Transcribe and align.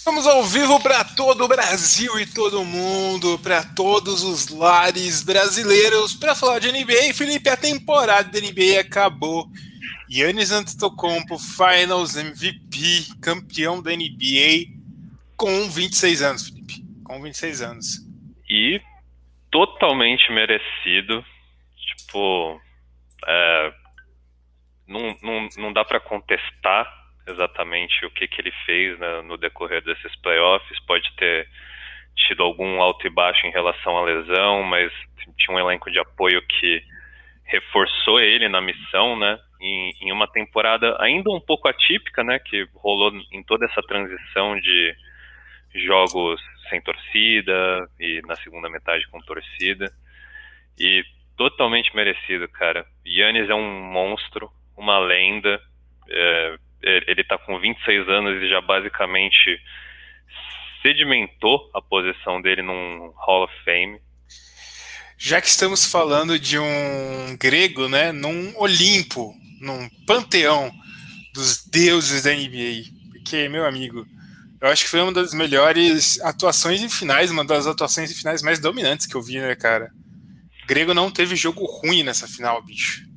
Estamos 0.00 0.26
ao 0.26 0.42
vivo 0.44 0.80
para 0.80 1.04
todo 1.04 1.44
o 1.44 1.48
Brasil 1.48 2.18
e 2.18 2.24
todo 2.24 2.64
mundo, 2.64 3.38
para 3.40 3.62
todos 3.62 4.24
os 4.24 4.48
lares 4.48 5.22
brasileiros, 5.22 6.14
para 6.14 6.34
falar 6.34 6.58
de 6.58 6.72
NBA. 6.72 7.12
Felipe, 7.12 7.50
a 7.50 7.56
temporada 7.56 8.30
da 8.30 8.40
NBA 8.40 8.80
acabou. 8.80 9.46
Yannis 10.10 10.52
Antetokounmpo, 10.52 11.38
Finals 11.38 12.16
MVP, 12.16 13.20
campeão 13.20 13.82
da 13.82 13.90
NBA, 13.90 14.72
com 15.36 15.68
26 15.68 16.22
anos, 16.22 16.48
Felipe. 16.48 16.82
Com 17.04 17.20
26 17.20 17.60
anos. 17.60 17.86
E 18.48 18.80
totalmente 19.50 20.32
merecido. 20.32 21.22
Tipo, 21.76 22.58
é, 23.26 23.72
não, 24.88 25.14
não, 25.22 25.48
não 25.58 25.72
dá 25.74 25.84
para 25.84 26.00
contestar 26.00 26.99
exatamente 27.26 28.04
o 28.04 28.10
que, 28.10 28.26
que 28.26 28.40
ele 28.40 28.52
fez 28.64 28.98
né, 28.98 29.22
no 29.22 29.36
decorrer 29.36 29.82
desses 29.82 30.14
playoffs. 30.16 30.78
Pode 30.86 31.10
ter 31.16 31.48
tido 32.16 32.42
algum 32.42 32.80
alto 32.80 33.06
e 33.06 33.10
baixo 33.10 33.46
em 33.46 33.50
relação 33.50 33.96
à 33.96 34.04
lesão, 34.04 34.62
mas 34.62 34.92
tinha 35.36 35.56
um 35.56 35.60
elenco 35.60 35.90
de 35.90 35.98
apoio 35.98 36.42
que 36.42 36.82
reforçou 37.44 38.20
ele 38.20 38.48
na 38.48 38.60
missão, 38.60 39.18
né? 39.18 39.38
Em, 39.60 39.92
em, 40.00 40.12
uma 40.12 40.26
temporada 40.26 40.96
ainda 41.00 41.30
um 41.30 41.40
pouco 41.40 41.68
atípica, 41.68 42.22
né? 42.22 42.38
Que 42.38 42.66
rolou 42.74 43.12
em 43.32 43.42
toda 43.42 43.66
essa 43.66 43.82
transição 43.82 44.58
de 44.58 44.94
jogos 45.74 46.40
sem 46.68 46.80
torcida 46.80 47.88
e 47.98 48.22
na 48.26 48.36
segunda 48.36 48.70
metade 48.70 49.06
com 49.08 49.20
torcida. 49.20 49.92
E 50.78 51.04
totalmente 51.36 51.94
merecido, 51.94 52.48
cara. 52.48 52.86
Yannis 53.06 53.50
é 53.50 53.54
um 53.54 53.82
monstro, 53.82 54.50
uma 54.76 54.98
lenda. 54.98 55.60
É, 56.08 56.56
ele 56.82 57.20
está 57.20 57.38
com 57.38 57.58
26 57.58 58.08
anos 58.08 58.42
e 58.42 58.48
já 58.48 58.60
basicamente 58.60 59.60
sedimentou 60.82 61.70
a 61.74 61.82
posição 61.82 62.40
dele 62.40 62.62
num 62.62 63.12
Hall 63.16 63.44
of 63.44 63.54
Fame. 63.64 64.00
Já 65.18 65.40
que 65.40 65.48
estamos 65.48 65.84
falando 65.84 66.38
de 66.38 66.58
um 66.58 67.36
grego, 67.38 67.88
né, 67.88 68.10
num 68.10 68.56
Olimpo, 68.56 69.34
num 69.60 69.88
panteão 70.06 70.72
dos 71.34 71.66
deuses 71.66 72.22
da 72.22 72.32
NBA, 72.32 72.84
porque, 73.12 73.48
meu 73.48 73.66
amigo, 73.66 74.06
eu 74.60 74.68
acho 74.68 74.84
que 74.84 74.90
foi 74.90 75.00
uma 75.00 75.12
das 75.12 75.34
melhores 75.34 76.18
atuações 76.22 76.82
em 76.82 76.88
finais, 76.88 77.30
uma 77.30 77.44
das 77.44 77.66
atuações 77.66 78.10
em 78.10 78.14
finais 78.14 78.42
mais 78.42 78.58
dominantes 78.58 79.06
que 79.06 79.14
eu 79.14 79.22
vi, 79.22 79.38
né, 79.38 79.54
cara? 79.54 79.90
O 80.64 80.66
grego 80.66 80.94
não 80.94 81.10
teve 81.10 81.36
jogo 81.36 81.64
ruim 81.66 82.02
nessa 82.02 82.26
final, 82.26 82.62
bicho 82.62 83.09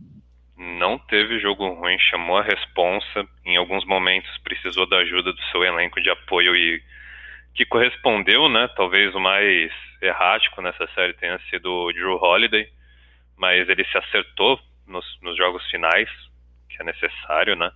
não 0.64 0.98
teve 0.98 1.40
jogo 1.40 1.68
ruim, 1.74 1.98
chamou 2.00 2.38
a 2.38 2.44
responsa, 2.44 3.28
em 3.46 3.58
alguns 3.58 3.86
momentos 3.86 4.30
precisou 4.44 4.88
da 4.88 4.98
ajuda 4.98 5.34
do 5.34 5.42
seu 5.52 5.64
elenco 5.64 6.02
de 6.02 6.10
apoio 6.10 6.56
e 6.56 6.82
que 7.54 7.66
correspondeu, 7.66 8.50
né? 8.50 8.68
Talvez 8.76 9.14
o 9.14 9.20
mais 9.20 9.72
errático 10.02 10.62
nessa 10.62 10.88
série 10.96 11.14
tenha 11.14 11.40
sido 11.50 11.72
o 11.72 11.94
Drew 11.94 12.16
Holiday, 12.16 12.68
mas 13.38 13.68
ele 13.70 13.86
se 13.86 13.98
acertou 13.98 14.60
nos, 14.88 15.06
nos 15.22 15.38
jogos 15.38 15.64
finais, 15.70 16.10
que 16.70 16.82
é 16.82 16.86
necessário, 16.86 17.56
né? 17.56 17.70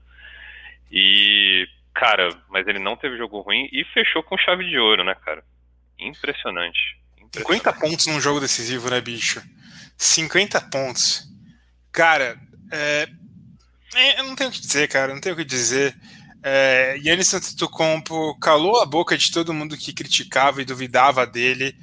E, 0.91 1.67
cara, 1.93 2.29
mas 2.49 2.67
ele 2.67 2.79
não 2.79 2.95
teve 2.95 3.17
jogo 3.17 3.41
ruim 3.41 3.67
e 3.71 3.83
fechou 3.93 4.23
com 4.23 4.37
chave 4.37 4.67
de 4.67 4.79
ouro, 4.79 5.03
né, 5.03 5.15
cara? 5.15 5.43
Impressionante. 5.99 6.97
impressionante. 7.17 7.61
50 7.61 7.73
pontos 7.73 8.07
num 8.07 8.21
jogo 8.21 8.39
decisivo, 8.39 8.89
né, 8.89 9.01
bicho? 9.01 9.41
50 9.97 10.61
pontos. 10.71 11.23
Cara, 11.91 12.37
é, 12.71 13.07
é, 13.95 14.19
eu 14.19 14.25
não 14.25 14.35
tenho 14.35 14.49
o 14.49 14.53
que 14.53 14.61
dizer, 14.61 14.87
cara, 14.87 15.13
não 15.13 15.21
tenho 15.21 15.35
o 15.35 15.37
que 15.37 15.45
dizer. 15.45 15.95
É, 16.43 16.97
Yannis 17.03 17.33
Antetokounmpo 17.33 18.37
calou 18.39 18.81
a 18.81 18.85
boca 18.85 19.17
de 19.17 19.31
todo 19.31 19.53
mundo 19.53 19.77
que 19.77 19.93
criticava 19.93 20.61
e 20.61 20.65
duvidava 20.65 21.25
dele. 21.25 21.75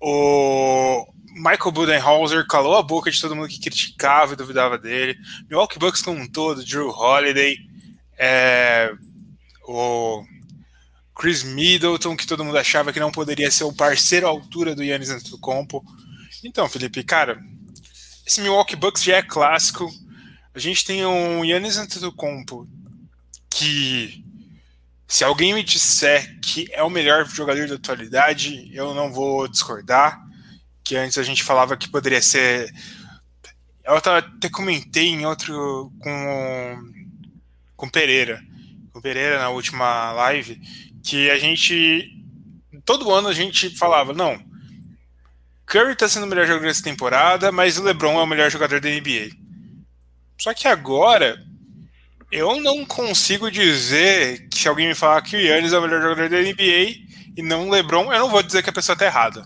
O 0.00 1.06
Michael 1.34 1.72
Budenholzer 1.72 2.46
calou 2.46 2.76
a 2.76 2.82
boca 2.82 3.10
de 3.10 3.20
todo 3.20 3.34
mundo 3.34 3.48
que 3.48 3.60
criticava 3.60 4.34
e 4.34 4.36
duvidava 4.36 4.78
dele. 4.78 5.16
Milwaukee 5.48 5.78
Bucks 5.78 6.02
como 6.02 6.20
um 6.20 6.28
todo, 6.28 6.64
Drew 6.64 6.90
Holiday, 6.90 7.56
é, 8.18 8.92
o 9.66 10.22
Chris 11.14 11.42
Middleton, 11.42 12.16
que 12.16 12.26
todo 12.26 12.44
mundo 12.44 12.58
achava 12.58 12.92
que 12.92 13.00
não 13.00 13.10
poderia 13.10 13.50
ser 13.50 13.64
o 13.64 13.72
parceiro 13.72 14.26
à 14.26 14.30
altura 14.30 14.74
do 14.74 14.84
Yannis 14.84 15.10
Antetokounmpo. 15.10 15.82
Então, 16.44 16.68
Felipe, 16.68 17.02
cara, 17.02 17.40
esse 18.26 18.40
Milwaukee 18.40 18.76
Bucks 18.76 19.02
já 19.02 19.16
é 19.16 19.22
clássico 19.22 19.90
a 20.56 20.58
gente 20.58 20.86
tem 20.86 21.04
um 21.04 21.44
Yannis 21.44 21.76
Antetokounmpo 21.76 22.66
que 23.50 24.24
se 25.06 25.22
alguém 25.22 25.52
me 25.52 25.62
disser 25.62 26.40
que 26.40 26.66
é 26.72 26.82
o 26.82 26.88
melhor 26.88 27.26
jogador 27.26 27.68
da 27.68 27.74
atualidade, 27.74 28.70
eu 28.74 28.94
não 28.94 29.12
vou 29.12 29.46
discordar. 29.46 30.18
Que 30.82 30.96
antes 30.96 31.18
a 31.18 31.22
gente 31.22 31.44
falava 31.44 31.76
que 31.76 31.90
poderia 31.90 32.22
ser. 32.22 32.72
Eu 33.84 33.96
até 33.96 34.48
comentei 34.48 35.08
em 35.08 35.26
outro 35.26 35.92
com 36.00 36.92
com 37.76 37.90
Pereira, 37.90 38.42
com 38.94 39.00
Pereira 39.02 39.38
na 39.38 39.50
última 39.50 40.10
live, 40.12 40.58
que 41.04 41.28
a 41.28 41.38
gente 41.38 42.10
todo 42.82 43.12
ano 43.12 43.28
a 43.28 43.34
gente 43.34 43.76
falava 43.76 44.14
não, 44.14 44.42
Curry 45.66 45.92
está 45.92 46.08
sendo 46.08 46.24
o 46.24 46.26
melhor 46.26 46.46
jogador 46.46 46.68
dessa 46.68 46.82
temporada, 46.82 47.52
mas 47.52 47.76
o 47.76 47.82
LeBron 47.82 48.18
é 48.18 48.22
o 48.22 48.26
melhor 48.26 48.50
jogador 48.50 48.80
da 48.80 48.88
NBA. 48.88 49.45
Só 50.38 50.52
que 50.54 50.68
agora 50.68 51.36
eu 52.30 52.60
não 52.60 52.84
consigo 52.84 53.50
dizer 53.50 54.48
que 54.48 54.58
se 54.58 54.68
alguém 54.68 54.88
me 54.88 54.94
falar 54.94 55.22
que 55.22 55.36
o 55.36 55.40
Yannis 55.40 55.72
é 55.72 55.78
o 55.78 55.82
melhor 55.82 56.02
jogador 56.02 56.28
da 56.28 56.40
NBA 56.40 57.06
e 57.36 57.42
não 57.42 57.68
o 57.68 57.70
LeBron, 57.70 58.12
eu 58.12 58.18
não 58.18 58.30
vou 58.30 58.42
dizer 58.42 58.62
que 58.62 58.70
a 58.70 58.72
pessoa 58.72 58.94
está 58.94 59.06
errada. 59.06 59.42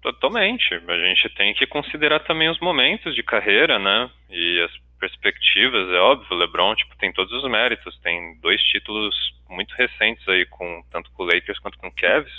Totalmente. 0.00 0.74
A 0.74 1.06
gente 1.06 1.28
tem 1.36 1.54
que 1.54 1.66
considerar 1.66 2.20
também 2.20 2.48
os 2.48 2.60
momentos 2.60 3.14
de 3.14 3.22
carreira, 3.22 3.78
né? 3.78 4.10
E 4.30 4.62
as 4.62 4.70
perspectivas, 4.98 5.88
é 5.90 5.98
óbvio, 5.98 6.26
o 6.30 6.38
LeBron 6.38 6.74
tipo, 6.74 6.96
tem 6.96 7.12
todos 7.12 7.32
os 7.32 7.50
méritos, 7.50 7.98
tem 8.00 8.38
dois 8.40 8.60
títulos 8.62 9.14
muito 9.48 9.74
recentes 9.74 10.26
aí, 10.28 10.44
com 10.46 10.82
tanto 10.90 11.10
com 11.12 11.22
o 11.22 11.26
Lakers 11.26 11.58
quanto 11.58 11.78
com 11.78 11.88
o 11.88 11.94
Cavs. 11.94 12.32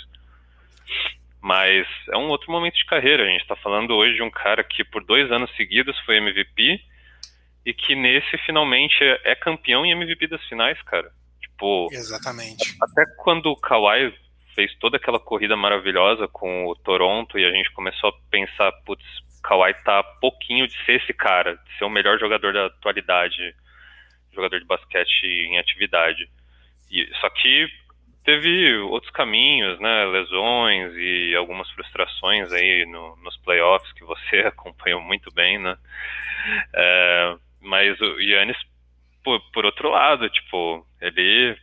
Mas 1.42 1.86
é 2.12 2.16
um 2.16 2.28
outro 2.28 2.52
momento 2.52 2.74
de 2.74 2.84
carreira. 2.84 3.24
A 3.24 3.26
gente 3.26 3.42
está 3.42 3.56
falando 3.56 3.94
hoje 3.94 4.14
de 4.14 4.22
um 4.22 4.30
cara 4.30 4.62
que 4.62 4.84
por 4.84 5.04
dois 5.04 5.30
anos 5.32 5.50
seguidos 5.56 5.98
foi 6.00 6.18
MVP 6.18 6.80
e 7.64 7.72
que 7.72 7.94
nesse 7.94 8.36
finalmente 8.44 8.96
é 9.24 9.34
campeão 9.34 9.84
e 9.84 9.92
MVP 9.92 10.26
das 10.26 10.44
finais, 10.46 10.80
cara. 10.82 11.10
Tipo, 11.40 11.88
exatamente. 11.92 12.76
Até 12.82 13.02
quando 13.18 13.46
o 13.46 13.56
Kawhi 13.56 14.14
fez 14.54 14.74
toda 14.78 14.96
aquela 14.96 15.18
corrida 15.18 15.56
maravilhosa 15.56 16.26
com 16.28 16.66
o 16.66 16.74
Toronto 16.74 17.38
e 17.38 17.44
a 17.44 17.50
gente 17.50 17.70
começou 17.72 18.10
a 18.10 18.30
pensar, 18.30 18.72
putz, 18.84 19.04
Kawhi 19.42 19.74
tá 19.84 20.02
pouquinho 20.20 20.66
de 20.66 20.74
ser 20.84 21.02
esse 21.02 21.12
cara, 21.12 21.56
de 21.56 21.78
ser 21.78 21.84
o 21.84 21.90
melhor 21.90 22.18
jogador 22.18 22.52
da 22.52 22.66
atualidade, 22.66 23.54
jogador 24.32 24.58
de 24.58 24.66
basquete 24.66 25.24
em 25.24 25.58
atividade. 25.58 26.28
E, 26.90 27.08
só 27.20 27.30
que 27.30 27.68
teve 28.24 28.76
outros 28.78 29.10
caminhos, 29.12 29.78
né, 29.80 30.04
lesões 30.06 30.92
e 30.96 31.34
algumas 31.36 31.70
frustrações 31.70 32.52
aí 32.52 32.86
no, 32.86 33.16
nos 33.16 33.36
playoffs 33.38 33.92
que 33.92 34.04
você 34.04 34.40
acompanhou 34.46 35.00
muito 35.00 35.32
bem, 35.32 35.58
né, 35.58 35.76
é, 36.74 37.36
mas 37.60 38.00
o 38.00 38.20
Yannis, 38.20 38.56
por, 39.24 39.40
por 39.52 39.64
outro 39.64 39.90
lado, 39.90 40.28
tipo, 40.28 40.86
ele 41.00 41.56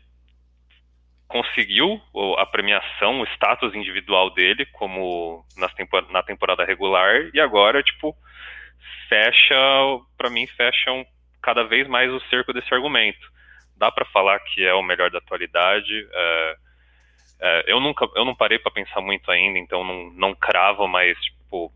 conseguiu 1.28 2.02
a 2.38 2.46
premiação, 2.46 3.20
o 3.20 3.28
status 3.34 3.76
individual 3.76 4.30
dele 4.30 4.66
como 4.68 5.46
nas 5.58 5.74
tempor 5.74 6.10
na 6.10 6.24
temporada 6.24 6.64
regular 6.64 7.30
e 7.34 7.40
agora, 7.40 7.84
tipo, 7.84 8.16
fecha, 9.10 9.56
para 10.18 10.30
mim, 10.30 10.48
fecha 10.48 10.92
um, 10.92 11.04
cada 11.42 11.64
vez 11.64 11.88
mais 11.88 12.12
o 12.12 12.22
cerco 12.30 12.54
desse 12.54 12.74
argumento 12.74 13.38
dá 13.78 13.92
para 13.92 14.06
falar 14.06 14.40
que 14.40 14.66
é 14.66 14.74
o 14.74 14.84
melhor 14.84 15.10
da 15.10 15.20
atualidade. 15.20 16.08
É, 16.12 16.58
é, 17.40 17.64
eu 17.68 17.80
nunca, 17.80 18.08
eu 18.16 18.26
não 18.26 18.36
parei 18.36 18.60
para 18.60 18.72
pensar 18.72 19.02
muito 19.02 19.30
ainda, 19.32 19.60
então 19.60 19.84
não, 19.84 20.12
não 20.12 20.36
cravo, 20.36 20.88
mas 20.88 21.18
tipo, 21.20 21.72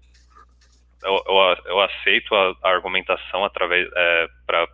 eu, 1.04 1.24
eu, 1.28 1.58
eu 1.66 1.82
aceito 1.82 2.36
a, 2.36 2.56
a, 2.64 2.70
argumentação 2.70 3.46
através 3.46 3.88
é, 3.96 4.28
para 4.46 4.68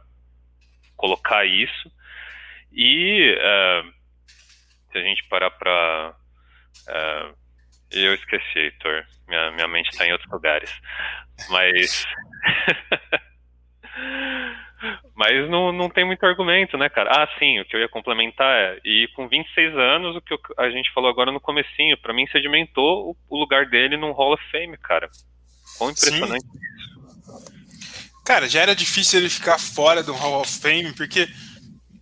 colocar 0.96 1.46
isso. 1.46 1.92
E 2.72 3.36
é, 3.40 3.84
se 4.92 4.98
a 4.98 5.02
gente 5.02 5.28
parar 5.28 5.52
para 5.52 6.16
é, 6.88 7.32
eu 7.92 8.14
esqueci, 8.14 8.60
Heitor. 8.60 9.06
Minha, 9.28 9.52
minha 9.52 9.68
mente 9.68 9.90
está 9.90 10.06
em 10.06 10.12
outros 10.12 10.32
lugares. 10.32 10.74
Mas. 11.50 12.06
Mas 15.16 15.50
não, 15.50 15.72
não 15.72 15.90
tem 15.90 16.06
muito 16.06 16.24
argumento, 16.26 16.78
né, 16.78 16.88
cara? 16.90 17.10
Ah, 17.12 17.28
sim, 17.40 17.60
o 17.60 17.66
que 17.66 17.76
eu 17.76 17.80
ia 17.80 17.90
complementar 17.90 18.48
é, 18.56 18.80
e 18.86 19.08
com 19.16 19.28
26 19.28 19.76
anos, 19.76 20.16
o 20.16 20.22
que 20.22 20.36
a 20.58 20.70
gente 20.70 20.94
falou 20.94 21.10
agora 21.10 21.32
no 21.32 21.40
comecinho, 21.40 21.98
para 21.98 22.14
mim 22.14 22.28
sedimentou 22.28 23.18
o, 23.28 23.38
lugar 23.38 23.66
dele 23.68 23.98
num 23.98 24.12
Hall 24.12 24.34
of 24.34 24.44
Fame, 24.52 24.78
cara. 24.78 25.10
Quão 25.78 25.90
impressionante 25.90 26.46
sim. 26.46 26.60
isso. 26.60 26.88
Cara, 28.24 28.48
já 28.48 28.62
era 28.62 28.76
difícil 28.76 29.20
ele 29.20 29.30
ficar 29.30 29.58
fora 29.58 30.04
do 30.04 30.14
Hall 30.14 30.42
of 30.42 30.60
Fame, 30.60 30.94
porque 30.94 31.28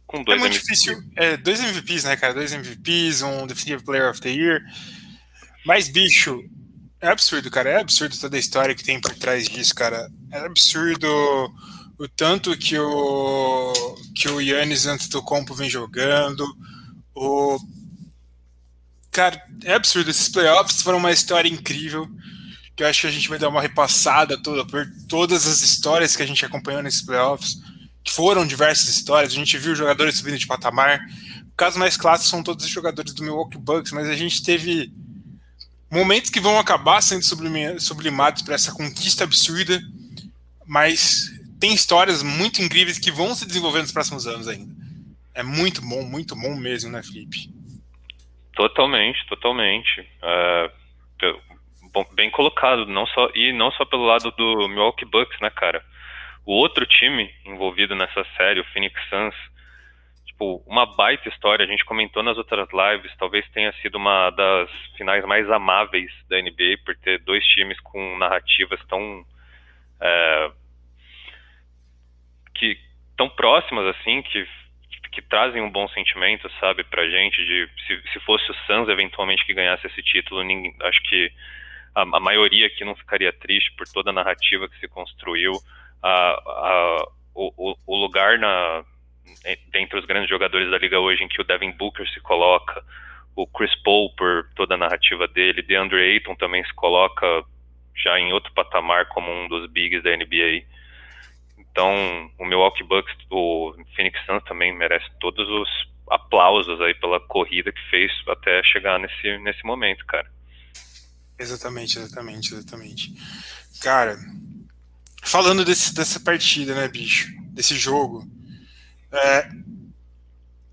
Com 0.05 0.23
dois 0.23 0.37
é 0.37 0.41
muito 0.41 0.55
MVPs. 0.55 0.81
difícil. 0.81 1.03
É, 1.15 1.37
dois 1.37 1.59
MVPs, 1.61 2.03
né, 2.03 2.17
cara? 2.17 2.33
Dois 2.33 2.51
MVPs, 2.51 3.21
um 3.21 3.47
Definitive 3.47 3.85
Player 3.85 4.09
of 4.09 4.19
the 4.19 4.29
Year. 4.29 4.61
Mas, 5.65 5.87
bicho, 5.87 6.43
é 6.99 7.07
absurdo, 7.07 7.49
cara. 7.51 7.69
É 7.69 7.79
absurdo 7.79 8.19
toda 8.19 8.35
a 8.35 8.39
história 8.39 8.75
que 8.75 8.83
tem 8.83 8.99
por 8.99 9.13
trás 9.15 9.47
disso, 9.47 9.73
cara. 9.75 10.09
É 10.31 10.39
absurdo 10.39 11.07
o 11.97 12.07
tanto 12.07 12.57
que 12.57 12.77
o 12.77 13.73
que 14.13 14.29
o 14.29 14.41
Yannis 14.41 14.85
Antetokounmpo 14.85 15.53
vem 15.53 15.69
jogando. 15.69 16.45
O 17.13 17.59
cara, 19.11 19.41
é 19.63 19.73
absurdo. 19.73 20.09
Esses 20.09 20.29
playoffs 20.29 20.81
foram 20.81 20.97
uma 20.97 21.11
história 21.11 21.49
incrível. 21.49 22.09
Que 22.75 22.83
eu 22.83 22.87
acho 22.87 23.01
que 23.01 23.07
a 23.07 23.11
gente 23.11 23.29
vai 23.29 23.39
dar 23.39 23.47
uma 23.47 23.61
repassada 23.61 24.41
toda 24.41 24.65
por 24.65 24.85
todas 25.07 25.47
as 25.47 25.61
histórias 25.61 26.15
que 26.15 26.23
a 26.23 26.27
gente 26.27 26.45
acompanhou 26.45 26.83
nesses 26.83 27.01
playoffs 27.01 27.57
que 28.05 28.11
foram 28.11 28.45
diversas 28.45 28.87
histórias, 28.87 29.33
a 29.33 29.35
gente 29.35 29.57
viu 29.57 29.75
jogadores 29.75 30.17
subindo 30.17 30.37
de 30.37 30.45
patamar. 30.45 30.99
O 31.51 31.55
caso 31.57 31.79
mais 31.79 31.97
clássico 31.97 32.29
são 32.29 32.43
todos 32.43 32.63
os 32.63 32.71
jogadores 32.71 33.13
do 33.13 33.23
Milwaukee 33.23 33.57
Bucks, 33.57 33.91
mas 33.91 34.07
a 34.07 34.15
gente 34.15 34.43
teve 34.43 34.93
momentos 35.89 36.29
que 36.29 36.39
vão 36.39 36.59
acabar 36.59 37.01
sendo 37.01 37.23
sublimados 37.79 38.43
para 38.43 38.53
essa 38.53 38.71
conquista 38.71 39.23
absurda, 39.23 39.81
mas 40.67 41.31
tem 41.59 41.73
histórias 41.73 42.21
muito 42.23 42.61
incríveis 42.61 42.99
que 42.99 43.11
vão 43.11 43.33
se 43.33 43.45
desenvolver 43.45 43.79
nos 43.79 43.91
próximos 43.91 44.27
anos 44.27 44.47
ainda. 44.47 44.73
É 45.33 45.43
muito 45.43 45.81
bom, 45.81 46.03
muito 46.03 46.35
bom 46.35 46.55
mesmo, 46.55 46.91
né, 46.91 47.03
Felipe? 47.03 47.49
Totalmente, 48.55 49.25
totalmente. 49.27 50.07
É, 50.21 50.71
bem 52.13 52.29
colocado, 52.31 52.85
não 52.85 53.05
só 53.07 53.29
e 53.35 53.51
não 53.53 53.71
só 53.71 53.85
pelo 53.85 54.05
lado 54.05 54.31
do 54.31 54.67
Milwaukee 54.67 55.05
Bucks, 55.05 55.39
né, 55.41 55.49
cara? 55.49 55.83
o 56.45 56.53
outro 56.53 56.85
time 56.85 57.33
envolvido 57.43 57.95
nessa 57.95 58.23
série, 58.37 58.59
o 58.59 58.65
Phoenix 58.65 58.95
Suns, 59.09 59.35
tipo, 60.27 60.63
uma 60.67 60.85
baita 60.85 61.27
história. 61.27 61.65
A 61.65 61.67
gente 61.67 61.83
comentou 61.83 62.21
nas 62.21 62.37
outras 62.37 62.67
lives, 62.71 63.15
talvez 63.17 63.49
tenha 63.49 63.73
sido 63.81 63.95
uma 63.95 64.29
das 64.29 64.69
finais 64.95 65.25
mais 65.25 65.49
amáveis 65.49 66.11
da 66.29 66.39
NBA 66.39 66.77
por 66.85 66.95
ter 66.97 67.19
dois 67.23 67.43
times 67.47 67.79
com 67.79 68.17
narrativas 68.17 68.79
tão 68.87 69.25
é, 69.99 70.51
tão 73.17 73.29
próximas 73.29 73.95
assim, 73.95 74.21
que 74.21 74.47
que 75.15 75.21
trazem 75.21 75.61
um 75.61 75.71
bom 75.71 75.87
sentimento, 75.87 76.51
sabe, 76.59 76.83
pra 76.83 77.07
gente, 77.09 77.37
de 77.37 77.69
se, 77.87 78.11
se 78.11 78.19
fosse 78.25 78.51
o 78.51 78.55
Suns 78.67 78.89
eventualmente 78.89 79.45
que 79.45 79.53
ganhasse 79.53 79.87
esse 79.87 80.03
título, 80.03 80.43
ninguém, 80.43 80.75
acho 80.81 81.01
que 81.03 81.31
a, 81.95 82.01
a 82.01 82.19
maioria 82.19 82.67
aqui 82.67 82.83
não 82.83 82.95
ficaria 82.95 83.31
triste 83.31 83.71
por 83.77 83.87
toda 83.87 84.09
a 84.09 84.13
narrativa 84.13 84.67
que 84.67 84.77
se 84.77 84.89
construiu 84.89 85.53
a, 86.03 86.09
a, 86.09 87.07
o, 87.33 87.77
o 87.87 87.95
lugar 87.95 88.37
na, 88.37 88.83
dentre 89.71 89.97
os 89.97 90.05
grandes 90.05 90.29
jogadores 90.29 90.69
da 90.69 90.77
liga 90.77 90.99
hoje 90.99 91.23
em 91.23 91.29
que 91.29 91.39
o 91.39 91.45
Devin 91.45 91.71
Booker 91.71 92.07
se 92.09 92.19
coloca, 92.19 92.83
o 93.37 93.47
Chris 93.47 93.73
Paul 93.83 94.13
por 94.15 94.49
toda 94.53 94.75
a 94.75 94.77
narrativa 94.77 95.27
dele, 95.29 95.61
DeAndre 95.61 96.01
Ayton 96.01 96.35
também 96.35 96.63
se 96.65 96.73
coloca 96.73 97.25
já 97.95 98.19
em 98.19 98.33
outro 98.33 98.51
patamar 98.53 99.07
como 99.07 99.31
um 99.31 99.47
dos 99.47 99.71
bigs 99.71 100.03
da 100.03 100.15
NBA. 100.15 100.63
Então, 101.75 102.31
o 102.39 102.45
Milwaukee 102.45 102.85
Bucks, 102.85 103.13
o 103.29 103.73
Phoenix 103.97 104.17
Suns 104.25 104.41
também 104.45 104.73
merece 104.73 105.05
todos 105.19 105.45
os 105.45 105.69
aplausos 106.09 106.79
aí 106.79 106.93
pela 106.93 107.19
corrida 107.19 107.69
que 107.69 107.89
fez 107.89 108.09
até 108.29 108.63
chegar 108.63 108.97
nesse, 108.97 109.37
nesse 109.39 109.61
momento, 109.65 110.05
cara. 110.05 110.25
Exatamente, 111.37 111.99
exatamente, 111.99 112.53
exatamente. 112.53 113.13
Cara, 113.81 114.17
falando 115.21 115.65
desse, 115.65 115.93
dessa 115.93 116.17
partida, 116.17 116.73
né, 116.73 116.87
bicho? 116.87 117.27
Desse 117.49 117.75
jogo. 117.75 118.25
É, 119.11 119.49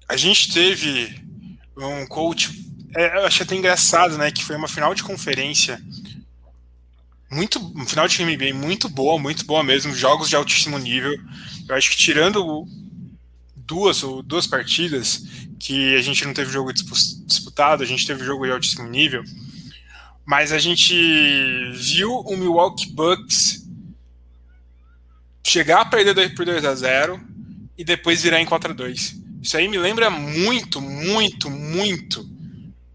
a 0.08 0.16
gente 0.16 0.54
teve 0.54 1.20
um 1.76 2.06
coach. 2.06 2.48
É, 2.94 3.18
eu 3.18 3.26
acho 3.26 3.42
até 3.42 3.56
engraçado, 3.56 4.16
né? 4.16 4.30
Que 4.30 4.44
foi 4.44 4.54
uma 4.54 4.68
final 4.68 4.94
de 4.94 5.02
conferência. 5.02 5.80
Muito, 7.32 7.58
um 7.74 7.86
final 7.86 8.06
de 8.06 8.22
NBA 8.22 8.52
muito 8.52 8.90
boa, 8.90 9.18
muito 9.18 9.46
boa 9.46 9.64
mesmo. 9.64 9.94
Jogos 9.94 10.28
de 10.28 10.36
altíssimo 10.36 10.78
nível. 10.78 11.18
Eu 11.66 11.74
acho 11.74 11.90
que 11.90 11.96
tirando 11.96 12.66
duas 13.56 14.02
ou 14.02 14.22
duas 14.22 14.46
partidas 14.46 15.24
que 15.58 15.96
a 15.96 16.02
gente 16.02 16.26
não 16.26 16.34
teve 16.34 16.52
jogo 16.52 16.70
disputado, 16.72 17.82
a 17.82 17.86
gente 17.86 18.06
teve 18.06 18.22
jogo 18.22 18.44
de 18.44 18.52
altíssimo 18.52 18.86
nível. 18.86 19.24
Mas 20.26 20.52
a 20.52 20.58
gente 20.58 20.94
viu 21.72 22.12
o 22.20 22.36
Milwaukee 22.36 22.90
Bucks 22.90 23.66
chegar 25.42 25.80
a 25.80 25.84
perder 25.86 26.34
por 26.34 26.44
2 26.44 26.64
a 26.64 26.74
0 26.74 27.18
e 27.78 27.84
depois 27.84 28.22
virar 28.22 28.40
em 28.40 28.46
4 28.46 28.70
a 28.70 28.74
2 28.74 29.16
Isso 29.42 29.56
aí 29.56 29.68
me 29.68 29.78
lembra 29.78 30.10
muito, 30.10 30.80
muito, 30.80 31.50
muito 31.50 32.28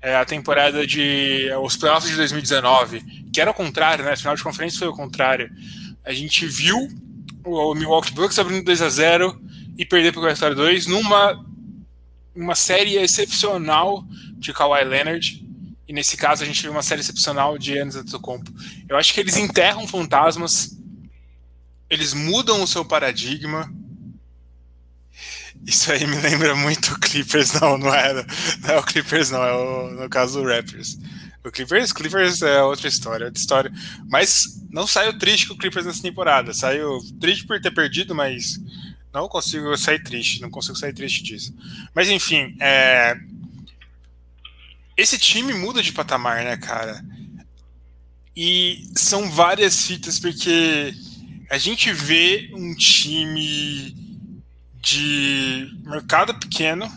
é, 0.01 0.15
a 0.15 0.25
temporada 0.25 0.85
de. 0.85 1.49
os 1.61 1.75
playoffs 1.75 2.09
de 2.09 2.15
2019, 2.17 3.16
que 3.37 3.41
era 3.41 3.51
o 3.51 3.53
contrário, 3.53 4.03
né? 4.03 4.13
A 4.13 4.17
final 4.17 4.35
de 4.35 4.41
conferência 4.41 4.79
foi 4.79 4.87
o 4.87 4.93
contrário. 4.93 5.47
A 6.03 6.11
gente 6.11 6.47
viu 6.47 6.89
o 7.45 7.75
Milwaukee 7.75 8.11
Bucks 8.11 8.39
abrindo 8.39 8.65
2 8.65 8.81
a 8.81 8.89
0 8.89 9.39
e 9.77 9.85
perder 9.85 10.11
por 10.11 10.21
4 10.21 10.43
a 10.47 10.49
2 10.55 10.87
numa 10.87 11.45
uma 12.35 12.55
série 12.55 12.97
excepcional 12.97 14.03
de 14.39 14.51
Kawhi 14.51 14.83
Leonard. 14.83 15.47
E 15.87 15.93
nesse 15.93 16.17
caso 16.17 16.41
a 16.41 16.47
gente 16.47 16.63
viu 16.63 16.71
uma 16.71 16.81
série 16.81 17.01
excepcional 17.01 17.59
de 17.59 17.73
Giannis 17.73 17.95
Antetokounmpo. 17.95 18.51
Eu 18.89 18.97
acho 18.97 19.13
que 19.13 19.19
eles 19.19 19.37
enterram 19.37 19.87
fantasmas 19.87 20.75
eles 21.91 22.13
mudam 22.15 22.63
o 22.63 22.67
seu 22.67 22.83
paradigma. 22.83 23.71
Isso 25.63 25.91
aí 25.91 26.07
me 26.07 26.17
lembra 26.17 26.55
muito 26.55 26.93
o 26.93 26.99
Clippers, 26.99 27.53
não, 27.53 27.77
não 27.77 27.93
era. 27.93 28.25
Não 28.61 28.69
é 28.71 28.79
o 28.79 28.83
Clippers, 28.83 29.29
não, 29.29 29.43
é 29.43 29.53
o, 29.53 29.91
no 29.91 30.09
caso 30.09 30.41
do 30.41 30.47
Raptors. 30.47 30.97
O 31.47 31.51
Clippers, 31.51 31.93
Clippers 31.93 32.41
é 32.41 32.61
outra 32.61 32.89
história, 32.89 33.25
outra 33.27 33.39
história. 33.39 33.71
Mas 34.09 34.61
não 34.69 34.85
saiu 34.85 35.17
triste 35.17 35.47
com 35.47 35.53
o 35.53 35.57
Clippers 35.57 35.85
nessa 35.85 36.01
temporada. 36.01 36.53
Saiu 36.53 36.99
triste 37.21 37.47
por 37.47 37.59
ter 37.61 37.71
perdido, 37.71 38.13
mas 38.13 38.59
não 39.13 39.29
consigo 39.29 39.75
sair 39.77 40.03
triste, 40.03 40.41
não 40.41 40.49
consigo 40.49 40.75
sair 40.75 40.93
triste 40.93 41.23
disso. 41.23 41.55
Mas 41.95 42.09
enfim, 42.09 42.55
é... 42.59 43.17
esse 44.97 45.17
time 45.17 45.53
muda 45.53 45.81
de 45.81 45.93
patamar, 45.93 46.43
né, 46.43 46.57
cara? 46.57 47.03
E 48.35 48.85
são 48.95 49.31
várias 49.31 49.87
fitas, 49.87 50.19
porque 50.19 50.93
a 51.49 51.57
gente 51.57 51.93
vê 51.93 52.51
um 52.53 52.75
time 52.75 53.95
de 54.81 55.71
mercado 55.85 56.35
pequeno 56.35 56.91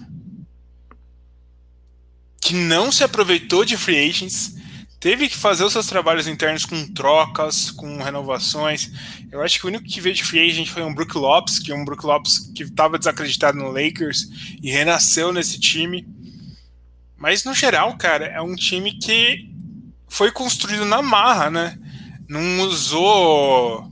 que 2.40 2.54
não 2.54 2.90
se 2.90 3.04
aproveitou 3.04 3.64
de 3.64 3.76
free 3.76 4.08
agents, 4.08 4.56
teve 4.98 5.28
que 5.28 5.36
fazer 5.36 5.64
os 5.64 5.72
seus 5.72 5.86
trabalhos 5.86 6.26
internos 6.26 6.64
com 6.64 6.86
trocas, 6.92 7.70
com 7.70 8.02
renovações. 8.02 8.90
Eu 9.30 9.42
acho 9.42 9.58
que 9.58 9.66
o 9.66 9.68
único 9.68 9.84
que 9.84 10.00
veio 10.00 10.14
de 10.14 10.24
free 10.24 10.48
agent 10.48 10.68
foi 10.68 10.82
um 10.82 10.94
Brook 10.94 11.16
Lopes, 11.16 11.58
que 11.58 11.70
é 11.70 11.74
um 11.74 11.84
Brook 11.84 12.04
Lopes 12.04 12.38
que 12.54 12.62
estava 12.62 12.98
desacreditado 12.98 13.58
no 13.58 13.70
Lakers 13.70 14.28
e 14.62 14.70
renasceu 14.70 15.32
nesse 15.32 15.58
time. 15.58 16.06
Mas 17.16 17.44
no 17.44 17.54
geral, 17.54 17.96
cara, 17.96 18.26
é 18.26 18.40
um 18.40 18.54
time 18.54 18.92
que 18.98 19.48
foi 20.08 20.32
construído 20.32 20.84
na 20.84 21.02
marra, 21.02 21.50
né? 21.50 21.78
Não 22.28 22.60
usou 22.60 23.90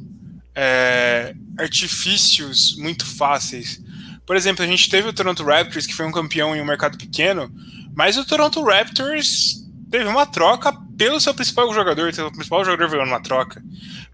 é, 0.55 1.35
artifícios 1.59 2.77
muito 2.77 3.07
fáceis. 3.07 3.81
Por 4.27 4.37
exemplo, 4.37 4.65
a 4.65 4.69
gente 4.69 4.91
teve 4.91 5.09
o 5.09 5.13
Toronto 5.13 5.45
Raptors, 5.45 5.87
que 5.87 5.95
foi 5.95 6.07
um 6.07 6.13
campeão 6.13 6.55
em 6.55 6.61
um 6.61 6.65
mercado 6.65 6.99
pequeno, 6.99 7.51
mas 7.99 8.17
o 8.17 8.25
Toronto 8.25 8.63
Raptors 8.63 9.57
teve 9.91 10.09
uma 10.09 10.25
troca 10.25 10.73
pelo 10.97 11.19
seu 11.19 11.35
principal 11.35 11.75
jogador, 11.75 12.09
o 12.09 12.31
principal 12.31 12.65
jogador 12.65 12.89
veio 12.89 13.05
numa 13.05 13.21
troca. 13.21 13.61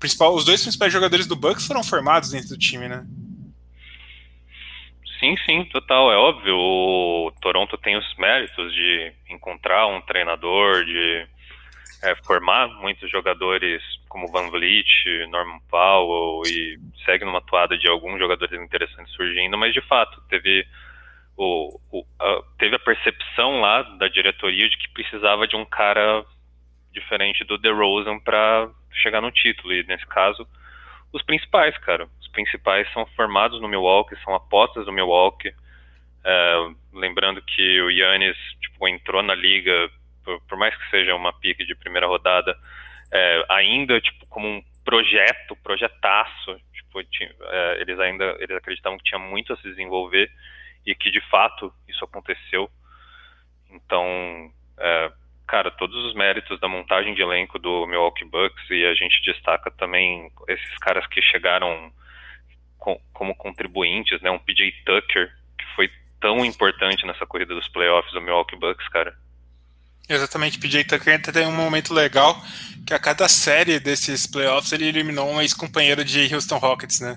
Principal, 0.01 0.35
os 0.35 0.43
dois 0.43 0.63
principais 0.63 0.91
jogadores 0.91 1.27
do 1.27 1.37
Bucks 1.37 1.67
foram 1.67 1.85
formados 1.85 2.31
dentro 2.31 2.49
do 2.49 2.57
time, 2.57 2.89
né? 2.89 3.05
Sim, 5.21 5.37
sim, 5.45 5.67
total. 5.67 6.11
É 6.11 6.17
óbvio, 6.17 6.57
o 6.57 7.31
Toronto 7.43 7.77
tem 7.77 7.95
os 7.95 8.17
méritos 8.17 8.73
de 8.73 9.13
encontrar 9.29 9.87
um 9.87 10.01
treinador, 10.01 10.83
de 10.87 11.27
é, 12.05 12.15
formar 12.25 12.69
muitos 12.81 13.11
jogadores 13.11 13.83
como 14.09 14.33
Van 14.33 14.49
Vliet, 14.49 14.87
Norman 15.29 15.61
Powell 15.71 16.41
e 16.47 16.79
segue 17.05 17.27
numa 17.27 17.43
toada 17.43 17.77
de 17.77 17.87
alguns 17.87 18.19
jogadores 18.19 18.59
interessantes 18.59 19.13
surgindo, 19.13 19.59
mas 19.59 19.75
de 19.75 19.83
fato 19.83 20.23
teve 20.31 20.67
o, 21.37 21.81
o 21.91 22.07
a, 22.19 22.43
teve 22.59 22.77
a 22.77 22.79
percepção 22.79 23.61
lá 23.61 23.83
da 23.83 24.09
diretoria 24.09 24.69
de 24.69 24.77
que 24.79 24.89
precisava 24.93 25.47
de 25.47 25.57
um 25.57 25.65
cara 25.65 26.25
diferente 26.93 27.45
do 27.45 27.59
DeRozan 27.59 28.19
para 28.21 28.71
chegar 28.93 29.21
no 29.21 29.31
título. 29.31 29.73
E 29.73 29.85
nesse 29.85 30.07
caso 30.07 30.47
os 31.13 31.23
principais, 31.23 31.77
cara, 31.79 32.09
os 32.21 32.29
principais 32.29 32.91
são 32.93 33.07
formados 33.15 33.61
no 33.61 33.69
Milwaukee, 33.69 34.17
são 34.25 34.35
apostas 34.35 34.85
do 34.87 34.93
Milwaukee. 34.93 35.55
É, 36.25 36.55
lembrando 36.93 37.43
que 37.43 37.83
o 37.83 37.91
Yannis 37.91 38.37
tipo, 38.61 38.89
entrou 38.89 39.23
na 39.23 39.35
liga 39.35 39.91
por, 40.25 40.41
por 40.49 40.59
mais 40.59 40.75
que 40.75 40.91
seja 40.91 41.15
uma 41.15 41.33
pique 41.33 41.65
de 41.65 41.75
primeira 41.75 42.07
rodada, 42.07 42.57
é, 43.13 43.45
ainda 43.51 44.01
tipo 44.01 44.27
como 44.27 44.49
um 44.49 44.63
projeto, 44.85 45.57
projetaço, 45.63 46.57
tipo, 46.73 47.03
tinha, 47.05 47.31
é, 47.41 47.81
eles 47.81 47.99
ainda 47.99 48.37
eles 48.41 48.57
acreditavam 48.57 48.99
que 48.99 49.05
tinha 49.05 49.19
muito 49.19 49.53
a 49.53 49.57
se 49.57 49.63
desenvolver 49.63 50.31
e 50.87 50.95
que 50.95 51.11
de 51.11 51.21
fato 51.29 51.73
isso 51.89 52.05
aconteceu. 52.05 52.71
Então, 53.71 54.53
é, 54.79 55.13
cara, 55.47 55.71
todos 55.71 55.97
os 56.05 56.15
méritos 56.15 56.59
da 56.61 56.69
montagem 56.69 57.15
de 57.15 57.23
elenco 57.23 57.59
do 57.59 57.87
Milwaukee 57.87 58.25
Bucks 58.25 58.71
e 58.71 58.85
a 58.85 58.95
gente 58.95 59.23
destaca 59.25 59.71
também 59.71 60.31
esses 60.49 60.79
caras 60.79 61.07
que 61.07 61.21
chegaram 61.23 61.93
com, 62.79 63.01
como 63.13 63.35
contribuintes, 63.35 64.21
né? 64.21 64.31
Um 64.31 64.39
PJ 64.39 64.73
Tucker 64.85 65.33
que 65.59 65.65
foi 65.75 65.91
tão 66.21 66.45
importante 66.45 67.07
nessa 67.07 67.27
corrida 67.27 67.55
dos 67.55 67.69
playoffs 67.69 68.13
do 68.13 68.21
Milwaukee 68.21 68.57
Bucks, 68.57 68.89
cara. 68.89 69.15
Exatamente, 70.09 70.59
PJ 70.59 70.85
Tucker 70.85 71.21
tem 71.33 71.47
um 71.47 71.53
momento 71.53 71.95
legal 71.95 72.37
que 72.87 72.93
a 72.93 72.99
cada 72.99 73.27
série 73.27 73.81
desses 73.81 74.27
playoffs 74.27 74.73
ele 74.73 74.87
eliminou 74.87 75.31
um 75.31 75.41
ex-companheiro 75.41 76.05
de 76.05 76.33
Houston 76.35 76.59
Rockets, 76.59 77.01
né? 77.01 77.17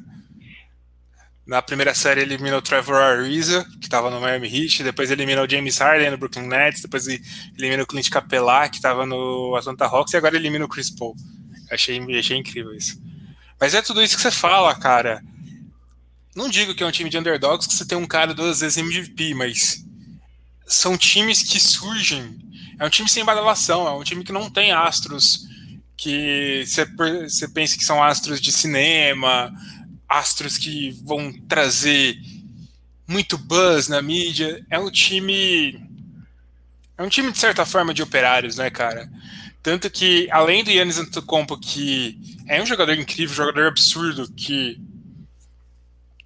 Na 1.47 1.61
primeira 1.61 1.93
série 1.95 2.21
eliminou 2.21 2.59
o 2.59 2.61
Trevor 2.61 2.97
Ariza, 2.97 3.63
que 3.79 3.85
estava 3.85 4.11
no 4.11 4.19
Miami 4.19 4.47
Heat, 4.47 4.83
depois 4.83 5.09
eliminou 5.09 5.45
o 5.45 5.49
James 5.49 5.77
Harden 5.77 6.11
no 6.11 6.17
Brooklyn 6.17 6.45
Nets, 6.45 6.81
depois 6.81 7.07
eliminou 7.57 7.85
o 7.85 7.87
Clint 7.87 8.09
Capela, 8.09 8.67
que 8.67 8.75
estava 8.75 9.05
no 9.05 9.55
Atlanta 9.55 9.85
Hawks, 9.85 10.13
e 10.13 10.17
agora 10.17 10.35
elimina 10.35 10.65
o 10.65 10.67
Chris 10.67 10.89
Paul. 10.89 11.15
Achei, 11.71 11.99
achei 12.19 12.37
incrível 12.37 12.73
isso. 12.73 13.01
Mas 13.59 13.73
é 13.73 13.81
tudo 13.81 14.03
isso 14.03 14.15
que 14.15 14.21
você 14.21 14.31
fala, 14.31 14.75
cara. 14.75 15.23
Não 16.35 16.49
digo 16.49 16.75
que 16.75 16.83
é 16.83 16.85
um 16.85 16.91
time 16.91 17.09
de 17.09 17.17
underdogs 17.17 17.65
que 17.65 17.73
você 17.73 17.85
tem 17.85 17.97
um 17.97 18.05
cara 18.05 18.33
duas 18.33 18.59
vezes 18.59 18.77
MVP, 18.77 19.33
mas 19.33 19.85
são 20.65 20.97
times 20.97 21.41
que 21.41 21.59
surgem 21.59 22.37
é 22.79 22.85
um 22.85 22.89
time 22.89 23.09
sem 23.09 23.25
badalação, 23.25 23.87
é 23.87 23.91
um 23.91 24.03
time 24.03 24.23
que 24.23 24.31
não 24.31 24.49
tem 24.49 24.71
astros 24.71 25.47
que 25.95 26.63
você 26.65 27.47
pensa 27.47 27.75
que 27.75 27.83
são 27.83 28.03
astros 28.03 28.39
de 28.39 28.51
cinema, 28.51 29.51
astros 30.07 30.57
que 30.57 30.91
vão 31.03 31.31
trazer 31.47 32.17
muito 33.07 33.37
buzz 33.37 33.87
na 33.87 34.01
mídia. 34.01 34.65
É 34.69 34.79
um 34.79 34.91
time. 34.91 35.79
É 36.97 37.03
um 37.03 37.09
time, 37.09 37.31
de 37.31 37.37
certa 37.37 37.65
forma, 37.65 37.93
de 37.93 38.01
operários, 38.01 38.57
né, 38.57 38.69
cara? 38.69 39.09
Tanto 39.61 39.89
que, 39.89 40.27
além 40.31 40.63
do 40.63 40.71
Yannis 40.71 40.97
Antetokounmpo, 40.97 41.59
que 41.59 42.19
é 42.47 42.61
um 42.61 42.65
jogador 42.65 42.93
incrível, 42.93 43.35
jogador 43.35 43.67
absurdo, 43.67 44.31
que 44.31 44.79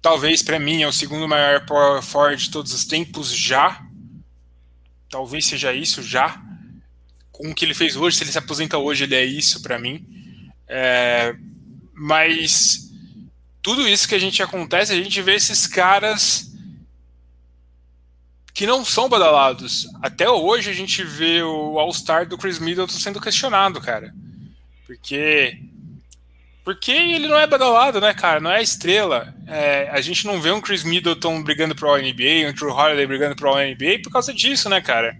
talvez 0.00 0.42
para 0.42 0.58
mim 0.58 0.82
é 0.82 0.88
o 0.88 0.92
segundo 0.92 1.28
maior 1.28 1.66
power 1.66 2.02
forward 2.02 2.42
de 2.42 2.50
todos 2.50 2.72
os 2.72 2.84
tempos 2.84 3.34
já, 3.34 3.84
talvez 5.10 5.46
seja 5.46 5.72
isso 5.72 6.02
já. 6.02 6.40
Com 7.30 7.50
o 7.50 7.54
que 7.54 7.64
ele 7.64 7.74
fez 7.74 7.96
hoje, 7.96 8.16
se 8.16 8.24
ele 8.24 8.32
se 8.32 8.38
aposenta 8.38 8.78
hoje, 8.78 9.04
ele 9.04 9.14
é 9.14 9.24
isso 9.24 9.60
para 9.62 9.78
mim. 9.78 10.06
É, 10.68 11.34
mas 11.94 12.91
tudo 13.62 13.86
isso 13.88 14.08
que 14.08 14.14
a 14.14 14.18
gente 14.18 14.42
acontece, 14.42 14.92
a 14.92 14.96
gente 14.96 15.22
vê 15.22 15.34
esses 15.34 15.66
caras 15.66 16.52
que 18.52 18.66
não 18.66 18.84
são 18.84 19.08
badalados. 19.08 19.86
Até 20.02 20.28
hoje 20.28 20.68
a 20.70 20.74
gente 20.74 21.02
vê 21.02 21.42
o 21.42 21.78
All-Star 21.78 22.26
do 22.26 22.36
Chris 22.36 22.58
Middleton 22.58 22.92
sendo 22.92 23.20
questionado, 23.20 23.80
cara. 23.80 24.12
Porque 24.86 25.58
porque 26.64 26.92
ele 26.92 27.26
não 27.26 27.38
é 27.38 27.46
badalado, 27.46 28.00
né, 28.00 28.14
cara? 28.14 28.40
Não 28.40 28.50
é 28.50 28.62
estrela. 28.62 29.34
É, 29.48 29.88
a 29.90 30.00
gente 30.00 30.26
não 30.26 30.40
vê 30.40 30.52
um 30.52 30.60
Chris 30.60 30.84
Middleton 30.84 31.42
brigando 31.42 31.74
pro 31.74 31.96
NBA, 31.96 32.48
um 32.48 32.52
Drew 32.52 32.70
Holiday 32.70 33.06
brigando 33.06 33.34
pro 33.34 33.56
NBA 33.56 34.00
por 34.02 34.12
causa 34.12 34.32
disso, 34.32 34.68
né, 34.68 34.80
cara? 34.80 35.16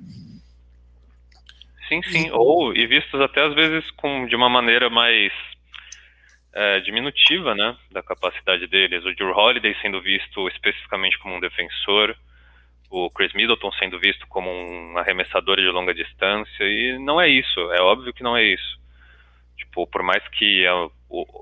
Sim, 1.88 2.00
sim. 2.04 2.30
Ou, 2.30 2.74
e 2.76 2.86
vistos 2.86 3.20
até 3.20 3.44
às 3.44 3.54
vezes 3.54 3.90
com, 3.92 4.26
de 4.26 4.36
uma 4.36 4.48
maneira 4.48 4.88
mais 4.88 5.32
é, 6.54 6.80
diminutiva, 6.80 7.54
né, 7.54 7.76
da 7.90 8.02
capacidade 8.02 8.66
deles. 8.66 9.04
O 9.04 9.14
Drew 9.14 9.32
Holiday 9.36 9.74
sendo 9.80 10.00
visto 10.00 10.48
especificamente 10.48 11.18
como 11.18 11.34
um 11.34 11.40
defensor, 11.40 12.16
o 12.90 13.08
Chris 13.10 13.32
Middleton 13.32 13.72
sendo 13.72 13.98
visto 13.98 14.26
como 14.28 14.50
um 14.50 14.98
arremessador 14.98 15.56
de 15.56 15.68
longa 15.68 15.94
distância, 15.94 16.64
e 16.64 16.98
não 16.98 17.20
é 17.20 17.28
isso. 17.28 17.60
É 17.72 17.80
óbvio 17.80 18.12
que 18.12 18.22
não 18.22 18.36
é 18.36 18.44
isso. 18.44 18.80
Tipo, 19.56 19.86
por 19.86 20.02
mais 20.02 20.26
que 20.28 20.66
a, 20.66 20.88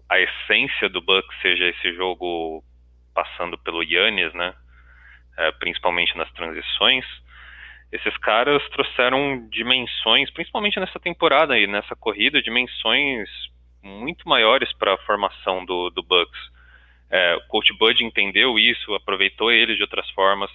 a 0.08 0.20
essência 0.20 0.88
do 0.88 1.00
Bucks 1.00 1.36
seja 1.42 1.64
esse 1.64 1.92
jogo 1.94 2.62
passando 3.12 3.58
pelo 3.58 3.82
Yannis, 3.82 4.32
né? 4.34 4.54
É, 5.36 5.50
principalmente 5.52 6.16
nas 6.16 6.30
transições, 6.32 7.04
esses 7.90 8.16
caras 8.18 8.62
trouxeram 8.70 9.48
dimensões, 9.50 10.30
principalmente 10.30 10.78
nessa 10.78 11.00
temporada 11.00 11.58
e 11.58 11.66
nessa 11.66 11.96
corrida, 11.96 12.42
dimensões 12.42 13.28
muito 13.82 14.28
maiores 14.28 14.72
para 14.74 14.94
a 14.94 14.98
formação 14.98 15.64
do, 15.64 15.90
do 15.90 16.02
Bucks. 16.02 16.40
É, 17.10 17.36
o 17.36 17.40
Coach 17.48 17.72
Bud 17.76 18.04
entendeu 18.04 18.58
isso, 18.58 18.94
aproveitou 18.94 19.50
ele 19.50 19.76
de 19.76 19.82
outras 19.82 20.08
formas. 20.10 20.50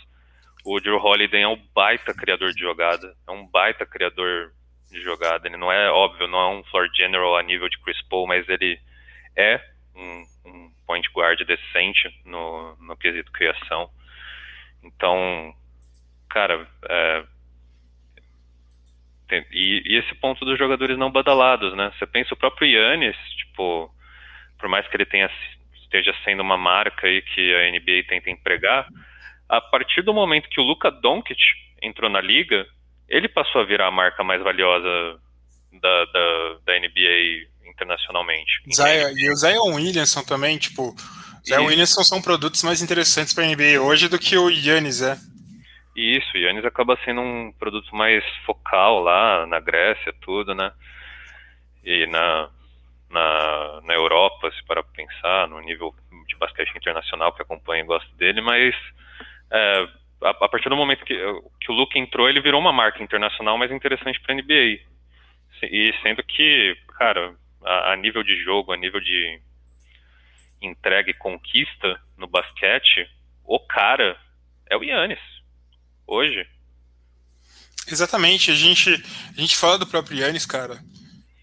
O 0.66 0.80
Drew 0.80 0.98
Holiday 0.98 1.42
é 1.42 1.48
um 1.48 1.62
baita 1.74 2.14
criador 2.14 2.52
de 2.52 2.62
jogada, 2.62 3.16
é 3.28 3.32
um 3.32 3.46
baita 3.46 3.86
criador 3.86 4.52
de 4.90 5.02
jogada. 5.02 5.48
Ele 5.48 5.58
não 5.58 5.72
é 5.72 5.92
óbvio, 5.92 6.28
não 6.28 6.40
é 6.40 6.50
um 6.50 6.64
floor 6.66 6.88
general 6.96 7.36
a 7.38 7.44
nível 7.44 7.70
de 7.70 7.78
Chris 7.80 8.02
Paul, 8.04 8.28
mas 8.28 8.48
ele 8.50 8.80
é 9.36 9.62
um, 9.96 10.24
um 10.46 10.72
point 10.88 11.08
guard 11.14 11.40
decente 11.46 12.10
no, 12.26 12.76
no 12.78 12.98
quesito 12.98 13.32
criação. 13.32 13.90
Então, 14.84 15.54
cara, 16.30 16.68
é, 16.88 17.26
tem, 19.28 19.46
e, 19.52 19.82
e, 19.86 19.98
esse 19.98 20.14
ponto 20.16 20.44
dos 20.46 20.58
jogadores 20.58 20.98
não 20.98 21.12
badalados, 21.12 21.76
né? 21.76 21.92
Você 21.98 22.06
pensa 22.06 22.34
o 22.34 22.38
próprio 22.38 22.68
Yannis, 22.68 23.18
tipo, 23.38 23.90
por 24.60 24.70
mais 24.70 24.88
que 24.88 24.96
ele 24.96 25.06
tenha 25.06 25.30
esteja 25.84 26.14
sendo 26.24 26.42
uma 26.42 26.58
marca 26.58 27.08
aí 27.08 27.22
que 27.22 27.56
a 27.56 27.72
NBA 27.72 28.08
tenta 28.10 28.30
empregar, 28.30 28.88
a 29.48 29.62
partir 29.62 30.02
do 30.02 30.14
momento 30.14 30.50
que 30.50 30.60
o 30.60 30.64
Luka 30.64 30.92
Doncic 30.92 31.40
entrou 31.82 32.10
na 32.10 32.20
liga, 32.20 32.66
ele 33.08 33.28
passou 33.28 33.62
a 33.62 33.66
virar 33.66 33.88
a 33.88 33.92
marca 33.92 34.24
mais 34.24 34.42
valiosa 34.42 35.20
da, 35.82 36.06
da, 36.06 36.58
da 36.66 36.80
NBA 36.80 37.70
internacionalmente. 37.70 38.62
Zion, 38.74 39.18
e 39.18 39.30
o 39.30 39.36
Zion 39.36 39.76
Williamson 39.76 40.24
também, 40.24 40.58
tipo, 40.58 40.96
Zion 41.46 41.66
Williamson 41.66 42.04
são 42.04 42.22
produtos 42.22 42.64
mais 42.64 42.82
interessantes 42.82 43.34
para 43.34 43.44
a 43.44 43.48
NBA 43.48 43.80
hoje 43.82 44.08
do 44.08 44.18
que 44.18 44.38
o 44.38 44.50
Yannis 44.50 45.02
é. 45.02 45.18
Isso, 45.96 46.38
Yannis 46.38 46.66
acaba 46.66 46.98
sendo 47.06 47.22
um 47.22 47.54
produto 47.54 47.96
mais 47.96 48.24
focal 48.46 49.00
lá 49.00 49.46
na 49.46 49.60
Grécia, 49.62 50.14
tudo, 50.22 50.54
né? 50.54 50.74
E 51.84 52.06
na, 52.08 52.50
na, 53.10 53.82
na 53.82 53.94
Europa, 53.94 54.52
se 54.52 54.64
para 54.66 54.84
pensar, 54.84 55.48
no 55.48 55.62
nível 55.62 55.96
de 56.28 56.36
basquete 56.36 56.76
internacional 56.76 57.32
que 57.34 57.42
acompanha 57.42 57.84
e 57.84 57.88
gosta 57.88 58.14
dele, 58.18 58.42
mas 58.42 58.76
é, 59.50 59.88
a, 60.22 60.30
a, 60.32 60.50
partir 60.50 60.68
do 60.68 60.76
momento 60.76 61.06
que, 61.06 61.16
que 61.62 61.72
o 61.72 61.76
Luke 61.76 61.98
entrou, 61.98 62.28
ele 62.28 62.42
virou 62.42 62.60
uma 62.60 62.74
marca 62.74 63.02
internacional 63.02 63.58
mais 63.58 63.72
interessante 63.72 64.20
para 64.20 64.34
a 64.34 64.38
NBA. 64.38 64.80
E 65.64 65.94
sendo 66.02 66.22
que, 66.24 66.76
cara, 66.98 67.34
a, 67.64 67.94
a, 67.94 67.96
nível 67.96 68.24
de 68.24 68.36
jogo, 68.44 68.74
a 68.74 68.78
nível 68.78 69.00
de 69.00 69.40
entrega 70.62 71.10
e 71.10 71.14
conquista 71.14 72.00
no 72.18 72.28
basquete, 72.28 73.10
o 73.46 73.60
cara 73.60 74.18
é 74.70 74.76
o 74.76 74.84
Yannis. 74.84 75.35
Hoje. 76.08 76.46
Exatamente. 77.88 78.52
A 78.52 78.56
gente, 78.56 79.04
a 79.36 79.40
gente 79.40 79.56
fala 79.56 79.78
do 79.78 79.88
próprio 79.88 80.20
Yannis, 80.20 80.46
cara. 80.46 80.84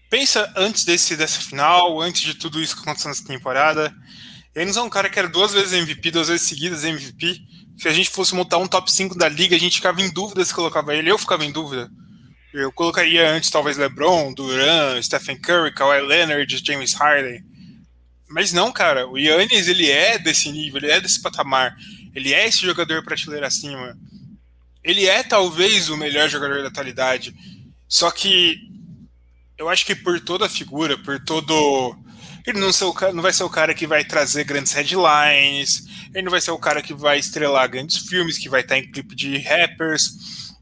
Pensa 0.09 0.51
antes 0.55 0.85
desse, 0.85 1.15
dessa 1.15 1.41
final, 1.41 1.99
antes 2.01 2.21
de 2.21 2.35
tudo 2.35 2.61
isso 2.61 2.75
que 2.75 2.81
aconteceu 2.81 3.09
nessa 3.09 3.25
temporada. 3.25 3.93
Yannis 4.55 4.77
é 4.77 4.81
um 4.81 4.89
cara 4.89 5.09
que 5.09 5.17
era 5.17 5.27
duas 5.27 5.53
vezes 5.53 5.73
MVP, 5.73 6.11
duas 6.11 6.27
vezes 6.27 6.47
seguidas 6.47 6.83
MVP 6.83 7.41
se 7.77 7.87
a 7.87 7.93
gente 7.93 8.09
fosse 8.09 8.35
montar 8.35 8.57
um 8.57 8.67
top 8.67 8.91
5 8.91 9.17
da 9.17 9.27
liga, 9.27 9.55
a 9.55 9.59
gente 9.59 9.77
ficava 9.77 10.01
em 10.01 10.11
dúvida 10.11 10.45
se 10.45 10.53
colocava 10.53 10.95
ele. 10.95 11.11
Eu 11.11 11.17
ficava 11.17 11.43
em 11.43 11.51
dúvida. 11.51 11.89
Eu 12.53 12.71
colocaria 12.71 13.29
antes 13.31 13.49
talvez 13.49 13.77
LeBron, 13.77 14.31
Duran, 14.33 15.01
Stephen 15.01 15.39
Curry, 15.39 15.73
Kawhi 15.73 16.01
Leonard, 16.01 16.61
James 16.63 16.93
Harden. 16.93 17.43
Mas 18.29 18.53
não, 18.53 18.71
cara. 18.71 19.07
O 19.07 19.17
Yannis, 19.17 19.67
ele 19.67 19.89
é 19.89 20.19
desse 20.19 20.51
nível, 20.51 20.79
ele 20.81 20.91
é 20.91 21.01
desse 21.01 21.21
patamar. 21.21 21.75
Ele 22.13 22.33
é 22.33 22.47
esse 22.47 22.59
jogador 22.59 23.03
prateleira 23.03 23.47
acima. 23.47 23.97
Ele 24.83 25.05
é 25.05 25.23
talvez 25.23 25.89
o 25.89 25.97
melhor 25.97 26.29
jogador 26.29 26.61
da 26.61 26.67
atualidade. 26.67 27.33
Só 27.87 28.11
que 28.11 28.57
eu 29.57 29.69
acho 29.69 29.85
que 29.85 29.95
por 29.95 30.19
toda 30.19 30.45
a 30.45 30.49
figura, 30.49 30.97
por 30.97 31.19
todo 31.23 31.97
ele 32.45 32.59
não, 32.59 32.73
ser 32.73 32.85
o, 32.85 32.93
não 33.13 33.21
vai 33.21 33.31
ser 33.31 33.43
o 33.43 33.49
cara 33.49 33.73
que 33.73 33.87
vai 33.87 34.03
trazer 34.03 34.43
grandes 34.43 34.73
headlines, 34.73 35.85
ele 36.13 36.23
não 36.23 36.31
vai 36.31 36.41
ser 36.41 36.51
o 36.51 36.57
cara 36.57 36.81
que 36.81 36.93
vai 36.93 37.17
estrelar 37.17 37.69
grandes 37.69 37.97
filmes, 37.97 38.37
que 38.37 38.49
vai 38.49 38.61
estar 38.61 38.77
em 38.77 38.91
clipe 38.91 39.15
de 39.15 39.37
rappers, 39.37 40.53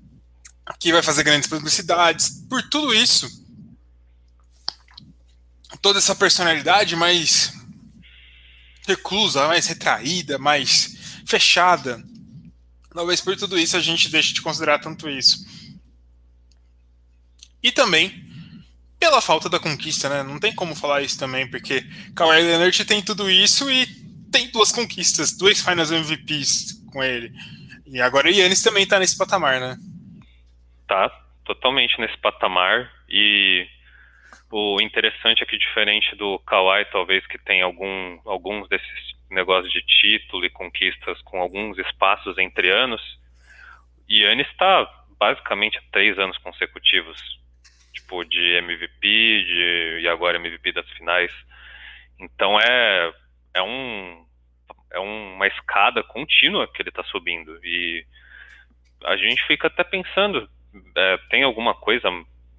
que 0.79 0.93
vai 0.93 1.01
fazer 1.01 1.23
grandes 1.23 1.49
publicidades. 1.49 2.29
Por 2.47 2.61
tudo 2.69 2.93
isso, 2.93 3.27
toda 5.81 5.97
essa 5.97 6.13
personalidade 6.13 6.95
mais 6.95 7.51
reclusa, 8.87 9.47
mais 9.47 9.65
retraída, 9.65 10.37
mais 10.37 10.95
fechada. 11.25 12.03
Talvez 12.93 13.21
por 13.21 13.35
tudo 13.37 13.57
isso 13.57 13.77
a 13.77 13.79
gente 13.79 14.09
deixe 14.09 14.33
de 14.33 14.41
considerar 14.41 14.79
tanto 14.79 15.09
isso. 15.09 15.37
E 17.63 17.71
também 17.71 18.29
pela 18.99 19.21
falta 19.21 19.49
da 19.49 19.59
conquista, 19.59 20.07
né? 20.09 20.23
Não 20.23 20.39
tem 20.39 20.53
como 20.53 20.75
falar 20.75 21.01
isso 21.01 21.17
também, 21.17 21.49
porque 21.49 21.81
Kawhi 22.15 22.41
Leonard 22.41 22.85
tem 22.85 23.01
tudo 23.01 23.29
isso 23.29 23.69
e 23.71 23.87
tem 24.31 24.49
duas 24.51 24.71
conquistas, 24.71 25.35
dois 25.35 25.63
Finals 25.63 25.91
MVPs 25.91 26.85
com 26.91 27.03
ele. 27.03 27.31
E 27.87 27.99
agora 27.99 28.27
o 28.27 28.31
Yannis 28.31 28.61
também 28.61 28.87
tá 28.87 28.99
nesse 28.99 29.17
patamar, 29.17 29.59
né? 29.59 29.75
Tá, 30.87 31.09
totalmente 31.43 31.99
nesse 31.99 32.17
patamar. 32.19 32.89
E 33.09 33.67
o 34.49 34.79
interessante 34.81 35.43
é 35.43 35.45
que, 35.45 35.57
diferente 35.57 36.15
do 36.15 36.39
Kawhi, 36.39 36.85
talvez, 36.91 37.25
que 37.27 37.37
tem 37.39 37.61
algum, 37.61 38.19
alguns 38.25 38.69
desses 38.69 39.10
negócios 39.31 39.71
de 39.71 39.81
título 39.81 40.45
e 40.45 40.49
conquistas 40.49 41.21
com 41.23 41.41
alguns 41.41 41.77
espaços 41.77 42.37
entre 42.37 42.69
anos, 42.69 43.01
Yannis 44.09 44.47
está 44.47 44.85
basicamente 45.17 45.77
há 45.77 45.81
três 45.91 46.19
anos 46.19 46.37
consecutivos, 46.39 47.17
tipo, 47.93 48.25
de 48.25 48.57
MVP 48.57 48.99
de, 49.01 49.99
e 50.01 50.07
agora 50.07 50.37
MVP 50.37 50.73
das 50.73 50.89
finais. 50.91 51.31
Então 52.19 52.59
é, 52.59 53.13
é, 53.53 53.61
um, 53.61 54.25
é 54.91 54.99
uma 54.99 55.47
escada 55.47 56.03
contínua 56.03 56.67
que 56.67 56.81
ele 56.81 56.89
está 56.89 57.03
subindo. 57.05 57.59
E 57.63 58.05
a 59.05 59.15
gente 59.15 59.45
fica 59.47 59.67
até 59.67 59.83
pensando, 59.83 60.49
é, 60.95 61.17
tem 61.29 61.43
alguma 61.43 61.73
coisa 61.73 62.09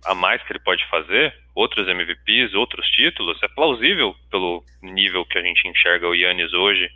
a 0.05 0.15
mais 0.15 0.43
que 0.43 0.53
ele 0.53 0.61
pode 0.61 0.85
fazer? 0.89 1.42
Outros 1.55 1.87
MVPs, 1.87 2.55
outros 2.55 2.87
títulos? 2.89 3.43
É 3.43 3.49
plausível 3.49 4.15
pelo 4.31 4.65
nível 4.83 5.25
que 5.25 5.39
a 5.39 5.43
gente 5.43 5.69
enxerga 5.69 6.09
o 6.09 6.15
Yannis 6.15 6.53
hoje 6.53 6.91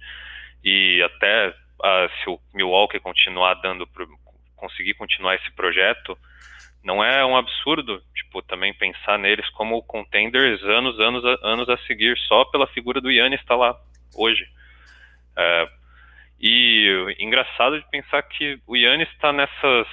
e 0.64 1.02
até 1.02 1.48
uh, 1.48 2.10
se 2.22 2.30
o 2.30 2.40
Milwaukee 2.54 2.98
continuar 2.98 3.54
dando, 3.54 3.86
pro, 3.86 4.08
conseguir 4.56 4.94
continuar 4.94 5.34
esse 5.34 5.50
projeto, 5.52 6.18
não 6.82 7.02
é 7.04 7.24
um 7.24 7.36
absurdo, 7.36 8.00
tipo, 8.14 8.40
também 8.42 8.72
pensar 8.72 9.18
neles 9.18 9.48
como 9.50 9.82
contenders 9.82 10.62
anos, 10.62 10.98
anos, 11.00 11.24
anos 11.42 11.68
a 11.68 11.76
seguir 11.78 12.16
só 12.28 12.44
pela 12.46 12.66
figura 12.68 13.00
do 13.00 13.10
Yannis 13.10 13.40
estar 13.40 13.54
tá 13.54 13.60
lá 13.60 13.80
hoje. 14.14 14.46
É, 15.36 15.68
e 16.40 17.16
engraçado 17.18 17.78
de 17.78 17.90
pensar 17.90 18.22
que 18.22 18.58
o 18.66 18.76
Yannis 18.76 19.08
está 19.10 19.32
nessas 19.32 19.86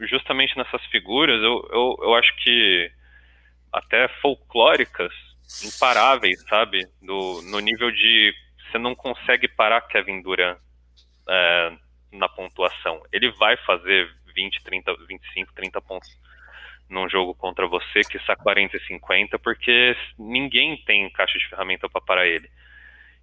justamente 0.00 0.56
nessas 0.56 0.84
figuras, 0.86 1.42
eu, 1.42 1.68
eu, 1.70 1.98
eu 2.02 2.14
acho 2.14 2.34
que 2.36 2.90
até 3.72 4.08
folclóricas, 4.20 5.12
imparáveis, 5.64 6.40
sabe? 6.48 6.86
Do, 7.00 7.42
no 7.42 7.60
nível 7.60 7.90
de 7.90 8.32
você 8.70 8.78
não 8.78 8.94
consegue 8.94 9.48
parar 9.48 9.80
Kevin 9.82 10.22
Durant 10.22 10.58
é, 11.28 11.72
na 12.12 12.28
pontuação. 12.28 13.02
Ele 13.12 13.30
vai 13.32 13.56
fazer 13.58 14.08
20, 14.34 14.62
30, 14.62 14.94
25, 15.06 15.52
30 15.54 15.80
pontos 15.80 16.08
num 16.88 17.08
jogo 17.08 17.34
contra 17.34 17.66
você, 17.66 18.00
que 18.00 18.16
está 18.16 18.34
40 18.34 18.76
e 18.76 18.80
50, 18.80 19.38
porque 19.38 19.96
ninguém 20.18 20.76
tem 20.84 21.08
caixa 21.10 21.38
de 21.38 21.48
ferramenta 21.48 21.88
para 21.88 22.00
parar 22.00 22.26
ele. 22.26 22.50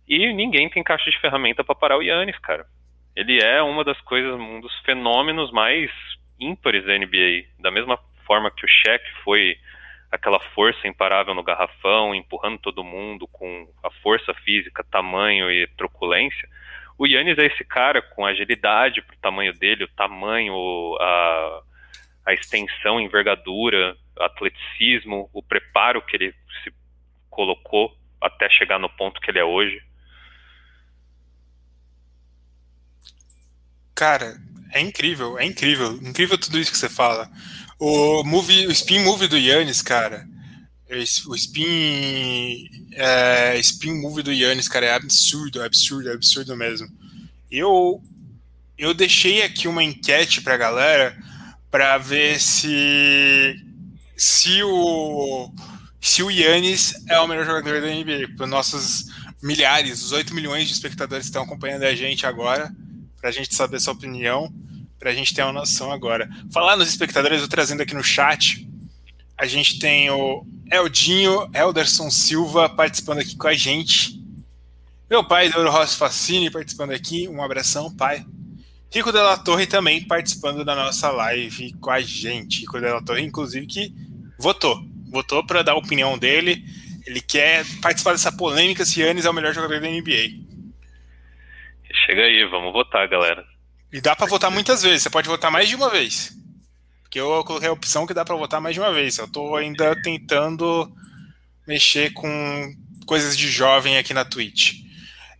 E 0.07 0.31
ninguém 0.33 0.69
tem 0.69 0.83
caixa 0.83 1.11
de 1.11 1.19
ferramenta 1.19 1.63
para 1.63 1.75
parar 1.75 1.97
o 1.97 2.01
Yannis, 2.01 2.37
cara. 2.39 2.65
Ele 3.13 3.43
é 3.43 3.61
uma 3.61 3.83
das 3.83 3.99
coisas, 4.01 4.33
um 4.33 4.61
dos 4.61 4.73
fenômenos 4.85 5.51
mais 5.51 5.91
ímpares 6.39 6.85
da 6.85 6.97
NBA, 6.97 7.47
da 7.59 7.71
mesma 7.71 7.99
forma 8.25 8.51
que 8.51 8.65
o 8.65 8.69
Shaq 8.69 9.03
foi 9.23 9.57
aquela 10.11 10.39
força 10.53 10.87
imparável 10.87 11.33
no 11.33 11.43
garrafão, 11.43 12.15
empurrando 12.15 12.59
todo 12.59 12.83
mundo 12.83 13.27
com 13.27 13.69
a 13.83 13.91
força 14.01 14.33
física, 14.33 14.85
tamanho 14.89 15.51
e 15.51 15.67
truculência. 15.77 16.47
O 16.97 17.05
Yannis 17.05 17.37
é 17.37 17.45
esse 17.45 17.63
cara 17.63 18.01
com 18.01 18.25
agilidade 18.25 19.01
pro 19.01 19.17
tamanho 19.17 19.53
dele, 19.53 19.83
o 19.83 19.89
tamanho, 19.89 20.55
a, 20.99 21.61
a 22.25 22.33
extensão, 22.33 22.99
envergadura, 22.99 23.95
atleticismo, 24.19 25.29
o 25.33 25.43
preparo 25.43 26.01
que 26.01 26.15
ele 26.15 26.33
se 26.63 26.73
colocou 27.29 27.95
até 28.19 28.49
chegar 28.49 28.79
no 28.79 28.89
ponto 28.89 29.21
que 29.21 29.29
ele 29.29 29.39
é 29.39 29.43
hoje. 29.43 29.81
Cara, 33.93 34.37
é 34.73 34.79
incrível, 34.79 35.37
é 35.37 35.45
incrível. 35.45 35.93
Incrível 35.93 36.37
tudo 36.37 36.59
isso 36.59 36.71
que 36.71 36.77
você 36.77 36.89
fala. 36.89 37.29
O, 37.79 38.23
movie, 38.23 38.67
o 38.67 38.71
spin 38.71 38.99
move 38.99 39.27
do 39.27 39.37
Yannis, 39.37 39.81
cara. 39.81 40.27
O 41.27 41.35
spin, 41.35 42.69
é, 42.93 43.57
spin 43.59 44.01
move 44.01 44.23
do 44.23 44.31
Yannis, 44.31 44.67
cara, 44.67 44.85
é 44.85 44.93
absurdo, 44.93 45.61
absurdo, 45.61 46.11
absurdo 46.11 46.55
mesmo. 46.55 46.87
Eu, 47.51 48.01
eu 48.77 48.93
deixei 48.93 49.43
aqui 49.43 49.67
uma 49.67 49.83
enquete 49.83 50.41
pra 50.41 50.57
galera 50.57 51.15
para 51.69 51.97
ver 51.97 52.39
se 52.39 53.63
se 54.15 54.63
o 54.63 55.51
se 55.99 56.23
o 56.23 56.31
Yannis 56.31 56.93
é 57.07 57.19
o 57.19 57.27
melhor 57.27 57.45
jogador 57.45 57.81
da 57.81 57.87
NBA. 57.87 58.35
Para 58.35 58.47
nossos 58.47 59.05
milhares, 59.41 60.01
os 60.03 60.11
8 60.11 60.33
milhões 60.33 60.67
de 60.67 60.73
espectadores 60.73 61.25
que 61.25 61.29
estão 61.29 61.43
acompanhando 61.43 61.83
a 61.83 61.93
gente 61.93 62.25
agora 62.25 62.73
para 63.19 63.29
a 63.29 63.31
gente 63.31 63.53
saber 63.53 63.79
sua 63.79 63.93
opinião, 63.93 64.51
para 64.99 65.11
a 65.11 65.13
gente 65.13 65.33
ter 65.33 65.43
uma 65.43 65.53
noção 65.53 65.91
agora. 65.91 66.29
Falar 66.51 66.75
nos 66.75 66.89
espectadores, 66.89 67.41
eu 67.41 67.47
trazendo 67.47 67.81
aqui 67.81 67.93
no 67.93 68.03
chat, 68.03 68.67
a 69.37 69.45
gente 69.45 69.79
tem 69.79 70.09
o 70.09 70.45
Eldinho 70.71 71.49
Elderson 71.53 72.09
Silva 72.09 72.67
participando 72.67 73.19
aqui 73.19 73.37
com 73.37 73.47
a 73.47 73.53
gente. 73.53 74.19
Meu 75.09 75.23
pai, 75.23 75.49
Douro 75.49 75.69
Rossi 75.69 75.95
Facini, 75.95 76.49
participando 76.49 76.91
aqui. 76.91 77.27
Um 77.29 77.41
abração, 77.41 77.95
pai. 77.95 78.25
Rico 78.91 79.11
Della 79.11 79.37
Torre 79.37 79.67
também 79.67 80.03
participando 80.03 80.65
da 80.65 80.75
nossa 80.75 81.09
live 81.11 81.73
com 81.73 81.91
a 81.91 81.99
gente. 82.01 82.61
Rico 82.61 82.79
Della 82.79 83.03
Torre, 83.03 83.23
inclusive, 83.23 83.65
que 83.67 83.93
votou. 84.39 84.81
Votou 85.09 85.45
para 85.45 85.61
dar 85.61 85.73
a 85.73 85.77
opinião 85.77 86.17
dele. 86.17 86.63
Ele 87.05 87.21
quer 87.21 87.65
participar 87.81 88.11
dessa 88.11 88.31
polêmica 88.31 88.83
se 88.83 89.01
Yannis 89.01 89.25
é 89.25 89.29
o 89.29 89.33
melhor 89.33 89.53
jogador 89.53 89.79
da 89.79 89.87
NBA. 89.87 90.45
Chega 92.05 92.23
aí, 92.23 92.43
vamos 92.49 92.73
votar, 92.73 93.07
galera. 93.07 93.45
E 93.91 94.01
dá 94.01 94.15
para 94.15 94.27
votar 94.27 94.51
muitas 94.51 94.81
vezes, 94.81 95.03
você 95.03 95.09
pode 95.09 95.27
votar 95.27 95.51
mais 95.51 95.69
de 95.69 95.75
uma 95.75 95.89
vez. 95.89 96.35
Porque 97.03 97.19
eu 97.19 97.43
coloquei 97.45 97.69
a 97.69 97.73
opção 97.73 98.05
que 98.05 98.13
dá 98.13 98.25
para 98.25 98.35
votar 98.35 98.59
mais 98.59 98.75
de 98.75 98.81
uma 98.81 98.91
vez. 98.91 99.17
Eu 99.17 99.27
tô 99.27 99.55
ainda 99.55 99.99
tentando 100.01 100.91
mexer 101.65 102.11
com 102.13 102.75
coisas 103.05 103.37
de 103.37 103.49
jovem 103.49 103.97
aqui 103.97 104.13
na 104.13 104.25
Twitch. 104.25 104.81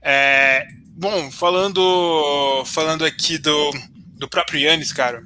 É, 0.01 0.65
bom, 0.95 1.29
falando 1.29 2.63
falando 2.65 3.03
aqui 3.03 3.37
do, 3.37 3.71
do 4.17 4.29
próprio 4.29 4.59
Yannis, 4.61 4.93
cara. 4.93 5.21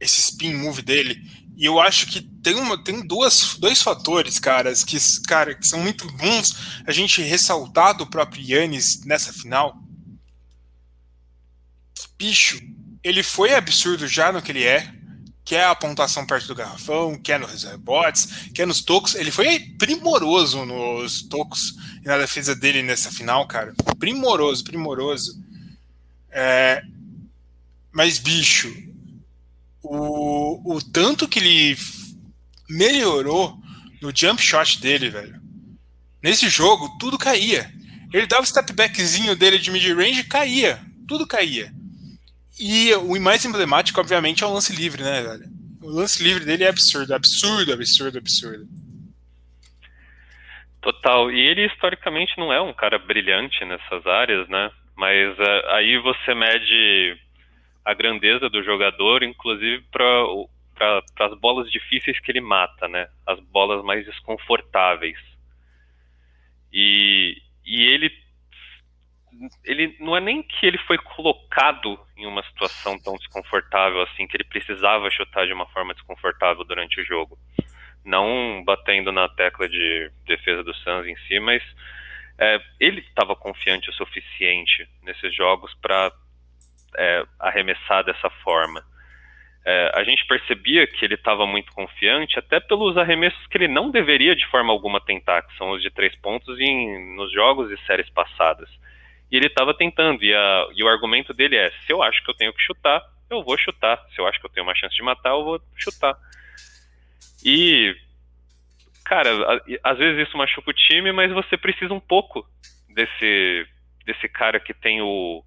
Esse 0.00 0.20
spin 0.20 0.54
move 0.54 0.82
dele, 0.82 1.22
e 1.56 1.64
eu 1.64 1.80
acho 1.80 2.06
que 2.06 2.20
tem, 2.20 2.56
uma, 2.56 2.82
tem 2.82 3.06
duas, 3.06 3.56
dois 3.58 3.80
fatores, 3.80 4.38
caras, 4.40 4.82
que, 4.82 4.98
cara, 5.26 5.54
que 5.54 5.66
são 5.66 5.80
muito 5.80 6.10
bons 6.12 6.82
a 6.84 6.92
gente 6.92 7.22
ressaltar 7.22 7.96
do 7.96 8.06
próprio 8.06 8.42
Yannis 8.42 9.04
nessa 9.04 9.32
final. 9.32 9.83
Bicho, 12.24 12.58
ele 13.02 13.22
foi 13.22 13.52
absurdo 13.52 14.08
já 14.08 14.32
no 14.32 14.40
que 14.40 14.50
ele 14.50 14.64
é, 14.64 14.90
que 15.44 15.54
é 15.54 15.62
a 15.62 15.74
pontuação 15.74 16.24
perto 16.24 16.46
do 16.46 16.54
garrafão, 16.54 17.20
que 17.20 17.30
é 17.30 17.36
nos 17.36 17.64
rebotes, 17.64 18.48
que 18.54 18.62
é 18.62 18.64
nos 18.64 18.80
tocos. 18.80 19.14
Ele 19.14 19.30
foi 19.30 19.60
primoroso 19.78 20.64
nos 20.64 21.20
tocos 21.20 21.74
e 22.02 22.06
na 22.06 22.16
defesa 22.16 22.56
dele 22.56 22.82
nessa 22.82 23.10
final, 23.10 23.46
cara. 23.46 23.74
Primoroso, 23.98 24.64
primoroso. 24.64 25.38
É, 26.30 26.80
mas, 27.92 28.18
bicho, 28.18 28.74
o, 29.82 30.76
o 30.76 30.80
tanto 30.80 31.28
que 31.28 31.40
ele 31.40 31.76
melhorou 32.70 33.54
no 34.00 34.16
jump 34.16 34.42
shot 34.42 34.80
dele, 34.80 35.10
velho. 35.10 35.38
Nesse 36.22 36.48
jogo, 36.48 36.96
tudo 36.98 37.18
caía. 37.18 37.70
Ele 38.14 38.26
dava 38.26 38.44
o 38.44 38.46
step 38.46 38.72
backzinho 38.72 39.36
dele 39.36 39.58
de 39.58 39.70
mid-range 39.70 40.24
caía. 40.24 40.82
Tudo 41.06 41.26
caía. 41.26 41.70
E 42.58 42.94
o 42.94 43.20
mais 43.20 43.44
emblemático, 43.44 44.00
obviamente, 44.00 44.44
é 44.44 44.46
o 44.46 44.52
lance 44.52 44.74
livre, 44.74 45.02
né, 45.02 45.22
velho? 45.22 45.44
O 45.82 45.90
lance 45.90 46.22
livre 46.22 46.44
dele 46.44 46.64
é 46.64 46.68
absurdo, 46.68 47.14
absurdo, 47.14 47.72
absurdo, 47.72 48.18
absurdo. 48.18 48.66
Total. 50.80 51.30
E 51.30 51.40
ele, 51.40 51.66
historicamente, 51.66 52.38
não 52.38 52.52
é 52.52 52.60
um 52.60 52.72
cara 52.72 52.98
brilhante 52.98 53.64
nessas 53.64 54.06
áreas, 54.06 54.48
né? 54.48 54.70
Mas 54.96 55.36
uh, 55.38 55.66
aí 55.70 55.98
você 55.98 56.34
mede 56.34 57.18
a 57.84 57.92
grandeza 57.92 58.48
do 58.48 58.62
jogador, 58.62 59.22
inclusive 59.22 59.84
para 59.90 61.02
as 61.20 61.38
bolas 61.38 61.70
difíceis 61.70 62.18
que 62.20 62.30
ele 62.30 62.40
mata, 62.40 62.86
né? 62.86 63.08
As 63.26 63.40
bolas 63.40 63.84
mais 63.84 64.06
desconfortáveis. 64.06 65.18
E, 66.72 67.36
e 67.64 67.84
ele 67.86 68.10
ele 69.64 69.96
não 70.00 70.16
é 70.16 70.20
nem 70.20 70.42
que 70.42 70.66
ele 70.66 70.78
foi 70.78 70.98
colocado 70.98 71.98
em 72.16 72.26
uma 72.26 72.42
situação 72.44 72.98
tão 72.98 73.14
desconfortável 73.16 74.02
assim 74.02 74.26
que 74.26 74.36
ele 74.36 74.44
precisava 74.44 75.10
chutar 75.10 75.46
de 75.46 75.52
uma 75.52 75.66
forma 75.66 75.94
desconfortável 75.94 76.64
durante 76.64 77.00
o 77.00 77.04
jogo. 77.04 77.38
Não 78.04 78.62
batendo 78.64 79.10
na 79.10 79.28
tecla 79.28 79.68
de 79.68 80.10
defesa 80.26 80.62
do 80.62 80.74
Suns 80.74 81.06
em 81.06 81.16
si, 81.26 81.40
mas 81.40 81.62
é, 82.38 82.60
ele 82.80 83.00
estava 83.00 83.34
confiante 83.34 83.90
o 83.90 83.94
suficiente 83.94 84.88
nesses 85.02 85.34
jogos 85.34 85.72
para 85.80 86.12
é, 86.96 87.24
arremessar 87.38 88.04
dessa 88.04 88.28
forma. 88.42 88.84
É, 89.66 89.92
a 89.94 90.04
gente 90.04 90.26
percebia 90.26 90.86
que 90.86 91.04
ele 91.04 91.14
estava 91.14 91.46
muito 91.46 91.72
confiante, 91.72 92.38
até 92.38 92.60
pelos 92.60 92.98
arremessos 92.98 93.46
que 93.46 93.56
ele 93.56 93.68
não 93.68 93.90
deveria 93.90 94.36
de 94.36 94.46
forma 94.48 94.70
alguma 94.70 95.00
tentar, 95.00 95.40
que 95.42 95.56
são 95.56 95.70
os 95.70 95.80
de 95.82 95.90
três 95.90 96.14
pontos 96.16 96.60
em, 96.60 97.16
nos 97.16 97.32
jogos 97.32 97.70
e 97.70 97.86
séries 97.86 98.10
passadas. 98.10 98.68
E 99.34 99.36
ele 99.36 99.48
estava 99.48 99.74
tentando, 99.74 100.22
e, 100.22 100.32
a, 100.32 100.68
e 100.76 100.84
o 100.84 100.86
argumento 100.86 101.34
dele 101.34 101.56
é: 101.56 101.72
se 101.84 101.92
eu 101.92 102.00
acho 102.04 102.22
que 102.24 102.30
eu 102.30 102.36
tenho 102.36 102.52
que 102.52 102.62
chutar, 102.62 103.04
eu 103.28 103.42
vou 103.42 103.58
chutar. 103.58 104.00
Se 104.14 104.20
eu 104.20 104.28
acho 104.28 104.38
que 104.38 104.46
eu 104.46 104.50
tenho 104.50 104.64
uma 104.64 104.76
chance 104.76 104.94
de 104.94 105.02
matar, 105.02 105.30
eu 105.30 105.42
vou 105.42 105.60
chutar. 105.76 106.16
E, 107.44 107.96
cara, 109.04 109.30
a, 109.32 109.90
às 109.90 109.98
vezes 109.98 110.28
isso 110.28 110.38
machuca 110.38 110.70
o 110.70 110.72
time, 110.72 111.10
mas 111.10 111.32
você 111.32 111.56
precisa 111.56 111.92
um 111.92 111.98
pouco 111.98 112.46
desse, 112.88 113.66
desse 114.06 114.28
cara 114.28 114.60
que 114.60 114.72
tem 114.72 115.02
o, 115.02 115.42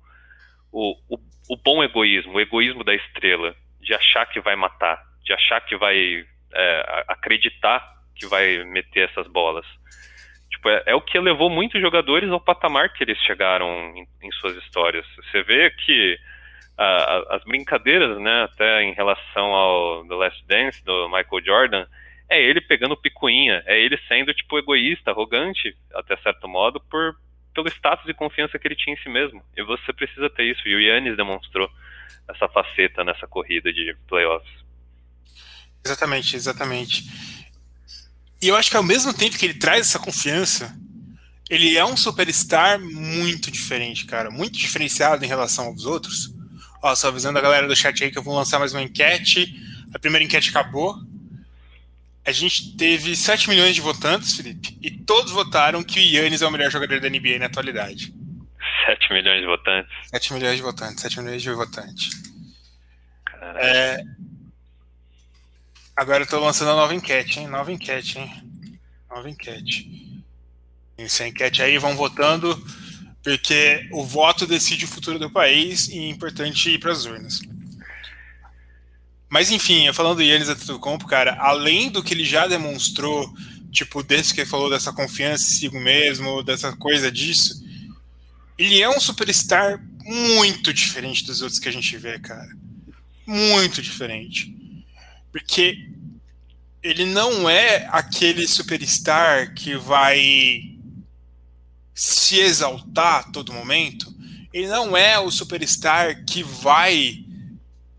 o, 0.70 0.98
o, 1.08 1.18
o 1.52 1.56
bom 1.56 1.82
egoísmo, 1.82 2.34
o 2.34 2.42
egoísmo 2.42 2.84
da 2.84 2.94
estrela, 2.94 3.56
de 3.80 3.94
achar 3.94 4.26
que 4.26 4.42
vai 4.42 4.58
matar, 4.58 5.02
de 5.24 5.32
achar 5.32 5.62
que 5.62 5.78
vai 5.78 6.28
é, 6.54 7.06
acreditar 7.08 7.90
que 8.14 8.26
vai 8.26 8.66
meter 8.66 9.10
essas 9.10 9.28
bolas. 9.28 9.66
Tipo, 10.58 10.70
é, 10.70 10.84
é, 10.88 10.96
o 10.96 11.02
que 11.02 11.20
levou 11.20 11.50
muitos 11.50 11.80
jogadores 11.80 12.30
ao 12.32 12.42
patamar 12.42 12.92
que 12.92 13.04
eles 13.04 13.18
chegaram 13.20 13.96
em, 13.96 14.08
em 14.24 14.32
suas 14.34 14.56
histórias. 14.58 15.06
Você 15.16 15.44
vê 15.44 15.70
que 15.70 16.18
as 17.30 17.44
brincadeiras, 17.44 18.20
né, 18.20 18.44
até 18.44 18.84
em 18.84 18.94
relação 18.94 19.46
ao 19.48 20.06
The 20.08 20.14
Last 20.14 20.46
Dance 20.46 20.86
do 20.86 21.10
Michael 21.10 21.44
Jordan, 21.44 21.88
é 22.30 22.40
ele 22.40 22.62
pegando 22.62 22.96
picuinha, 22.96 23.64
é 23.66 23.80
ele 23.80 23.98
sendo 24.08 24.32
tipo 24.32 24.60
egoísta, 24.60 25.10
arrogante, 25.10 25.76
até 25.92 26.16
certo 26.18 26.48
modo, 26.48 26.80
por 26.80 27.16
pelo 27.52 27.68
status 27.70 28.08
e 28.08 28.14
confiança 28.14 28.60
que 28.60 28.68
ele 28.68 28.76
tinha 28.76 28.96
em 28.96 29.00
si 29.00 29.10
mesmo. 29.10 29.44
E 29.56 29.64
você 29.64 29.92
precisa 29.92 30.30
ter 30.30 30.44
isso. 30.44 30.68
E 30.68 30.76
o 30.76 30.80
Yannis 30.80 31.18
demonstrou 31.18 31.68
essa 32.30 32.48
faceta 32.48 33.04
nessa 33.04 33.26
corrida 33.26 33.74
de 33.74 33.96
playoffs. 34.08 34.54
Exatamente, 35.84 36.36
exatamente. 36.36 37.04
E 38.42 38.48
eu 38.48 38.56
acho 38.56 38.70
que 38.70 38.78
ao 38.78 38.84
mesmo 38.84 39.14
tempo 39.14 39.38
que 39.38 39.46
ele 39.46 39.56
traz 39.56 39.82
essa 39.82 40.00
confiança, 40.00 40.76
ele 41.50 41.78
é 41.78 41.86
um 41.86 41.98
superstar 41.98 42.80
muito 42.80 43.50
diferente, 43.50 44.06
cara. 44.06 44.30
Muito 44.30 44.58
diferenciado 44.58 45.24
em 45.24 45.28
relação 45.28 45.68
aos 45.68 45.86
outros. 45.86 46.34
Ó, 46.82 46.94
só 46.96 47.08
avisando 47.08 47.40
a 47.40 47.42
galera 47.42 47.68
do 47.68 47.76
chat 47.76 48.04
aí 48.04 48.12
que 48.12 48.18
eu 48.18 48.24
vou 48.24 48.36
lançar 48.36 48.60
mais 48.60 48.74
uma 48.74 48.82
enquete. 48.82 49.54
A 49.94 50.00
primeira 50.00 50.24
enquete 50.24 50.50
acabou. 50.50 50.96
A 52.26 52.32
gente 52.32 52.76
teve 52.76 53.16
7 53.16 53.50
milhões 53.50 53.74
de 53.74 53.80
votantes, 53.80 54.36
Felipe, 54.36 54.78
e 54.82 54.92
todos 54.92 55.32
votaram 55.32 55.82
que 55.82 55.98
o 55.98 56.04
Yannis 56.04 56.42
é 56.42 56.48
o 56.48 56.52
melhor 56.52 56.70
jogador 56.70 57.00
da 57.00 57.10
NBA 57.10 57.40
na 57.40 57.46
atualidade. 57.46 58.14
7 58.86 59.14
milhões 59.14 59.40
de 59.40 59.46
votantes? 59.46 59.92
7 60.10 60.34
milhões 60.34 60.56
de 60.58 60.62
votantes, 60.62 61.02
7 61.02 61.22
milhões 61.22 61.42
de 61.42 61.52
votantes. 61.52 62.10
É, 63.56 64.04
Agora 65.98 66.22
eu 66.22 66.28
tô 66.28 66.40
lançando 66.40 66.70
a 66.70 66.76
nova 66.76 66.94
enquete, 66.94 67.40
hein? 67.40 67.48
Nova 67.48 67.72
enquete, 67.72 68.20
hein? 68.20 68.32
Nova 69.10 69.28
enquete. 69.28 70.24
Essa 70.96 71.28
enquete 71.28 71.64
aí, 71.64 71.80
vão 71.80 71.96
votando, 71.96 72.56
porque 73.24 73.90
o 73.92 74.04
voto 74.06 74.46
decide 74.46 74.86
o 74.86 74.88
futuro 74.88 75.18
do 75.18 75.32
país 75.32 75.88
e 75.90 75.98
é 75.98 76.10
importante 76.10 76.70
ir 76.70 76.80
para 76.80 76.92
as 76.92 77.06
urnas. 77.06 77.42
Mas 79.28 79.50
enfim, 79.50 79.92
falando 79.92 80.18
do 80.18 80.24
Yannis 80.24 80.50
Antetokounmpo, 80.50 81.08
cara, 81.08 81.36
além 81.40 81.90
do 81.90 82.04
que 82.04 82.14
ele 82.14 82.24
já 82.24 82.46
demonstrou, 82.46 83.34
tipo, 83.72 84.04
desde 84.04 84.36
que 84.36 84.42
ele 84.42 84.50
falou 84.50 84.70
dessa 84.70 84.94
confiança 84.94 85.46
em 85.46 85.48
si 85.56 85.70
mesmo, 85.72 86.44
dessa 86.44 86.78
coisa 86.78 87.12
disso, 87.12 87.66
ele 88.56 88.80
é 88.80 88.88
um 88.88 89.00
superstar 89.00 89.84
muito 90.06 90.72
diferente 90.72 91.26
dos 91.26 91.42
outros 91.42 91.60
que 91.60 91.68
a 91.68 91.74
gente 91.74 91.98
vê, 91.98 92.20
cara. 92.20 92.56
Muito 93.26 93.82
diferente. 93.82 94.56
Porque 95.32 95.90
ele 96.82 97.06
não 97.06 97.50
é 97.50 97.88
aquele 97.92 98.48
superstar 98.48 99.54
que 99.54 99.76
vai 99.76 100.78
se 101.94 102.40
exaltar 102.40 103.20
a 103.20 103.32
todo 103.32 103.54
momento. 103.54 104.16
Ele 104.54 104.68
não 104.68 104.96
é 104.96 105.20
o 105.20 105.32
superstar 105.32 106.24
que 106.26 106.44
vai 106.44 107.26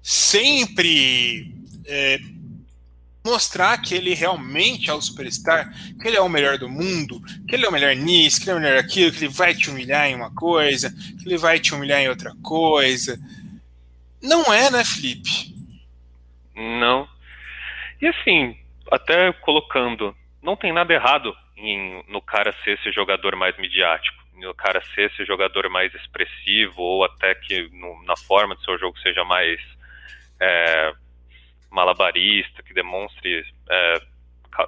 sempre 0.02 1.54
é, 1.84 2.18
mostrar 3.24 3.76
que 3.78 3.94
ele 3.94 4.14
realmente 4.14 4.88
é 4.88 4.94
o 4.94 5.02
superstar, 5.02 5.70
que 6.00 6.08
ele 6.08 6.16
é 6.16 6.20
o 6.20 6.28
melhor 6.28 6.56
do 6.58 6.68
mundo, 6.68 7.20
que 7.46 7.54
ele 7.54 7.66
é 7.66 7.68
o 7.68 7.72
melhor 7.72 7.94
nisso, 7.94 8.40
que 8.40 8.44
ele 8.44 8.52
é 8.52 8.54
o 8.54 8.62
melhor 8.62 8.78
aquilo, 8.78 9.12
que 9.12 9.24
ele 9.24 9.28
vai 9.28 9.54
te 9.54 9.68
humilhar 9.68 10.06
em 10.06 10.14
uma 10.14 10.30
coisa, 10.30 10.90
que 10.90 11.26
ele 11.26 11.36
vai 11.36 11.60
te 11.60 11.74
humilhar 11.74 12.00
em 12.00 12.08
outra 12.08 12.34
coisa. 12.42 13.20
Não 14.22 14.52
é, 14.52 14.70
né, 14.70 14.84
Felipe? 14.84 15.54
Não. 16.56 17.06
E 18.00 18.06
assim, 18.06 18.56
até 18.90 19.32
colocando, 19.32 20.14
não 20.42 20.56
tem 20.56 20.72
nada 20.72 20.92
errado 20.92 21.36
em, 21.56 22.04
no 22.08 22.22
cara 22.22 22.52
ser 22.64 22.78
esse 22.78 22.92
jogador 22.92 23.34
mais 23.36 23.56
midiático, 23.58 24.22
no 24.36 24.54
cara 24.54 24.80
ser 24.94 25.10
esse 25.10 25.24
jogador 25.24 25.68
mais 25.68 25.92
expressivo, 25.94 26.80
ou 26.80 27.04
até 27.04 27.34
que 27.34 27.68
no, 27.72 28.02
na 28.04 28.16
forma 28.16 28.54
do 28.54 28.62
seu 28.62 28.78
jogo 28.78 28.98
seja 29.00 29.24
mais 29.24 29.60
é, 30.40 30.92
malabarista, 31.70 32.62
que 32.62 32.72
demonstre, 32.72 33.44
é, 33.68 33.94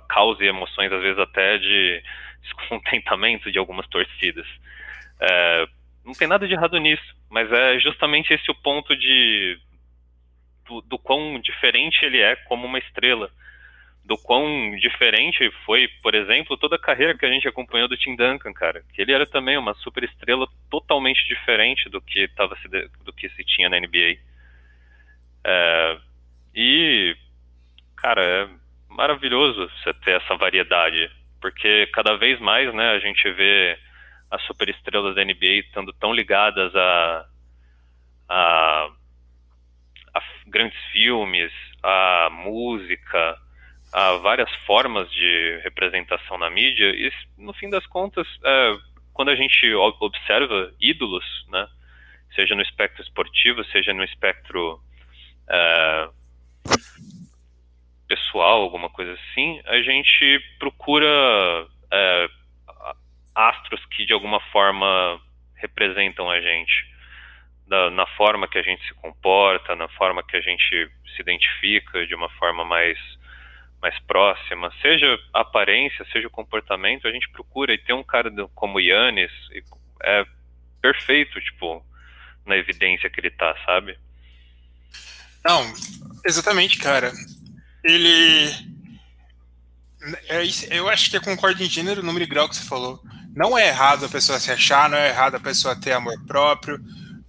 cause 0.09 0.45
emoções, 0.45 0.93
às 0.93 1.03
vezes 1.03 1.19
até 1.19 1.59
de 1.59 2.03
descontentamento 2.43 3.51
de 3.53 3.59
algumas 3.59 3.87
torcidas. 3.89 4.47
É, 5.21 5.67
não 6.05 6.13
tem 6.15 6.27
nada 6.27 6.49
de 6.49 6.55
errado 6.55 6.79
nisso, 6.79 7.15
mas 7.31 7.51
é 7.53 7.79
justamente 7.79 8.33
esse 8.33 8.51
o 8.51 8.55
ponto 8.55 8.97
de 8.97 9.59
do, 10.71 10.81
do 10.83 10.99
quão 10.99 11.41
diferente 11.41 12.05
ele 12.05 12.21
é 12.21 12.37
como 12.37 12.67
uma 12.67 12.79
estrela 12.79 13.31
do 14.05 14.17
quão 14.17 14.75
diferente 14.77 15.51
foi, 15.65 15.87
por 16.03 16.15
exemplo, 16.15 16.57
toda 16.57 16.77
a 16.77 16.81
carreira 16.81 17.17
que 17.17 17.25
a 17.25 17.31
gente 17.31 17.47
acompanhou 17.47 17.87
do 17.87 17.97
Tim 17.97 18.17
Duncan, 18.17 18.53
cara. 18.53 18.83
Que 18.95 19.03
ele 19.03 19.13
era 19.13 19.27
também 19.27 19.57
uma 19.57 19.75
super 19.75 20.03
estrela 20.03 20.49
totalmente 20.71 21.25
diferente 21.29 21.89
do 21.89 22.01
que, 22.01 22.27
tava 22.29 22.57
se, 22.57 22.69
do 23.05 23.13
que 23.13 23.29
se 23.29 23.45
tinha 23.45 23.69
na 23.69 23.79
NBA. 23.79 24.19
É, 25.45 25.99
e, 26.55 27.17
cara, 27.97 28.23
é 28.25 28.49
maravilhoso 28.89 29.69
você 29.69 29.95
ter 29.95 30.21
essa 30.21 30.35
variedade, 30.37 31.11
porque 31.41 31.87
cada 31.93 32.17
vez 32.17 32.41
mais, 32.41 32.73
né, 32.75 32.91
a 32.91 32.99
gente 32.99 33.31
vê 33.31 33.79
as 34.31 34.43
super 34.43 34.69
estrelas 34.69 35.15
da 35.15 35.25
NBA 35.25 35.61
estando 35.67 35.93
tão 35.93 36.13
ligadas 36.13 36.75
a, 36.75 37.27
a 38.29 38.91
grandes 40.51 40.79
filmes, 40.93 41.53
a 41.83 42.29
música, 42.31 43.39
há 43.93 44.13
várias 44.17 44.51
formas 44.67 45.11
de 45.11 45.61
representação 45.63 46.39
na 46.39 46.51
mídia. 46.51 46.91
E 46.91 47.11
no 47.39 47.53
fim 47.55 47.71
das 47.71 47.87
contas 47.87 48.27
é, 48.45 48.77
quando 49.13 49.31
a 49.31 49.37
gente 49.37 49.75
observa 49.75 50.73
ídolos 50.81 51.25
né 51.49 51.69
seja 52.35 52.55
no 52.55 52.63
espectro 52.63 53.03
esportivo 53.03 53.65
seja 53.65 53.93
no 53.93 54.05
espectro 54.05 54.81
é, 55.49 56.09
pessoal 58.09 58.63
alguma 58.63 58.89
coisa 58.89 59.13
assim 59.13 59.61
a 59.67 59.83
gente 59.83 60.41
procura 60.59 61.07
é, 61.93 62.29
astros 63.35 63.85
que 63.87 64.07
de 64.07 64.13
alguma 64.13 64.41
forma 64.53 65.21
representam 65.57 66.31
a 66.31 66.41
gente 66.41 66.90
da, 67.71 67.89
na 67.89 68.05
forma 68.17 68.49
que 68.49 68.59
a 68.59 68.63
gente 68.63 68.85
se 68.85 68.93
comporta 68.95 69.77
na 69.77 69.89
forma 69.91 70.25
que 70.25 70.37
a 70.37 70.41
gente 70.41 70.91
se 71.15 71.23
identifica 71.23 72.05
de 72.05 72.15
uma 72.17 72.29
forma 72.31 72.65
mais 72.65 72.99
mais 73.81 73.99
próxima, 74.01 74.71
seja 74.83 75.19
aparência, 75.33 76.05
seja 76.13 76.29
comportamento, 76.29 77.09
a 77.09 77.11
gente 77.11 77.31
procura 77.31 77.73
e 77.73 77.79
ter 77.79 77.95
um 77.95 78.03
cara 78.03 78.31
como 78.55 78.79
Yannis 78.79 79.33
é 80.03 80.27
perfeito, 80.83 81.41
tipo, 81.41 81.83
na 82.45 82.59
evidência 82.59 83.09
que 83.09 83.21
ele 83.21 83.31
tá, 83.31 83.55
sabe? 83.65 83.99
Não, 85.43 85.73
exatamente, 86.27 86.77
cara. 86.77 87.11
Ele. 87.83 88.51
É, 90.29 90.43
eu 90.77 90.87
acho 90.91 91.11
que 91.11 91.17
eu 91.17 91.23
concordo 91.23 91.63
em 91.63 91.67
gênero, 91.67 92.03
número 92.03 92.25
e 92.25 92.29
grau 92.29 92.51
que 92.51 92.57
você 92.57 92.69
falou. 92.69 93.01
Não 93.35 93.57
é 93.57 93.69
errado 93.69 94.05
a 94.05 94.11
pessoa 94.11 94.39
se 94.39 94.51
achar, 94.51 94.91
não 94.91 94.99
é 94.99 95.09
errado 95.09 95.37
a 95.37 95.41
pessoa 95.41 95.81
ter 95.81 95.93
amor 95.93 96.23
próprio, 96.27 96.79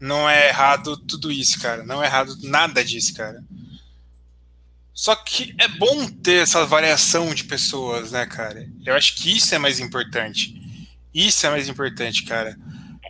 não 0.02 0.28
é 0.28 0.48
errado 0.50 0.98
tudo 0.98 1.32
isso, 1.32 1.62
cara. 1.62 1.84
Não 1.84 2.04
é 2.04 2.08
errado 2.08 2.36
nada 2.42 2.84
disso, 2.84 3.14
cara. 3.14 3.44
Só 4.92 5.16
que 5.16 5.54
é 5.60 5.68
bom 5.68 6.08
ter 6.08 6.42
essa 6.42 6.66
variação 6.66 7.34
de 7.36 7.44
pessoas, 7.44 8.12
né, 8.12 8.26
cara? 8.26 8.68
Eu 8.84 8.96
acho 8.96 9.16
que 9.16 9.38
isso 9.38 9.54
é 9.54 9.60
mais 9.60 9.80
importante. 9.80 10.60
Isso 11.14 11.46
é 11.46 11.52
mais 11.52 11.70
importante, 11.70 12.24
cara. 12.24 12.58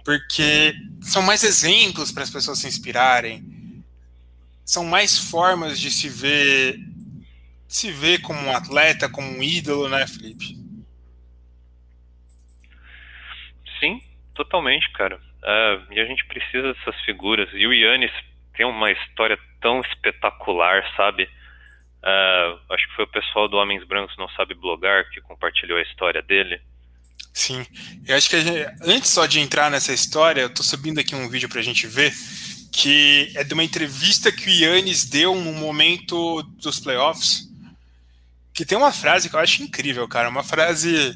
Porque 0.03 0.75
são 1.01 1.21
mais 1.21 1.43
exemplos 1.43 2.11
para 2.11 2.23
as 2.23 2.29
pessoas 2.29 2.59
se 2.59 2.67
inspirarem. 2.67 3.83
São 4.65 4.83
mais 4.83 5.17
formas 5.17 5.79
de 5.79 5.89
se 5.89 6.09
ver 6.09 6.77
se 7.69 7.89
ver 7.89 8.19
como 8.19 8.37
um 8.37 8.51
atleta, 8.51 9.07
como 9.07 9.29
um 9.29 9.41
ídolo, 9.41 9.87
né, 9.87 10.05
Felipe? 10.05 10.57
Sim, 13.79 14.01
totalmente, 14.35 14.91
cara. 14.91 15.30
Uh, 15.43 15.93
e 15.93 15.99
a 15.99 16.05
gente 16.05 16.25
precisa 16.25 16.73
dessas 16.73 16.99
figuras. 17.01 17.49
E 17.53 17.65
o 17.65 17.73
Yannis 17.73 18.11
tem 18.55 18.65
uma 18.65 18.91
história 18.91 19.37
tão 19.59 19.81
espetacular, 19.81 20.83
sabe? 20.95 21.23
Uh, 21.23 22.73
acho 22.73 22.87
que 22.87 22.95
foi 22.95 23.05
o 23.05 23.11
pessoal 23.11 23.47
do 23.47 23.57
Homens 23.57 23.83
Brancos 23.85 24.17
Não 24.17 24.29
Sabe 24.29 24.53
Blogar 24.53 25.09
que 25.11 25.21
compartilhou 25.21 25.77
a 25.77 25.81
história 25.81 26.21
dele. 26.21 26.59
Sim, 27.33 27.65
eu 28.05 28.17
acho 28.17 28.29
que 28.29 28.41
gente, 28.41 28.65
antes 28.81 29.09
só 29.09 29.25
de 29.25 29.39
entrar 29.39 29.71
nessa 29.71 29.93
história, 29.93 30.41
eu 30.41 30.53
tô 30.53 30.63
subindo 30.63 30.99
aqui 30.99 31.15
um 31.15 31.29
vídeo 31.29 31.47
pra 31.47 31.61
gente 31.61 31.87
ver, 31.87 32.11
que 32.71 33.31
é 33.35 33.43
de 33.43 33.53
uma 33.53 33.63
entrevista 33.63 34.31
que 34.31 34.49
o 34.49 34.53
Yannis 34.53 35.05
deu 35.05 35.33
no 35.35 35.53
momento 35.53 36.43
dos 36.61 36.79
playoffs, 36.79 37.49
que 38.53 38.65
tem 38.65 38.77
uma 38.77 38.91
frase 38.91 39.29
que 39.29 39.35
eu 39.35 39.39
acho 39.39 39.63
incrível, 39.63 40.07
cara, 40.07 40.27
uma 40.27 40.43
frase 40.43 41.15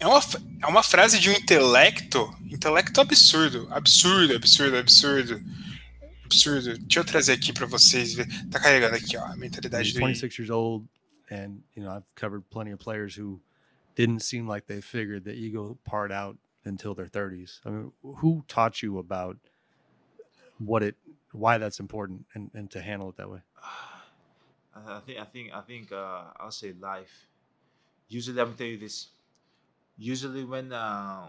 é 0.00 0.06
uma, 0.06 0.20
é 0.62 0.66
uma 0.66 0.82
frase 0.82 1.18
de 1.18 1.28
um 1.28 1.32
intelecto, 1.32 2.34
intelecto 2.50 3.00
absurdo, 3.00 3.68
absurdo, 3.70 4.34
absurdo, 4.34 4.78
absurdo, 4.78 5.40
absurdo. 6.24 6.78
Deixa 6.78 7.00
eu 7.00 7.04
trazer 7.04 7.34
aqui 7.34 7.52
para 7.52 7.66
vocês 7.66 8.14
ver. 8.14 8.26
Tá 8.50 8.58
carregando 8.58 8.96
aqui, 8.96 9.16
ó, 9.18 9.24
a 9.26 9.36
mentalidade 9.36 9.92
do 9.92 10.00
26 10.00 10.38
years 10.38 10.50
old 10.50 10.88
and 11.30 11.62
you 11.76 11.84
know, 11.84 11.90
I've 11.90 12.06
covered 12.14 12.48
plenty 12.50 12.72
of 12.72 12.80
players 12.80 13.14
who 13.14 13.40
didn't 13.94 14.20
seem 14.20 14.48
like 14.48 14.66
they 14.66 14.80
figured 14.80 15.24
the 15.24 15.34
ego 15.34 15.78
part 15.84 16.10
out 16.10 16.38
until 16.64 16.94
their 16.94 17.06
30s. 17.06 17.60
I 17.66 17.70
mean, 17.70 17.92
who 18.02 18.44
taught 18.48 18.82
you 18.82 18.98
about 18.98 19.36
what 20.58 20.82
it 20.82 20.96
why 21.32 21.58
that's 21.58 21.78
important 21.78 22.24
and, 22.34 22.50
and 22.54 22.70
to 22.70 22.80
handle 22.80 23.10
it 23.10 23.16
that 23.18 23.30
way? 23.30 23.40
I 24.74 25.00
think 25.00 25.18
I 25.20 25.24
think 25.24 25.52
I 25.52 25.60
think 25.60 25.92
uh, 25.92 26.22
I'll 26.38 26.50
say 26.50 26.72
life. 26.80 27.26
Usually, 28.08 28.34
let 28.36 28.48
me 28.48 28.54
tell 28.56 28.66
you 28.66 28.78
this 28.78 29.08
usually 30.00 30.44
when 30.44 30.72
uh, 30.72 31.26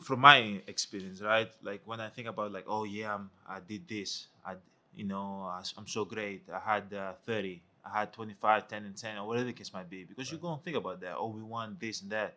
from 0.00 0.20
my 0.20 0.60
experience 0.66 1.20
right 1.20 1.50
like 1.62 1.82
when 1.84 2.00
i 2.00 2.08
think 2.08 2.26
about 2.26 2.50
like 2.50 2.64
oh 2.66 2.84
yeah 2.84 3.14
I'm, 3.14 3.30
i 3.46 3.60
did 3.60 3.86
this 3.86 4.26
i 4.44 4.54
you 4.96 5.04
know 5.04 5.52
i'm 5.76 5.86
so 5.86 6.04
great 6.04 6.42
i 6.52 6.58
had 6.58 6.92
uh, 6.94 7.12
30 7.26 7.60
i 7.84 7.98
had 8.00 8.12
25 8.12 8.66
10 8.66 8.84
and 8.84 8.96
10 8.96 9.18
or 9.18 9.26
whatever 9.28 9.46
the 9.46 9.52
case 9.52 9.72
might 9.72 9.88
be 9.90 10.04
because 10.04 10.26
right. 10.26 10.32
you're 10.32 10.40
gonna 10.40 10.62
think 10.62 10.76
about 10.76 11.00
that 11.02 11.14
oh 11.16 11.28
we 11.28 11.42
won 11.42 11.76
this 11.78 12.00
and 12.02 12.10
that. 12.10 12.36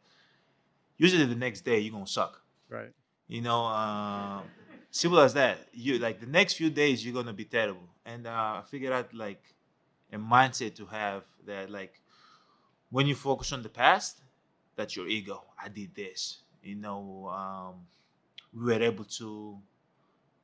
Usually 0.97 1.25
the 1.25 1.35
next 1.35 1.61
day 1.61 1.79
you're 1.79 1.91
gonna 1.91 2.05
suck. 2.05 2.39
Right. 2.69 2.91
You 3.27 3.41
know 3.41 3.65
uh, 3.65 4.41
simple 4.91 5.19
as 5.19 5.33
that. 5.33 5.57
You 5.73 5.97
like 5.97 6.19
the 6.19 6.27
next 6.27 6.53
few 6.53 6.69
days 6.69 7.03
you're 7.03 7.15
gonna 7.15 7.33
be 7.33 7.45
terrible. 7.45 7.89
And 8.05 8.27
uh, 8.27 8.29
i 8.29 8.63
figured 8.69 8.93
out 8.93 9.13
like 9.13 9.41
a 10.11 10.17
mindset 10.17 10.75
to 10.75 10.85
have 10.85 11.23
that 11.47 11.71
like 11.71 11.99
when 12.91 13.07
you 13.07 13.15
focus 13.15 13.51
on 13.51 13.63
the 13.63 13.69
past 13.69 14.22
that's 14.75 14.95
your 14.95 15.07
ego. 15.07 15.43
I 15.61 15.69
did 15.69 15.93
this. 15.95 16.39
You 16.61 16.75
know, 16.75 17.29
um, 17.31 17.75
we 18.53 18.73
were 18.73 18.81
able 18.81 19.03
to, 19.05 19.57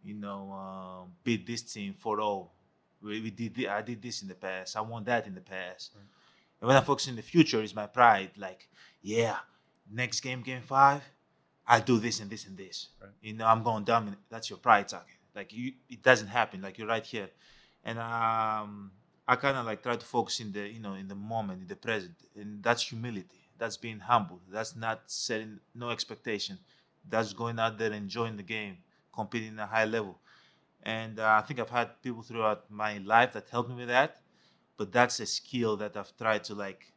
you 0.04 0.14
know, 0.14 0.52
um, 0.52 1.12
beat 1.24 1.48
this 1.48 1.62
team 1.62 1.96
for 1.98 2.20
all. 2.20 2.52
We, 3.02 3.22
we 3.22 3.32
did. 3.32 3.66
I 3.68 3.82
did 3.82 4.02
this 4.02 4.22
in 4.22 4.28
the 4.28 4.36
past. 4.36 4.76
I 4.76 4.82
won 4.82 5.04
that 5.06 5.28
in 5.28 5.36
the 5.36 5.42
past. 5.42 5.92
Right. 5.96 6.04
And 6.62 6.68
when 6.68 6.76
I 6.76 6.82
focus 6.82 7.08
in 7.08 7.16
the 7.16 7.22
future, 7.22 7.62
is 7.62 7.74
my 7.74 7.88
pride. 7.88 8.32
Like, 8.38 8.68
yeah, 9.02 9.38
next 9.90 10.20
game, 10.20 10.42
game 10.42 10.62
five, 10.62 11.02
I 11.66 11.80
do 11.80 12.00
this 12.00 12.20
and 12.20 12.30
this 12.30 12.46
and 12.46 12.58
this. 12.58 12.90
Right. 13.02 13.12
You 13.22 13.34
know, 13.34 13.48
I'm 13.48 13.64
going 13.64 13.86
dominate. 13.86 14.20
That's 14.30 14.50
your 14.50 14.60
pride 14.60 14.90
talking. 14.90 15.16
Like 15.34 15.54
you, 15.54 15.74
it 15.90 16.04
doesn't 16.04 16.28
happen. 16.28 16.62
Like 16.62 16.78
you're 16.78 16.88
right 16.88 17.06
here, 17.06 17.30
and 17.86 17.98
um, 17.98 18.92
I 19.26 19.36
kind 19.38 19.56
of 19.58 19.66
like 19.66 19.82
try 19.82 19.96
to 19.96 20.06
focus 20.06 20.42
in 20.42 20.52
the, 20.52 20.68
you 20.68 20.80
know, 20.80 20.96
in 20.96 21.08
the 21.08 21.16
moment, 21.16 21.62
in 21.62 21.68
the 21.68 21.78
present, 21.78 22.16
and 22.36 22.62
that's 22.62 22.84
humility 22.90 23.39
that's 23.60 23.78
being 23.78 24.00
humble. 24.00 24.40
That's 24.52 24.76
not 24.76 25.02
setting 25.08 25.60
no 25.76 25.90
expectation. 25.92 26.58
That's 27.08 27.34
going 27.34 27.60
out 27.60 27.78
there 27.78 27.92
enjoying 27.92 28.38
the 28.38 28.44
game, 28.44 28.78
competing 29.14 29.60
at 29.60 29.64
a 29.64 29.68
high 29.68 29.86
level. 29.86 30.18
And 30.84 31.20
uh, 31.20 31.42
I 31.44 31.46
think 31.46 31.60
I've 31.60 31.70
had 31.70 32.02
people 32.02 32.24
throughout 32.24 32.72
my 32.72 32.98
life 33.00 33.34
that 33.34 33.50
helped 33.50 33.70
me 33.70 33.76
with 33.76 33.90
that. 33.90 34.22
But 34.78 34.92
that's 34.92 35.20
a 35.20 35.26
skill 35.26 35.76
that 35.78 35.98
I've 35.98 36.16
tried 36.18 36.46
to 36.46 36.56
like, 36.56 36.94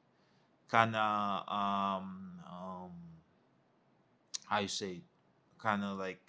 kind 0.68 0.94
of, 0.94 1.48
um, 1.48 2.40
um, 2.48 2.90
how 4.46 4.60
you 4.60 4.68
say, 4.68 5.02
kind 5.58 5.82
of 5.82 5.98
like 5.98 6.22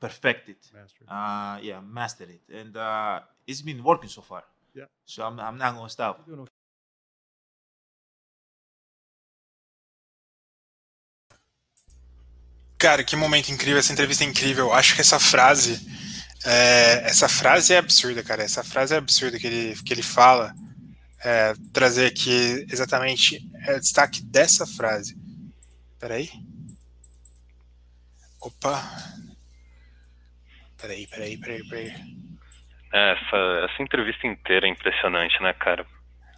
perfect 0.00 0.48
it. 0.48 0.70
Master. 0.74 1.04
Uh, 1.08 1.58
yeah, 1.62 1.80
master 1.80 2.24
it, 2.24 2.42
and 2.52 2.76
uh, 2.76 3.20
it's 3.46 3.62
been 3.62 3.82
working 3.82 4.08
so 4.08 4.22
far. 4.22 4.44
Yeah. 4.74 4.84
So 5.04 5.24
I'm, 5.24 5.38
I'm 5.40 5.58
not 5.58 5.74
gonna 5.76 5.88
stop. 5.88 6.26
Cara, 12.78 13.02
que 13.02 13.16
momento 13.16 13.50
incrível, 13.50 13.78
essa 13.78 13.92
entrevista 13.92 14.22
é 14.22 14.26
incrível. 14.26 14.72
Acho 14.72 14.94
que 14.94 15.00
essa 15.00 15.18
frase, 15.18 15.80
é, 16.44 17.08
essa 17.08 17.28
frase 17.28 17.72
é 17.72 17.78
absurda, 17.78 18.22
cara. 18.22 18.42
Essa 18.42 18.62
frase 18.62 18.94
é 18.94 18.98
absurda 18.98 19.38
que 19.38 19.46
ele, 19.46 19.82
que 19.82 19.92
ele 19.92 20.02
fala. 20.02 20.54
É, 21.24 21.54
trazer 21.72 22.06
aqui 22.06 22.66
exatamente 22.70 23.40
é, 23.66 23.76
o 23.76 23.80
destaque 23.80 24.22
dessa 24.22 24.66
frase. 24.66 25.16
Peraí. 25.98 26.30
Opa. 28.40 28.84
Peraí, 30.76 31.06
peraí, 31.06 31.38
peraí, 31.38 31.68
peraí. 31.68 31.92
É, 32.92 33.12
essa, 33.12 33.70
essa 33.70 33.82
entrevista 33.82 34.26
inteira 34.26 34.66
é 34.66 34.70
impressionante, 34.70 35.42
né, 35.42 35.52
cara? 35.54 35.86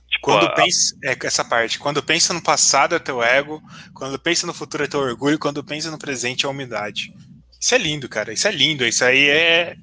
Tipo, 0.08 0.22
quando 0.22 0.46
a... 0.46 0.50
pensa, 0.50 0.96
é 1.04 1.16
essa 1.24 1.44
parte, 1.44 1.78
quando 1.78 2.02
pensa 2.02 2.32
no 2.32 2.42
passado 2.42 2.94
é 2.94 2.98
teu 2.98 3.22
ego, 3.22 3.62
quando 3.94 4.18
pensa 4.18 4.46
no 4.46 4.54
futuro 4.54 4.84
é 4.84 4.88
teu 4.88 5.00
orgulho, 5.00 5.38
quando 5.38 5.62
pensa 5.62 5.90
no 5.90 5.98
presente 5.98 6.46
é 6.46 6.48
a 6.48 6.50
humildade. 6.50 7.12
Isso 7.60 7.74
é 7.74 7.78
lindo, 7.78 8.08
cara. 8.08 8.32
Isso 8.32 8.46
é 8.46 8.50
lindo. 8.50 8.86
Isso 8.86 9.04
aí 9.04 9.28
é 9.28 9.76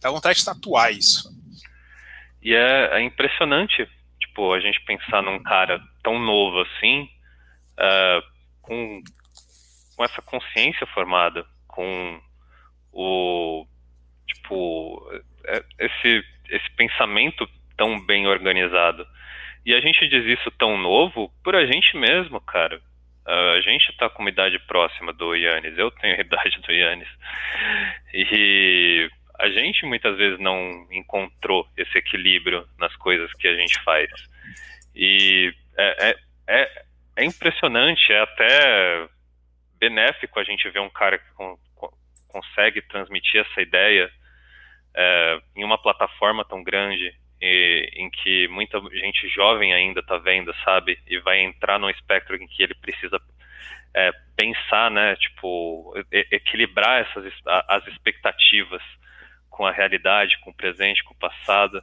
dá 0.00 0.10
vontade 0.10 0.38
de 0.38 0.44
tatuar 0.44 0.92
isso. 0.92 1.28
E 2.42 2.54
é, 2.54 2.98
é 2.98 3.02
impressionante, 3.02 3.88
tipo, 4.20 4.52
a 4.52 4.60
gente 4.60 4.80
pensar 4.84 5.22
num 5.22 5.42
cara 5.42 5.80
tão 6.02 6.18
novo 6.18 6.60
assim, 6.60 7.08
uh, 7.74 8.22
com, 8.62 9.02
com 9.96 10.04
essa 10.04 10.22
consciência 10.22 10.86
formada, 10.88 11.44
com 11.66 12.20
o 12.92 13.66
tipo 14.26 15.10
é, 15.46 15.62
esse 15.78 16.24
esse 16.48 16.70
pensamento 16.76 17.48
tão 17.76 18.04
bem 18.06 18.26
organizado. 18.26 19.06
E 19.68 19.74
a 19.74 19.80
gente 19.80 20.08
diz 20.08 20.24
isso 20.24 20.50
tão 20.52 20.78
novo 20.78 21.30
por 21.44 21.54
a 21.54 21.66
gente 21.66 21.94
mesmo, 21.94 22.40
cara. 22.40 22.80
A 23.26 23.60
gente 23.60 23.94
tá 23.98 24.08
com 24.08 24.22
uma 24.22 24.30
idade 24.30 24.58
próxima 24.60 25.12
do 25.12 25.34
Yannis, 25.34 25.76
eu 25.76 25.90
tenho 25.90 26.16
a 26.16 26.20
idade 26.24 26.58
do 26.62 26.72
Yannis. 26.72 27.08
E 28.14 29.10
a 29.38 29.50
gente 29.50 29.84
muitas 29.84 30.16
vezes 30.16 30.40
não 30.40 30.88
encontrou 30.90 31.68
esse 31.76 31.98
equilíbrio 31.98 32.66
nas 32.78 32.96
coisas 32.96 33.30
que 33.34 33.46
a 33.46 33.54
gente 33.56 33.78
faz. 33.84 34.08
E 34.96 35.52
é, 35.76 36.08
é, 36.08 36.16
é, 36.46 36.82
é 37.18 37.24
impressionante, 37.26 38.10
é 38.10 38.22
até 38.22 39.06
benéfico 39.78 40.40
a 40.40 40.44
gente 40.44 40.66
ver 40.70 40.80
um 40.80 40.88
cara 40.88 41.18
que 41.18 41.30
con 41.34 41.58
consegue 42.26 42.80
transmitir 42.80 43.42
essa 43.42 43.60
ideia 43.60 44.10
é, 44.96 45.38
em 45.54 45.62
uma 45.62 45.76
plataforma 45.76 46.42
tão 46.46 46.62
grande 46.62 47.12
e, 47.40 47.90
em 47.94 48.10
que 48.10 48.48
muita 48.48 48.80
gente 48.90 49.28
jovem 49.28 49.72
ainda 49.72 50.00
está 50.00 50.18
vendo, 50.18 50.54
sabe? 50.64 50.98
E 51.06 51.18
vai 51.20 51.40
entrar 51.40 51.78
num 51.78 51.90
espectro 51.90 52.36
em 52.36 52.46
que 52.46 52.62
ele 52.62 52.74
precisa 52.74 53.20
é, 53.94 54.10
pensar, 54.36 54.90
né? 54.90 55.16
Tipo, 55.16 55.94
e, 56.12 56.26
equilibrar 56.32 57.02
essas 57.02 57.32
as 57.46 57.86
expectativas 57.86 58.82
com 59.50 59.66
a 59.66 59.72
realidade, 59.72 60.38
com 60.40 60.50
o 60.50 60.54
presente, 60.54 61.02
com 61.04 61.14
o 61.14 61.18
passado. 61.18 61.82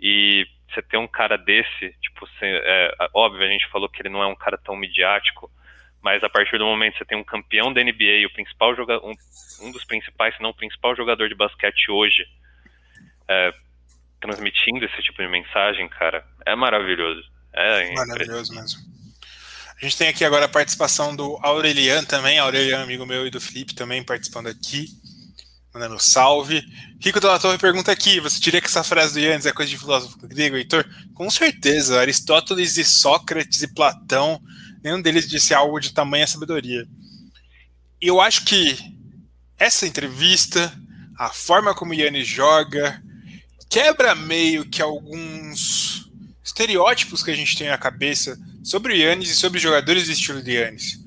E 0.00 0.46
você 0.68 0.82
ter 0.82 0.96
um 0.96 1.06
cara 1.06 1.36
desse, 1.36 1.94
tipo, 2.00 2.26
é, 2.40 2.94
óbvio, 3.14 3.44
a 3.44 3.50
gente 3.50 3.68
falou 3.68 3.88
que 3.88 4.00
ele 4.02 4.08
não 4.08 4.22
é 4.22 4.26
um 4.26 4.34
cara 4.34 4.58
tão 4.58 4.74
midiático, 4.74 5.50
mas 6.02 6.24
a 6.24 6.28
partir 6.28 6.58
do 6.58 6.64
momento 6.64 6.94
que 6.94 6.98
você 6.98 7.04
tem 7.04 7.18
um 7.18 7.24
campeão 7.24 7.72
da 7.72 7.82
NBA, 7.82 8.26
o 8.26 8.32
principal 8.32 8.74
jogador, 8.74 9.06
um, 9.06 9.14
um 9.66 9.70
dos 9.70 9.84
principais, 9.84 10.34
se 10.34 10.42
não 10.42 10.50
o 10.50 10.54
principal 10.54 10.96
jogador 10.96 11.28
de 11.28 11.34
basquete 11.34 11.90
hoje, 11.90 12.26
é, 13.28 13.52
transmitindo 14.22 14.84
esse 14.84 15.02
tipo 15.02 15.20
de 15.20 15.28
mensagem, 15.28 15.88
cara, 15.88 16.24
é 16.46 16.54
maravilhoso. 16.54 17.22
É 17.52 17.92
maravilhoso 17.92 18.54
mesmo. 18.54 18.80
A 19.80 19.84
gente 19.84 19.98
tem 19.98 20.08
aqui 20.08 20.24
agora 20.24 20.44
a 20.44 20.48
participação 20.48 21.14
do 21.14 21.36
Aurelian 21.42 22.04
também, 22.04 22.38
Aurelian, 22.38 22.84
amigo 22.84 23.04
meu, 23.04 23.26
e 23.26 23.30
do 23.30 23.40
Felipe 23.40 23.74
também 23.74 24.02
participando 24.02 24.46
aqui, 24.46 24.86
mandando 25.74 25.98
salve. 25.98 26.62
Rico 27.00 27.18
da 27.18 27.38
Torre 27.38 27.58
pergunta 27.58 27.90
aqui: 27.90 28.20
você 28.20 28.38
diria 28.38 28.60
que 28.60 28.68
essa 28.68 28.84
frase 28.84 29.14
do 29.14 29.18
Yannis 29.18 29.44
é 29.44 29.52
coisa 29.52 29.70
de 29.70 29.76
filósofo 29.76 30.16
grego, 30.26 30.56
Heitor? 30.56 30.84
Com 31.14 31.28
certeza, 31.28 32.00
Aristóteles 32.00 32.76
e 32.76 32.84
Sócrates 32.84 33.60
e 33.62 33.74
Platão, 33.74 34.40
nenhum 34.84 35.02
deles 35.02 35.28
disse 35.28 35.52
algo 35.52 35.80
de 35.80 35.92
tamanha 35.92 36.28
sabedoria. 36.28 36.86
Eu 38.00 38.20
acho 38.20 38.44
que 38.44 38.76
essa 39.58 39.84
entrevista, 39.84 40.72
a 41.18 41.30
forma 41.30 41.74
como 41.74 41.90
o 41.90 41.94
Yannis 41.94 42.26
joga, 42.26 43.02
quebra 43.72 44.14
meio 44.14 44.66
que 44.66 44.82
alguns 44.82 46.06
estereótipos 46.44 47.22
que 47.22 47.30
a 47.30 47.34
gente 47.34 47.56
tem 47.56 47.68
na 47.68 47.78
cabeça 47.78 48.38
sobre 48.62 48.92
o 48.92 48.96
Yannis 48.96 49.30
e 49.30 49.34
sobre 49.34 49.56
os 49.56 49.62
jogadores 49.62 50.04
do 50.04 50.12
estilo 50.12 50.42
de 50.42 50.52
Yannis. 50.52 51.00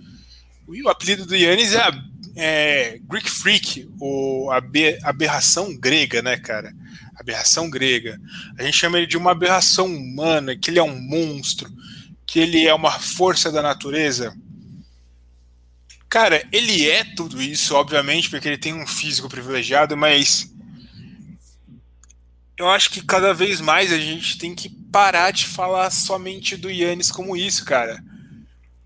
O 0.68 0.90
apelido 0.90 1.28
do 1.28 1.36
Yannis 1.36 1.76
é, 1.76 1.92
é 2.36 3.00
Greek 3.04 3.30
Freak, 3.30 3.88
ou 4.00 4.50
aberração 5.04 5.78
grega, 5.78 6.24
né, 6.24 6.38
cara? 6.38 6.74
Aberração 7.16 7.70
grega. 7.70 8.20
A 8.58 8.64
gente 8.64 8.78
chama 8.78 8.98
ele 8.98 9.06
de 9.06 9.16
uma 9.16 9.34
aberração 9.34 9.86
humana, 9.86 10.56
que 10.56 10.72
ele 10.72 10.80
é 10.80 10.84
um 10.84 11.00
monstro, 11.00 11.72
que 12.26 12.40
ele 12.40 12.66
é 12.66 12.74
uma 12.74 13.00
força 13.00 13.52
da 13.52 13.62
natureza. 13.62 14.36
Cara, 16.10 16.44
ele 16.52 16.90
é 16.90 17.04
tudo 17.04 17.40
isso, 17.40 17.76
obviamente, 17.76 18.28
porque 18.28 18.48
ele 18.48 18.58
tem 18.58 18.74
um 18.74 18.88
físico 18.88 19.30
privilegiado, 19.30 19.96
mas 19.96 20.52
eu 22.58 22.70
acho 22.70 22.90
que 22.90 23.02
cada 23.02 23.34
vez 23.34 23.60
mais 23.60 23.92
a 23.92 23.98
gente 23.98 24.38
tem 24.38 24.56
que 24.56 24.70
parar 24.70 25.32
de 25.32 25.46
falar 25.46 25.90
somente 25.90 26.56
do 26.56 26.72
Yannis 26.72 27.12
como 27.12 27.36
isso, 27.36 27.66
cara. 27.66 28.02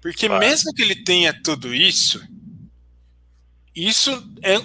Porque 0.01 0.27
claro. 0.27 0.43
mesmo 0.43 0.73
que 0.73 0.81
ele 0.81 0.95
tenha 0.95 1.33
tudo 1.43 1.73
isso, 1.73 2.21
isso 3.75 4.11
é, 4.41 4.59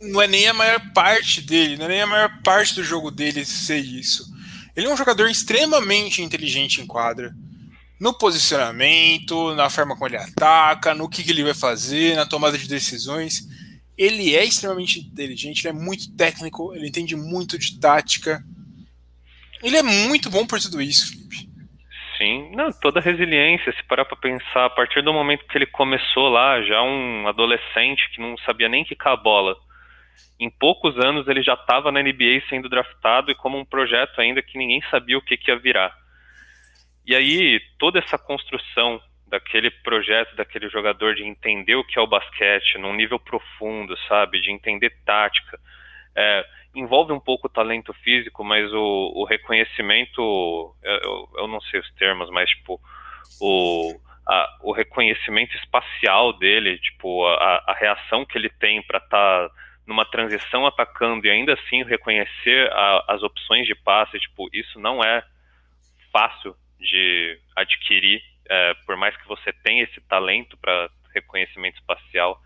não 0.00 0.22
é 0.22 0.26
nem 0.26 0.48
a 0.48 0.54
maior 0.54 0.80
parte 0.92 1.40
dele, 1.40 1.76
não 1.76 1.86
é 1.86 1.88
nem 1.88 2.00
a 2.02 2.06
maior 2.06 2.42
parte 2.42 2.74
do 2.74 2.84
jogo 2.84 3.10
dele 3.10 3.44
ser 3.44 3.78
isso. 3.78 4.24
Ele 4.74 4.86
é 4.86 4.92
um 4.92 4.96
jogador 4.96 5.28
extremamente 5.28 6.22
inteligente 6.22 6.80
em 6.80 6.86
quadra. 6.86 7.34
No 8.00 8.14
posicionamento, 8.14 9.54
na 9.56 9.68
forma 9.68 9.94
como 9.94 10.06
ele 10.06 10.16
ataca, 10.16 10.94
no 10.94 11.08
que, 11.08 11.24
que 11.24 11.32
ele 11.32 11.42
vai 11.42 11.54
fazer, 11.54 12.14
na 12.14 12.24
tomada 12.24 12.56
de 12.56 12.68
decisões. 12.68 13.48
Ele 13.98 14.36
é 14.36 14.44
extremamente 14.44 15.00
inteligente, 15.00 15.66
ele 15.66 15.76
é 15.76 15.80
muito 15.80 16.16
técnico, 16.16 16.72
ele 16.74 16.86
entende 16.86 17.16
muito 17.16 17.58
de 17.58 17.80
tática. 17.80 18.40
Ele 19.60 19.76
é 19.76 19.82
muito 19.82 20.30
bom 20.30 20.46
por 20.46 20.60
tudo 20.60 20.80
isso, 20.80 21.10
Felipe. 21.10 21.48
Sim, 22.16 22.50
não, 22.54 22.72
toda 22.72 23.00
resiliência, 23.00 23.72
se 23.72 23.82
parar 23.84 24.04
para 24.04 24.16
pensar, 24.16 24.66
a 24.66 24.70
partir 24.70 25.02
do 25.02 25.12
momento 25.12 25.44
que 25.46 25.58
ele 25.58 25.66
começou 25.66 26.28
lá, 26.28 26.62
já 26.62 26.82
um 26.82 27.26
adolescente 27.26 28.08
que 28.12 28.20
não 28.20 28.36
sabia 28.38 28.68
nem 28.68 28.84
quicar 28.84 29.12
a 29.12 29.16
bola, 29.16 29.56
em 30.38 30.50
poucos 30.50 30.96
anos 30.98 31.26
ele 31.26 31.42
já 31.42 31.54
estava 31.54 31.90
na 31.90 32.02
NBA 32.02 32.42
sendo 32.48 32.68
draftado 32.68 33.30
e 33.30 33.34
como 33.34 33.58
um 33.58 33.64
projeto 33.64 34.20
ainda 34.20 34.42
que 34.42 34.58
ninguém 34.58 34.82
sabia 34.90 35.18
o 35.18 35.22
que, 35.22 35.36
que 35.36 35.50
ia 35.50 35.58
virar. 35.58 35.92
E 37.06 37.14
aí, 37.14 37.60
toda 37.78 37.98
essa 37.98 38.18
construção 38.18 39.00
daquele 39.28 39.70
projeto, 39.70 40.34
daquele 40.36 40.68
jogador 40.68 41.14
de 41.14 41.24
entender 41.24 41.76
o 41.76 41.84
que 41.84 41.98
é 41.98 42.02
o 42.02 42.06
basquete 42.06 42.78
num 42.78 42.94
nível 42.94 43.18
profundo, 43.18 43.96
sabe? 44.08 44.40
De 44.40 44.50
entender 44.50 44.90
tática. 45.04 45.58
É, 46.16 46.44
envolve 46.74 47.12
um 47.12 47.20
pouco 47.20 47.46
o 47.46 47.50
talento 47.50 47.92
físico, 48.02 48.42
mas 48.42 48.72
o, 48.72 49.12
o 49.14 49.24
reconhecimento, 49.24 50.74
eu, 50.82 51.28
eu, 51.36 51.48
não 51.48 51.60
sei 51.60 51.80
os 51.80 51.90
termos, 51.94 52.30
mas 52.30 52.48
tipo, 52.50 52.80
o, 53.40 54.00
a, 54.26 54.58
o 54.62 54.72
reconhecimento 54.72 55.54
espacial 55.56 56.32
dele, 56.32 56.78
tipo, 56.78 57.26
a, 57.26 57.64
a 57.66 57.74
reação 57.74 58.24
que 58.24 58.36
ele 58.36 58.50
tem 58.50 58.82
para 58.82 58.98
estar 58.98 59.48
tá 59.48 59.54
numa 59.86 60.04
transição 60.04 60.66
atacando 60.66 61.26
e 61.26 61.30
ainda 61.30 61.54
assim 61.54 61.82
reconhecer 61.82 62.70
a, 62.72 63.04
as 63.08 63.22
opções 63.22 63.66
de 63.66 63.74
passe, 63.74 64.18
tipo, 64.18 64.48
isso 64.52 64.78
não 64.78 65.02
é 65.02 65.24
fácil 66.12 66.54
de 66.78 67.38
adquirir, 67.56 68.22
é, 68.48 68.74
por 68.86 68.96
mais 68.96 69.16
que 69.16 69.28
você 69.28 69.52
tenha 69.52 69.84
esse 69.84 70.00
talento 70.02 70.56
para 70.56 70.90
reconhecimento 71.14 71.76
espacial, 71.76 72.40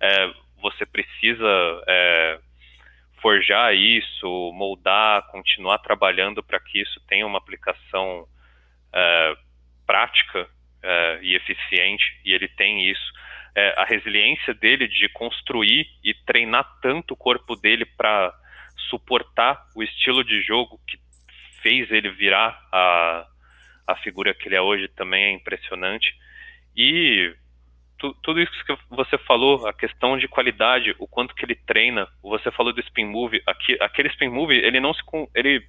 é, 0.00 0.32
você 0.60 0.84
precisa 0.86 1.82
é, 1.86 2.38
forjar 3.20 3.74
isso, 3.74 4.52
moldar, 4.54 5.26
continuar 5.28 5.78
trabalhando 5.78 6.42
para 6.42 6.60
que 6.60 6.80
isso 6.80 7.00
tenha 7.08 7.26
uma 7.26 7.38
aplicação 7.38 8.26
é, 8.92 9.36
prática 9.86 10.48
é, 10.82 11.18
e 11.22 11.34
eficiente, 11.34 12.20
e 12.24 12.32
ele 12.32 12.48
tem 12.48 12.90
isso. 12.90 13.12
É, 13.54 13.74
a 13.80 13.84
resiliência 13.84 14.52
dele 14.52 14.86
de 14.86 15.08
construir 15.08 15.86
e 16.04 16.12
treinar 16.12 16.78
tanto 16.82 17.14
o 17.14 17.16
corpo 17.16 17.56
dele 17.56 17.86
para 17.86 18.34
suportar 18.90 19.64
o 19.74 19.82
estilo 19.82 20.22
de 20.22 20.42
jogo 20.42 20.78
que 20.86 20.98
fez 21.62 21.90
ele 21.90 22.10
virar 22.10 22.60
a, 22.70 23.26
a 23.86 23.96
figura 23.96 24.34
que 24.34 24.48
ele 24.48 24.56
é 24.56 24.60
hoje 24.60 24.88
também 24.88 25.24
é 25.24 25.30
impressionante. 25.30 26.14
E 26.76 27.34
tu, 27.98 28.14
tudo 28.22 28.40
isso 28.40 28.52
que 28.64 28.76
você 28.90 29.16
falou, 29.18 29.66
a 29.66 29.72
questão 29.72 30.18
de 30.18 30.28
qualidade, 30.28 30.94
o 30.98 31.06
quanto 31.06 31.34
que 31.34 31.44
ele 31.44 31.54
treina, 31.54 32.08
você 32.22 32.50
falou 32.50 32.72
do 32.72 32.80
spin 32.80 33.04
move, 33.04 33.42
aqui, 33.46 33.76
aquele 33.80 34.08
spin 34.08 34.28
move, 34.28 34.54
ele 34.54 34.80
não 34.80 34.92
se 34.92 35.02
ele 35.34 35.66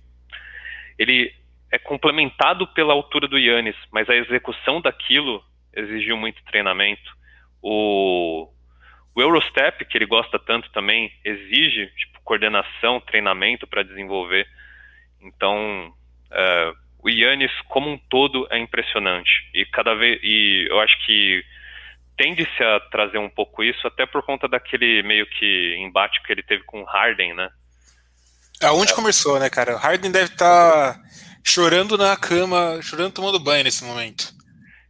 ele 0.98 1.32
é 1.72 1.78
complementado 1.78 2.68
pela 2.68 2.94
altura 2.94 3.28
do 3.28 3.38
Yannis, 3.38 3.76
mas 3.92 4.10
a 4.10 4.16
execução 4.16 4.82
daquilo 4.82 5.44
exigiu 5.74 6.18
muito 6.18 6.44
treinamento. 6.46 7.16
O, 7.62 8.50
o 9.14 9.22
Eurostep, 9.22 9.86
que 9.86 9.98
ele 9.98 10.06
gosta 10.06 10.40
tanto 10.40 10.72
também, 10.72 11.12
exige 11.24 11.88
tipo, 11.88 12.22
coordenação, 12.24 13.00
treinamento 13.02 13.68
para 13.68 13.84
desenvolver. 13.84 14.48
Então, 15.22 15.94
é, 16.32 16.74
o 17.08 17.10
Yannis 17.10 17.52
como 17.70 17.90
um 17.90 17.98
todo 18.10 18.46
é 18.52 18.60
impressionante. 18.60 19.32
E 19.54 19.66
cada 19.66 19.96
vez 19.96 20.20
e 20.22 20.68
eu 20.70 20.80
acho 20.82 21.06
que 21.06 21.42
tende-se 22.18 22.64
a 22.64 22.80
trazer 22.92 23.18
um 23.18 23.30
pouco 23.30 23.64
isso 23.64 23.88
até 23.88 24.06
por 24.06 24.24
conta 24.24 24.48
daquele 24.48 25.02
meio 25.04 25.26
que 25.26 25.76
embate 25.80 26.22
que 26.24 26.32
ele 26.32 26.44
teve 26.44 26.64
com 26.64 26.82
o 26.82 26.86
Harden, 26.86 27.34
né? 27.34 27.50
Aonde 28.62 28.92
é. 28.92 28.96
começou, 28.96 29.40
né, 29.40 29.50
cara? 29.50 29.76
O 29.76 29.78
Harden 29.78 30.12
deve 30.12 30.34
estar 30.34 30.96
tá 30.96 31.00
chorando 31.46 31.98
na 31.98 32.18
cama, 32.18 32.82
chorando 32.82 33.14
tomando 33.14 33.40
banho 33.40 33.64
nesse 33.64 33.86
momento. 33.86 34.36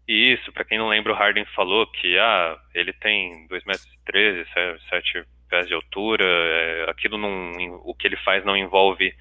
Isso, 0.08 0.52
para 0.54 0.64
quem 0.64 0.78
não 0.78 0.88
lembra, 0.88 1.14
o 1.14 1.16
Harden 1.16 1.46
falou 1.54 1.86
que 1.86 2.18
ah, 2.18 2.58
ele 2.74 2.94
tem 2.94 3.46
2 3.48 3.66
metros 3.66 3.86
e 3.86 4.06
13, 4.06 4.50
7 4.90 5.24
pés 5.50 5.68
de 5.68 5.74
altura, 5.74 6.26
é, 6.26 6.90
aquilo 6.90 7.18
não, 7.18 7.52
o 7.84 7.94
que 7.94 8.08
ele 8.08 8.18
faz 8.18 8.44
não 8.44 8.56
envolve 8.56 9.14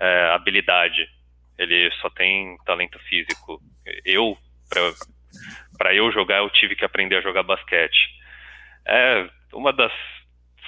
é, 0.00 0.30
habilidade, 0.32 1.08
ele 1.58 1.90
só 2.00 2.08
tem 2.10 2.56
talento 2.64 2.98
físico. 3.00 3.60
Eu, 4.04 4.38
para 5.76 5.94
eu 5.94 6.10
jogar, 6.12 6.38
eu 6.38 6.50
tive 6.50 6.76
que 6.76 6.84
aprender 6.84 7.16
a 7.16 7.22
jogar 7.22 7.42
basquete. 7.42 8.10
É 8.86 9.28
uma 9.52 9.72
das 9.72 9.92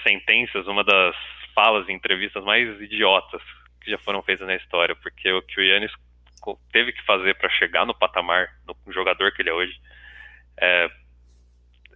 sentenças, 0.03 0.66
uma 0.66 0.83
das 0.83 1.14
falas 1.55 1.88
em 1.88 1.94
entrevistas 1.94 2.44
mais 2.44 2.81
idiotas 2.81 3.42
que 3.83 3.90
já 3.90 3.98
foram 3.98 4.22
feitas 4.22 4.46
na 4.46 4.57
história, 4.57 4.94
porque 4.96 5.31
o 5.33 5.42
que 5.42 5.61
o 5.61 5.64
Yannis 5.64 5.92
teve 6.72 6.92
que 6.92 7.05
fazer 7.05 7.35
para 7.37 7.50
chegar 7.50 7.87
no 7.87 7.94
patamar, 7.94 8.48
no 8.66 8.92
jogador 8.92 9.33
que 9.33 9.42
ele 9.42 9.50
é 9.50 9.55
hoje, 9.55 9.74
é, 10.59 10.90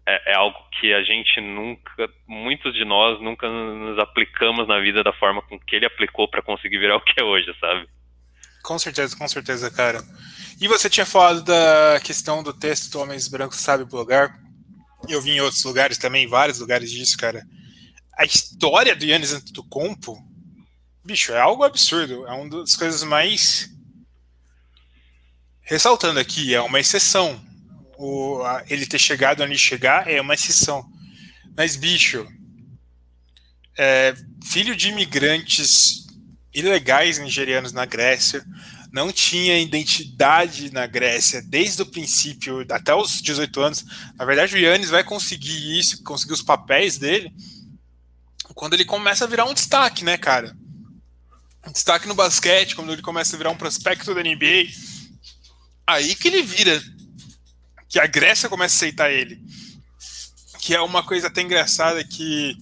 é, 0.06 0.32
é, 0.32 0.34
algo 0.34 0.58
que 0.78 0.92
a 0.92 1.02
gente 1.02 1.40
nunca, 1.40 2.08
muitos 2.26 2.74
de 2.74 2.84
nós 2.84 3.20
nunca 3.20 3.48
nos 3.48 3.98
aplicamos 3.98 4.68
na 4.68 4.78
vida 4.78 5.02
da 5.02 5.12
forma 5.12 5.40
com 5.42 5.58
que 5.58 5.76
ele 5.76 5.86
aplicou 5.86 6.28
para 6.28 6.42
conseguir 6.42 6.78
virar 6.78 6.96
o 6.96 7.00
que 7.00 7.20
é 7.20 7.24
hoje, 7.24 7.54
sabe? 7.58 7.86
Com 8.64 8.78
certeza, 8.78 9.14
com 9.14 9.28
certeza, 9.28 9.70
cara. 9.70 10.02
E 10.58 10.66
você 10.66 10.88
tinha 10.88 11.04
falado 11.04 11.42
da 11.42 12.00
questão 12.02 12.42
do 12.42 12.50
texto 12.50 12.90
do 12.90 12.98
Homens 12.98 13.28
Brancos 13.28 13.58
Sabe 13.60 13.84
Blogar. 13.84 14.40
Eu 15.06 15.20
vi 15.20 15.32
em 15.32 15.40
outros 15.42 15.62
lugares 15.64 15.98
também, 15.98 16.26
vários 16.26 16.60
lugares 16.60 16.90
disso, 16.90 17.14
cara. 17.18 17.46
A 18.16 18.24
história 18.24 18.96
do 18.96 19.04
Yannis 19.04 19.34
Antetokounmpo, 19.34 20.16
bicho, 21.04 21.32
é 21.32 21.38
algo 21.38 21.62
absurdo. 21.62 22.26
É 22.26 22.32
uma 22.32 22.48
das 22.62 22.74
coisas 22.74 23.02
mais 23.02 23.68
ressaltando 25.60 26.18
aqui, 26.18 26.54
é 26.54 26.60
uma 26.62 26.80
exceção. 26.80 27.38
O, 27.98 28.42
a, 28.44 28.64
ele 28.66 28.86
ter 28.86 28.98
chegado 28.98 29.42
onde 29.42 29.58
chegar 29.58 30.08
é 30.08 30.22
uma 30.22 30.32
exceção. 30.32 30.90
Mas, 31.54 31.76
bicho, 31.76 32.26
é, 33.76 34.14
filho 34.42 34.74
de 34.74 34.88
imigrantes 34.88 36.03
ilegais 36.54 37.18
nigerianos 37.18 37.72
na 37.72 37.84
Grécia, 37.84 38.44
não 38.92 39.10
tinha 39.10 39.58
identidade 39.58 40.72
na 40.72 40.86
Grécia 40.86 41.42
desde 41.42 41.82
o 41.82 41.86
princípio, 41.86 42.64
até 42.70 42.94
os 42.94 43.20
18 43.20 43.60
anos. 43.60 43.84
Na 44.14 44.24
verdade, 44.24 44.54
o 44.54 44.58
Yannis 44.58 44.88
vai 44.88 45.02
conseguir 45.02 45.78
isso, 45.78 46.02
conseguir 46.04 46.32
os 46.32 46.42
papéis 46.42 46.96
dele, 46.96 47.32
quando 48.54 48.74
ele 48.74 48.84
começa 48.84 49.24
a 49.24 49.28
virar 49.28 49.46
um 49.46 49.54
destaque, 49.54 50.04
né, 50.04 50.16
cara? 50.16 50.56
Um 51.66 51.72
destaque 51.72 52.06
no 52.06 52.14
basquete, 52.14 52.76
quando 52.76 52.92
ele 52.92 53.02
começa 53.02 53.34
a 53.34 53.38
virar 53.38 53.50
um 53.50 53.56
prospecto 53.56 54.14
da 54.14 54.22
NBA. 54.22 54.68
Aí 55.86 56.14
que 56.14 56.28
ele 56.28 56.42
vira. 56.42 56.80
Que 57.88 57.98
a 57.98 58.06
Grécia 58.06 58.48
começa 58.48 58.74
a 58.74 58.76
aceitar 58.76 59.10
ele. 59.10 59.40
Que 60.60 60.74
é 60.74 60.80
uma 60.80 61.02
coisa 61.02 61.26
até 61.26 61.42
engraçada 61.42 62.04
que 62.04 62.56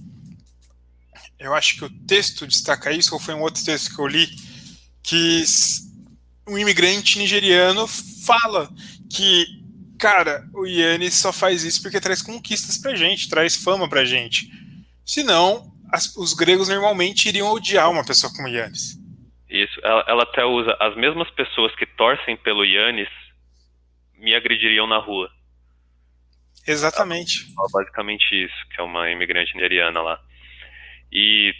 eu 1.46 1.54
acho 1.54 1.76
que 1.76 1.84
o 1.84 2.06
texto 2.06 2.46
destaca 2.46 2.92
isso, 2.92 3.14
ou 3.14 3.20
foi 3.20 3.34
um 3.34 3.40
outro 3.40 3.64
texto 3.64 3.94
que 3.94 4.00
eu 4.00 4.06
li, 4.06 4.28
que 5.02 5.42
um 6.46 6.58
imigrante 6.58 7.18
nigeriano 7.18 7.86
fala 8.26 8.68
que, 9.10 9.46
cara, 9.98 10.46
o 10.54 10.66
Yannis 10.66 11.14
só 11.14 11.32
faz 11.32 11.64
isso 11.64 11.82
porque 11.82 12.00
traz 12.00 12.22
conquistas 12.22 12.78
pra 12.78 12.94
gente, 12.94 13.28
traz 13.28 13.56
fama 13.56 13.88
pra 13.88 14.04
gente. 14.04 14.50
Senão, 15.04 15.72
as, 15.92 16.16
os 16.16 16.32
gregos 16.34 16.68
normalmente 16.68 17.28
iriam 17.28 17.50
odiar 17.52 17.90
uma 17.90 18.04
pessoa 18.04 18.32
como 18.32 18.48
Yannis. 18.48 18.98
Isso, 19.48 19.78
ela, 19.84 20.04
ela 20.08 20.22
até 20.22 20.44
usa 20.44 20.74
as 20.80 20.96
mesmas 20.96 21.30
pessoas 21.32 21.74
que 21.76 21.84
torcem 21.84 22.36
pelo 22.38 22.64
Yannis 22.64 23.10
me 24.16 24.34
agrediriam 24.34 24.86
na 24.86 24.98
rua. 24.98 25.28
Exatamente. 26.66 27.52
basicamente 27.72 28.44
isso, 28.44 28.54
que 28.70 28.80
é 28.80 28.84
uma 28.84 29.10
imigrante 29.10 29.54
nigeriana 29.54 30.00
lá. 30.00 30.20
E 31.12 31.54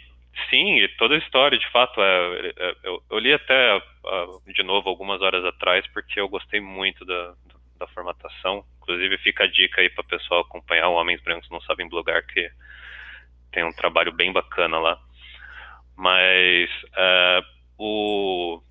sim, 0.49 0.79
toda 0.99 1.15
a 1.15 1.19
história, 1.19 1.59
de 1.59 1.71
fato, 1.71 2.01
é, 2.01 2.53
é, 2.57 2.77
eu, 2.85 3.03
eu, 3.11 3.19
li 3.19 3.33
até 3.35 3.77
uh, 3.77 4.53
de 4.53 4.63
novo 4.63 4.89
algumas 4.89 5.21
horas 5.21 5.45
atrás, 5.45 5.87
porque 5.93 6.19
eu 6.19 6.29
gostei 6.29 6.61
muito 6.61 7.05
da, 7.05 7.35
da 7.79 7.87
formatação. 7.89 8.65
Inclusive, 8.81 9.19
fica 9.19 9.45
a 9.45 9.47
dica 9.47 9.83
aí 9.83 9.91
para 9.91 10.01
o 10.01 10.09
pessoal 10.09 10.41
acompanhar 10.41 10.89
o 10.89 10.95
Homens 10.95 11.21
Brancos 11.21 11.51
Não 11.51 11.61
Sabem 11.61 11.89
Blogar, 11.89 12.27
que 12.27 12.51
tem 13.53 13.63
um 13.63 13.73
trabalho 13.73 14.13
bem 14.13 14.33
bacana 14.33 14.79
lá. 14.79 14.99
Mas 15.95 16.71
uh, 16.95 17.45
o, 17.77 18.63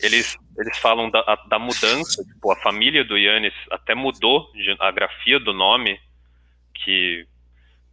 eles, 0.00 0.36
eles 0.58 0.78
falam 0.78 1.08
da, 1.08 1.22
da 1.48 1.58
mudança, 1.60 2.24
tipo, 2.24 2.50
a 2.50 2.56
família 2.56 3.04
do 3.04 3.16
Yannis 3.16 3.54
até 3.70 3.94
mudou 3.94 4.50
a 4.80 4.90
grafia 4.90 5.38
do 5.38 5.52
nome 5.52 6.00
que 6.74 7.24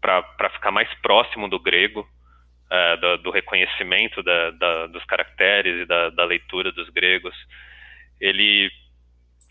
para 0.01 0.49
ficar 0.51 0.71
mais 0.71 0.91
próximo 1.01 1.49
do 1.49 1.59
grego, 1.59 2.01
uh, 2.01 2.99
do, 2.99 3.17
do, 3.23 3.31
reconhecimento 3.31 4.23
da, 4.23 4.51
da, 4.51 4.87
dos 4.87 5.03
caracteres 5.05 5.81
e 5.81 5.85
da, 5.85 6.09
da, 6.09 6.25
leitura 6.25 6.71
dos 6.71 6.89
gregos. 6.89 7.35
Ele 8.19 8.71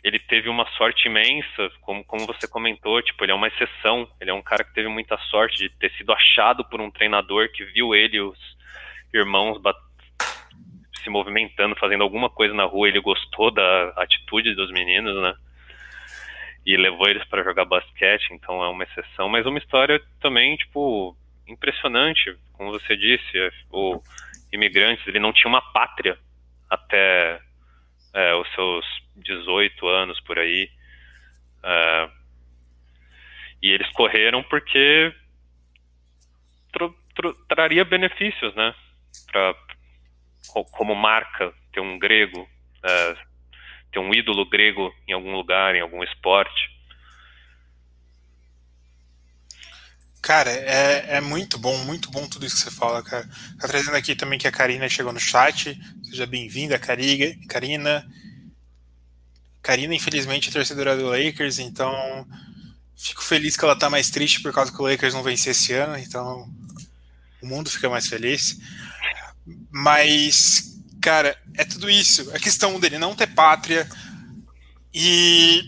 ele 0.04 0.20
teve 0.20 0.48
uma 0.48 0.64
sorte 0.76 1.08
imensa, 1.08 1.70
como, 1.80 2.04
como 2.04 2.24
você 2.24 2.46
comentou, 2.46 3.02
tipo, 3.02 3.24
ele 3.24 3.32
é 3.32 3.34
uma 3.34 3.48
exceção, 3.48 4.08
ele 4.20 4.30
é 4.30 4.34
um 4.34 4.40
cara 4.40 4.62
que 4.62 4.72
teve 4.72 4.86
muita 4.88 5.18
sorte 5.18 5.56
de 5.58 5.68
ter 5.70 5.90
sido 5.98 6.12
achado 6.12 6.64
por 6.64 6.80
um 6.80 6.88
treinador 6.88 7.50
que 7.50 7.64
viu 7.64 7.96
ele 7.96 8.20
os 8.20 8.38
irmãos 9.12 9.60
se 11.02 11.10
movimentando, 11.10 11.74
fazendo 11.76 12.04
alguma 12.04 12.30
coisa 12.30 12.54
na 12.54 12.64
rua, 12.64 12.88
ele 12.88 13.00
gostou 13.00 13.50
da 13.50 13.92
atitude 13.96 14.54
dos 14.54 14.70
meninos, 14.70 15.20
né? 15.20 15.34
E 16.68 16.76
levou 16.76 17.08
eles 17.08 17.24
para 17.24 17.42
jogar 17.42 17.64
basquete, 17.64 18.28
então 18.30 18.62
é 18.62 18.68
uma 18.68 18.84
exceção, 18.84 19.26
mas 19.26 19.46
uma 19.46 19.56
história 19.56 19.98
também, 20.20 20.54
tipo, 20.54 21.16
impressionante, 21.46 22.36
como 22.52 22.70
você 22.72 22.94
disse, 22.94 23.38
é, 23.38 23.50
o 23.72 24.02
imigrantes, 24.52 25.06
ele 25.06 25.18
não 25.18 25.32
tinha 25.32 25.48
uma 25.48 25.62
pátria 25.72 26.18
até 26.68 27.40
é, 28.12 28.34
os 28.34 28.46
seus 28.54 28.84
18 29.16 29.88
anos 29.88 30.20
por 30.20 30.38
aí. 30.38 30.70
É, 31.62 32.10
e 33.62 33.70
eles 33.70 33.90
correram 33.92 34.42
porque 34.42 35.10
traria 37.48 37.82
benefícios, 37.82 38.54
né? 38.54 38.74
Pra, 39.32 39.54
como 40.72 40.94
marca, 40.94 41.50
ter 41.72 41.80
um 41.80 41.98
grego, 41.98 42.46
é, 42.82 43.16
ter 43.92 43.98
um 43.98 44.12
ídolo 44.12 44.48
grego 44.48 44.92
em 45.06 45.12
algum 45.12 45.32
lugar, 45.32 45.74
em 45.74 45.80
algum 45.80 46.02
esporte. 46.02 46.78
Cara, 50.20 50.50
é, 50.50 51.16
é 51.16 51.20
muito 51.20 51.58
bom, 51.58 51.76
muito 51.84 52.10
bom 52.10 52.28
tudo 52.28 52.44
isso 52.44 52.56
que 52.56 52.62
você 52.62 52.70
fala, 52.70 53.02
cara. 53.02 53.26
Tá 53.58 53.68
trazendo 53.68 53.96
aqui 53.96 54.14
também 54.14 54.38
que 54.38 54.48
a 54.48 54.52
Karina 54.52 54.88
chegou 54.88 55.12
no 55.12 55.20
chat. 55.20 55.78
Seja 56.02 56.26
bem-vinda, 56.26 56.78
Karina. 56.78 58.06
Karina, 59.62 59.94
infelizmente, 59.94 60.48
é 60.48 60.52
torcedora 60.52 60.96
do 60.96 61.06
Lakers, 61.06 61.58
então 61.58 62.26
fico 62.96 63.22
feliz 63.22 63.56
que 63.56 63.64
ela 63.64 63.78
tá 63.78 63.88
mais 63.88 64.10
triste 64.10 64.40
por 64.40 64.52
causa 64.52 64.72
que 64.72 64.80
o 64.80 64.86
Lakers 64.86 65.14
não 65.14 65.22
venceu 65.22 65.52
esse 65.52 65.72
ano, 65.72 65.96
então 65.96 66.50
o 67.40 67.46
mundo 67.46 67.70
fica 67.70 67.88
mais 67.88 68.08
feliz. 68.08 68.58
Mas, 69.70 70.77
cara, 71.00 71.36
é 71.54 71.64
tudo 71.64 71.90
isso. 71.90 72.30
A 72.34 72.38
questão 72.38 72.78
dele 72.78 72.98
não 72.98 73.14
ter 73.14 73.26
pátria 73.28 73.88
e 74.92 75.62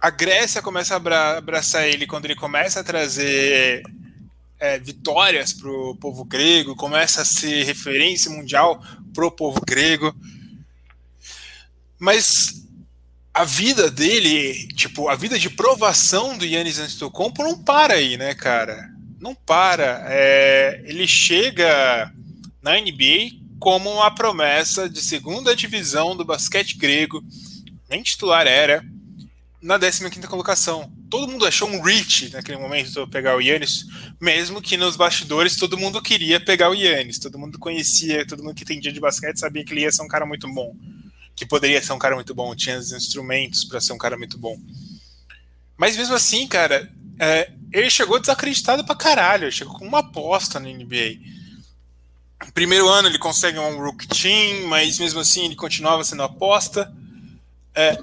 a 0.00 0.10
Grécia 0.10 0.62
começa 0.62 0.94
a 0.94 1.36
abraçar 1.36 1.86
ele 1.86 2.06
quando 2.06 2.24
ele 2.24 2.34
começa 2.34 2.80
a 2.80 2.84
trazer 2.84 3.82
é, 4.58 4.78
vitórias 4.78 5.52
para 5.52 5.70
o 5.70 5.96
povo 5.96 6.24
grego, 6.24 6.76
começa 6.76 7.22
a 7.22 7.24
ser 7.24 7.64
referência 7.64 8.30
mundial 8.30 8.82
para 9.14 9.26
o 9.26 9.30
povo 9.30 9.60
grego. 9.66 10.14
Mas 11.98 12.66
a 13.32 13.44
vida 13.44 13.90
dele, 13.90 14.68
tipo, 14.68 15.08
a 15.08 15.14
vida 15.14 15.38
de 15.38 15.50
provação 15.50 16.36
do 16.36 16.44
Yannis 16.44 16.78
Antetokounmpo 16.78 17.42
não 17.42 17.58
para 17.62 17.94
aí, 17.94 18.16
né, 18.16 18.34
cara? 18.34 18.90
Não 19.18 19.34
para. 19.34 20.04
É, 20.08 20.82
ele 20.86 21.06
chega 21.06 22.12
na 22.62 22.80
NBA 22.80 23.39
como 23.60 23.92
uma 23.92 24.10
promessa 24.10 24.88
de 24.88 25.02
segunda 25.02 25.54
divisão 25.54 26.16
do 26.16 26.24
basquete 26.24 26.78
grego, 26.78 27.22
nem 27.90 28.02
titular 28.02 28.46
era, 28.46 28.82
na 29.60 29.78
15ª 29.78 30.26
colocação. 30.26 30.90
Todo 31.10 31.30
mundo 31.30 31.44
achou 31.44 31.68
um 31.68 31.82
reach 31.82 32.30
naquele 32.32 32.56
momento 32.56 33.06
pegar 33.08 33.36
o 33.36 33.40
Yannis, 33.40 33.84
mesmo 34.18 34.62
que 34.62 34.78
nos 34.78 34.96
bastidores 34.96 35.56
todo 35.56 35.76
mundo 35.76 36.00
queria 36.00 36.40
pegar 36.40 36.70
o 36.70 36.74
Yannis, 36.74 37.18
todo 37.18 37.38
mundo 37.38 37.58
conhecia, 37.58 38.26
todo 38.26 38.42
mundo 38.42 38.54
que 38.54 38.62
entendia 38.62 38.92
de 38.92 38.98
basquete 38.98 39.38
sabia 39.38 39.62
que 39.62 39.74
ele 39.74 39.82
ia 39.82 39.92
ser 39.92 40.02
um 40.02 40.08
cara 40.08 40.24
muito 40.24 40.48
bom, 40.48 40.74
que 41.36 41.44
poderia 41.44 41.82
ser 41.82 41.92
um 41.92 41.98
cara 41.98 42.14
muito 42.14 42.34
bom, 42.34 42.56
tinha 42.56 42.78
os 42.78 42.92
instrumentos 42.92 43.64
para 43.64 43.80
ser 43.80 43.92
um 43.92 43.98
cara 43.98 44.16
muito 44.16 44.38
bom. 44.38 44.58
Mas 45.76 45.98
mesmo 45.98 46.14
assim, 46.14 46.46
cara, 46.46 46.90
é, 47.18 47.50
ele 47.70 47.90
chegou 47.90 48.18
desacreditado 48.18 48.84
pra 48.84 48.94
caralho, 48.94 49.52
chegou 49.52 49.78
com 49.78 49.86
uma 49.86 49.98
aposta 49.98 50.58
na 50.58 50.70
NBA. 50.70 51.39
Primeiro 52.54 52.88
ano 52.88 53.08
ele 53.08 53.18
consegue 53.18 53.58
um 53.58 53.78
rookie 53.78 54.08
team, 54.08 54.66
mas 54.66 54.98
mesmo 54.98 55.20
assim 55.20 55.44
ele 55.44 55.56
continuava 55.56 56.02
sendo 56.04 56.22
aposta. 56.22 56.92
É, 57.74 57.98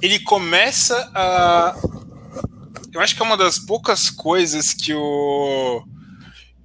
ele 0.00 0.20
começa 0.20 1.10
a. 1.14 1.76
Eu 2.92 3.00
acho 3.00 3.14
que 3.14 3.22
é 3.22 3.24
uma 3.24 3.36
das 3.36 3.58
poucas 3.58 4.10
coisas 4.10 4.72
que 4.72 4.94
o 4.94 5.84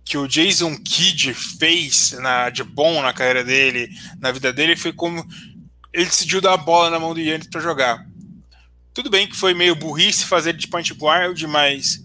que 0.05 0.19
o 0.19 0.27
Jason 0.27 0.77
Kidd 0.77 1.33
fez 1.33 2.11
na, 2.11 2.51
de 2.51 2.63
bom 2.63 3.01
na 3.01 3.11
carreira 3.11 3.43
dele, 3.43 3.89
na 4.19 4.31
vida 4.31 4.53
dele, 4.53 4.75
foi 4.75 4.93
como 4.93 5.25
ele 5.91 6.05
decidiu 6.05 6.39
dar 6.39 6.53
a 6.53 6.57
bola 6.57 6.91
na 6.91 6.99
mão 6.99 7.13
do 7.13 7.19
Yannis 7.19 7.47
para 7.47 7.59
jogar. 7.59 8.05
Tudo 8.93 9.09
bem 9.09 9.27
que 9.27 9.35
foi 9.35 9.55
meio 9.55 9.75
burrice 9.75 10.23
fazer 10.23 10.53
de 10.53 10.67
point 10.67 10.93
guard, 10.93 11.41
mas 11.43 12.03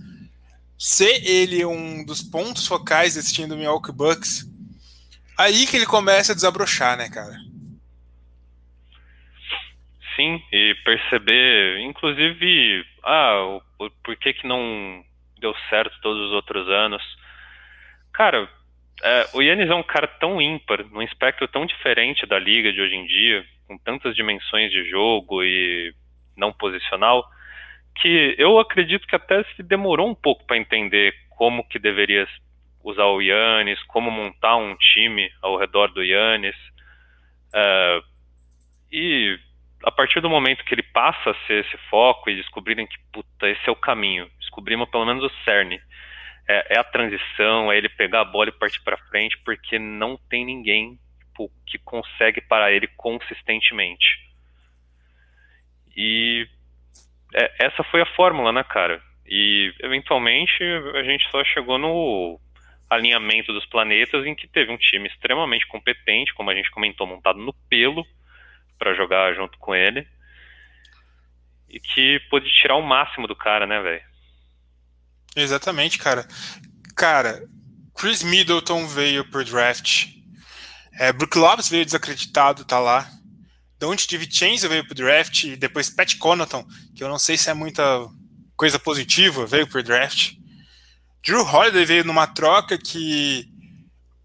ser 0.79 1.23
ele 1.29 1.63
um 1.65 2.03
dos 2.05 2.23
pontos 2.23 2.67
focais 2.67 3.15
desse 3.15 3.35
time 3.35 3.47
do 3.47 3.57
Milwaukee 3.57 3.93
Bucks, 3.93 4.47
aí 5.41 5.67
que 5.67 5.77
ele 5.77 5.87
começa 5.87 6.33
a 6.33 6.35
desabrochar, 6.35 6.97
né, 6.97 7.09
cara? 7.09 7.35
Sim, 10.15 10.43
e 10.53 10.75
perceber, 10.85 11.81
inclusive, 11.81 12.85
ah, 13.03 13.61
por, 13.79 13.91
por 14.05 14.17
que 14.17 14.35
que 14.35 14.47
não 14.47 15.03
deu 15.41 15.55
certo 15.71 15.99
todos 16.03 16.27
os 16.27 16.33
outros 16.33 16.69
anos. 16.69 17.03
Cara, 18.13 18.49
é, 19.03 19.27
o 19.33 19.41
Yannis 19.41 19.71
é 19.71 19.75
um 19.75 19.83
cara 19.83 20.07
tão 20.07 20.41
ímpar, 20.41 20.85
num 20.91 21.01
espectro 21.01 21.49
tão 21.49 21.65
diferente 21.65 22.27
da 22.27 22.39
liga 22.39 22.71
de 22.71 22.81
hoje 22.81 22.95
em 22.95 23.07
dia, 23.07 23.45
com 23.67 23.79
tantas 23.79 24.15
dimensões 24.15 24.71
de 24.71 24.89
jogo 24.91 25.43
e 25.43 25.95
não 26.37 26.53
posicional, 26.53 27.27
que 27.97 28.35
eu 28.39 28.59
acredito 28.59 29.07
que 29.07 29.17
até 29.17 29.43
se 29.57 29.63
demorou 29.63 30.09
um 30.09 30.15
pouco 30.15 30.45
para 30.45 30.59
entender 30.59 31.15
como 31.31 31.67
que 31.67 31.79
deveria 31.79 32.27
usar 32.83 33.05
o 33.05 33.21
Yannis, 33.21 33.83
como 33.85 34.11
montar 34.11 34.57
um 34.57 34.77
time 34.77 35.31
ao 35.43 35.57
redor 35.59 35.89
do 35.93 36.03
Yannis. 36.03 36.57
Uh, 37.55 38.05
e 38.93 39.39
a 39.85 39.91
partir 39.91 40.21
do 40.21 40.31
momento 40.31 40.65
que 40.65 40.75
ele 40.75 40.83
passa 40.83 41.31
a 41.31 41.47
ser 41.47 41.65
esse 41.65 41.77
foco 41.89 42.29
e 42.29 42.37
descobrirem 42.37 42.87
que, 42.87 42.97
puta, 43.13 43.49
esse 43.49 43.69
é 43.69 43.73
o 43.73 43.77
caminho, 43.77 44.31
descobrimos 44.39 44.89
pelo 44.89 45.07
menos 45.07 45.25
o 45.25 45.35
cerne, 45.45 45.81
é, 46.49 46.75
é 46.75 46.79
a 46.79 46.85
transição, 46.85 47.73
é 47.73 47.79
ele 47.79 47.89
pegar 47.89 48.21
a 48.21 48.25
bola 48.25 48.49
e 48.49 48.53
partir 48.53 48.81
para 48.83 48.99
frente, 49.09 49.39
porque 49.39 49.79
não 49.79 50.17
tem 50.29 50.45
ninguém 50.45 50.99
tipo, 51.41 51.51
que 51.67 51.79
consegue 51.79 52.41
parar 52.41 52.73
ele 52.73 52.89
consistentemente. 52.89 54.19
E 55.97 56.47
é, 57.35 57.67
essa 57.67 57.83
foi 57.85 58.03
a 58.03 58.15
fórmula, 58.15 58.53
né, 58.53 58.63
cara? 58.65 59.01
E 59.27 59.73
eventualmente 59.81 60.63
a 60.95 61.03
gente 61.03 61.29
só 61.31 61.43
chegou 61.45 61.79
no 61.79 62.41
alinhamento 62.91 63.53
dos 63.53 63.65
planetas 63.67 64.27
em 64.27 64.35
que 64.35 64.49
teve 64.49 64.73
um 64.73 64.77
time 64.77 65.09
extremamente 65.09 65.67
competente, 65.69 66.35
como 66.35 66.51
a 66.51 66.55
gente 66.55 66.71
comentou, 66.73 67.07
montado 67.07 67.39
no 67.39 67.55
pelo 67.69 68.05
para 68.77 68.95
jogar 68.95 69.33
junto 69.35 69.57
com 69.59 69.75
ele. 69.75 70.07
E 71.69 71.79
que 71.79 72.19
pôde 72.29 72.51
tirar 72.51 72.75
o 72.75 72.83
máximo 72.83 73.29
do 73.29 73.37
cara, 73.37 73.65
né, 73.65 73.81
velho? 73.81 74.03
Exatamente, 75.37 75.99
cara. 75.99 76.27
Cara, 76.97 77.41
Chris 77.95 78.25
Middleton 78.25 78.87
veio 78.89 79.25
por 79.31 79.45
draft. 79.45 80.09
É, 80.99 81.13
Brook 81.13 81.39
Lopes 81.39 81.69
veio 81.69 81.85
desacreditado, 81.85 82.65
tá 82.65 82.81
lá. 82.81 83.09
Dante 83.79 84.09
DiVincenzo 84.09 84.69
veio 84.69 84.85
pro 84.85 84.95
draft. 84.97 85.45
E 85.45 85.55
depois 85.55 85.89
Pat 85.89 86.17
Connaughton, 86.19 86.67
que 86.97 87.05
eu 87.05 87.09
não 87.09 87.19
sei 87.19 87.37
se 87.37 87.49
é 87.49 87.55
muita 87.55 87.83
coisa 88.57 88.79
positiva, 88.79 89.47
veio 89.47 89.69
por 89.69 89.83
draft. 89.83 90.40
Drew 91.23 91.43
Holiday 91.43 91.85
veio 91.85 92.05
numa 92.05 92.27
troca 92.27 92.79
que 92.79 93.49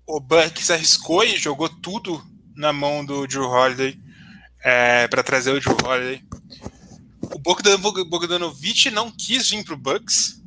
o 0.08 0.20
Bucks 0.20 0.70
arriscou 0.72 1.24
e 1.24 1.38
jogou 1.38 1.68
tudo 1.68 2.26
na 2.56 2.72
mão 2.72 3.04
do 3.06 3.28
Drew 3.28 3.50
Holiday 3.50 4.00
é, 4.64 5.08
para 5.08 5.24
trazer 5.24 5.52
o 5.52 5.60
Drew 5.60 5.76
Holiday. 5.84 6.24
O 7.34 7.40
Bogdan 7.40 7.78
Bogdanovic 7.80 8.90
não 8.92 9.12
quis 9.12 9.50
vir 9.50 9.64
pro 9.66 9.76
Bucks, 9.76 10.42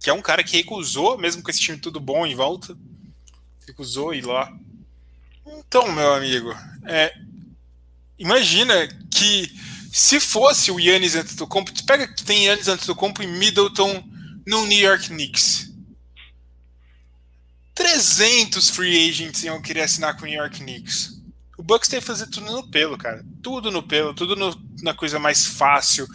que 0.00 0.08
é 0.08 0.12
um 0.12 0.22
cara 0.22 0.44
que 0.44 0.56
recusou, 0.56 1.18
mesmo 1.18 1.42
com 1.42 1.50
esse 1.50 1.60
time 1.60 1.78
tudo 1.78 1.98
bom 1.98 2.24
em 2.26 2.34
volta, 2.34 2.76
recusou 3.66 4.14
ir 4.14 4.24
lá. 4.24 4.52
Então, 5.46 5.90
meu 5.90 6.14
amigo, 6.14 6.54
é, 6.84 7.12
imagina 8.18 8.86
que 9.10 9.50
Se 9.94 10.18
fosse 10.18 10.72
o 10.72 10.80
Yannis 10.80 11.14
Antetokounmpo, 11.14 11.72
tu 11.72 11.84
pega 11.84 12.08
que 12.08 12.24
tem 12.24 12.46
Yannis 12.46 12.66
Antetokounmpo 12.66 13.22
em 13.22 13.28
Middleton 13.28 14.02
no 14.46 14.66
New 14.66 14.78
York 14.78 15.08
Knicks. 15.08 15.72
300 17.74 18.70
free 18.70 19.08
agents 19.08 19.42
iam 19.42 19.60
querer 19.60 19.82
assinar 19.82 20.16
com 20.16 20.24
o 20.24 20.26
New 20.26 20.38
York 20.38 20.60
Knicks. 20.60 21.20
O 21.56 21.62
Bucks 21.62 21.88
tem 21.88 22.00
que 22.00 22.06
fazer 22.06 22.26
tudo 22.26 22.52
no 22.52 22.68
pelo, 22.68 22.96
cara. 22.96 23.24
Tudo 23.42 23.70
no 23.70 23.82
pelo, 23.82 24.14
tudo 24.14 24.36
no, 24.36 24.54
na 24.82 24.94
coisa 24.94 25.18
mais 25.18 25.44
fácil, 25.46 26.06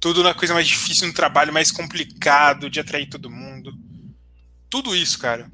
tudo 0.00 0.22
na 0.22 0.34
coisa 0.34 0.54
mais 0.54 0.66
difícil, 0.66 1.06
no 1.06 1.14
trabalho 1.14 1.52
mais 1.52 1.70
complicado 1.70 2.70
de 2.70 2.80
atrair 2.80 3.08
todo 3.08 3.30
mundo. 3.30 3.72
Tudo 4.70 4.94
isso, 4.94 5.18
cara. 5.18 5.50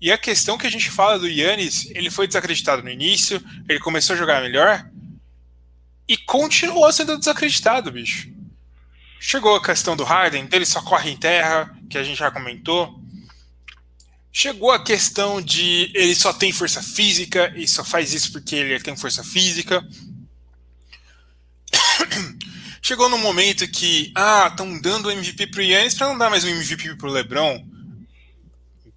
E 0.00 0.12
a 0.12 0.18
questão 0.18 0.58
que 0.58 0.66
a 0.66 0.70
gente 0.70 0.90
fala 0.90 1.18
do 1.18 1.28
Yannis, 1.28 1.86
ele 1.90 2.10
foi 2.10 2.26
desacreditado 2.26 2.82
no 2.82 2.90
início, 2.90 3.42
ele 3.68 3.80
começou 3.80 4.14
a 4.14 4.18
jogar 4.18 4.42
melhor 4.42 4.88
e 6.06 6.16
continuou 6.16 6.92
sendo 6.92 7.18
desacreditado, 7.18 7.90
bicho. 7.90 8.28
Chegou 9.18 9.56
a 9.56 9.62
questão 9.62 9.96
do 9.96 10.04
Harden, 10.04 10.46
dele 10.46 10.66
só 10.66 10.80
corre 10.82 11.10
em 11.10 11.16
terra, 11.16 11.74
que 11.88 11.98
a 11.98 12.02
gente 12.02 12.18
já 12.18 12.30
comentou. 12.30 13.00
Chegou 14.32 14.70
a 14.70 14.82
questão 14.82 15.40
de 15.40 15.90
ele 15.94 16.14
só 16.14 16.32
tem 16.32 16.52
força 16.52 16.82
física 16.82 17.52
e 17.56 17.66
só 17.66 17.82
faz 17.82 18.12
isso 18.12 18.30
porque 18.32 18.54
ele 18.54 18.78
tem 18.80 18.94
força 18.94 19.24
física. 19.24 19.82
Chegou 22.82 23.08
no 23.08 23.18
momento 23.18 23.66
que, 23.66 24.12
ah, 24.14 24.48
estão 24.50 24.78
dando 24.78 25.06
o 25.06 25.10
MVP 25.10 25.48
pro 25.48 25.62
Yannis 25.62 25.94
para 25.94 26.08
não 26.08 26.18
dar 26.18 26.30
mais 26.30 26.44
um 26.44 26.48
MVP 26.48 26.96
pro 26.96 27.10
LeBron. 27.10 27.66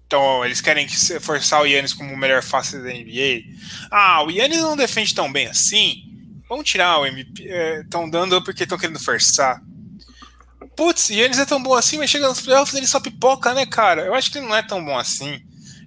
Então, 0.06 0.44
eles 0.44 0.60
querem 0.60 0.88
forçar 1.20 1.62
o 1.62 1.66
Yannis 1.66 1.94
como 1.94 2.12
o 2.12 2.16
melhor 2.16 2.42
face 2.42 2.76
da 2.76 2.88
NBA. 2.88 3.44
Ah, 3.90 4.22
o 4.22 4.30
Yannis 4.30 4.58
não 4.58 4.76
defende 4.76 5.14
tão 5.14 5.32
bem 5.32 5.46
assim. 5.46 6.04
Vamos 6.48 6.68
tirar 6.68 6.98
o 6.98 7.06
MVP. 7.06 7.48
Estão 7.82 8.04
é, 8.04 8.10
dando 8.10 8.42
porque 8.42 8.64
estão 8.64 8.76
querendo 8.76 9.00
forçar. 9.00 9.62
Putz, 10.80 11.10
Yannis 11.10 11.38
é 11.38 11.44
tão 11.44 11.62
bom 11.62 11.74
assim, 11.74 11.98
mas 11.98 12.08
chega 12.08 12.26
nos 12.26 12.40
playoffs 12.40 12.74
ele 12.74 12.86
só 12.86 12.98
pipoca, 12.98 13.52
né, 13.52 13.66
cara? 13.66 14.06
Eu 14.06 14.14
acho 14.14 14.30
que 14.30 14.38
ele 14.38 14.46
não 14.46 14.56
é 14.56 14.62
tão 14.62 14.82
bom 14.82 14.96
assim. 14.96 15.42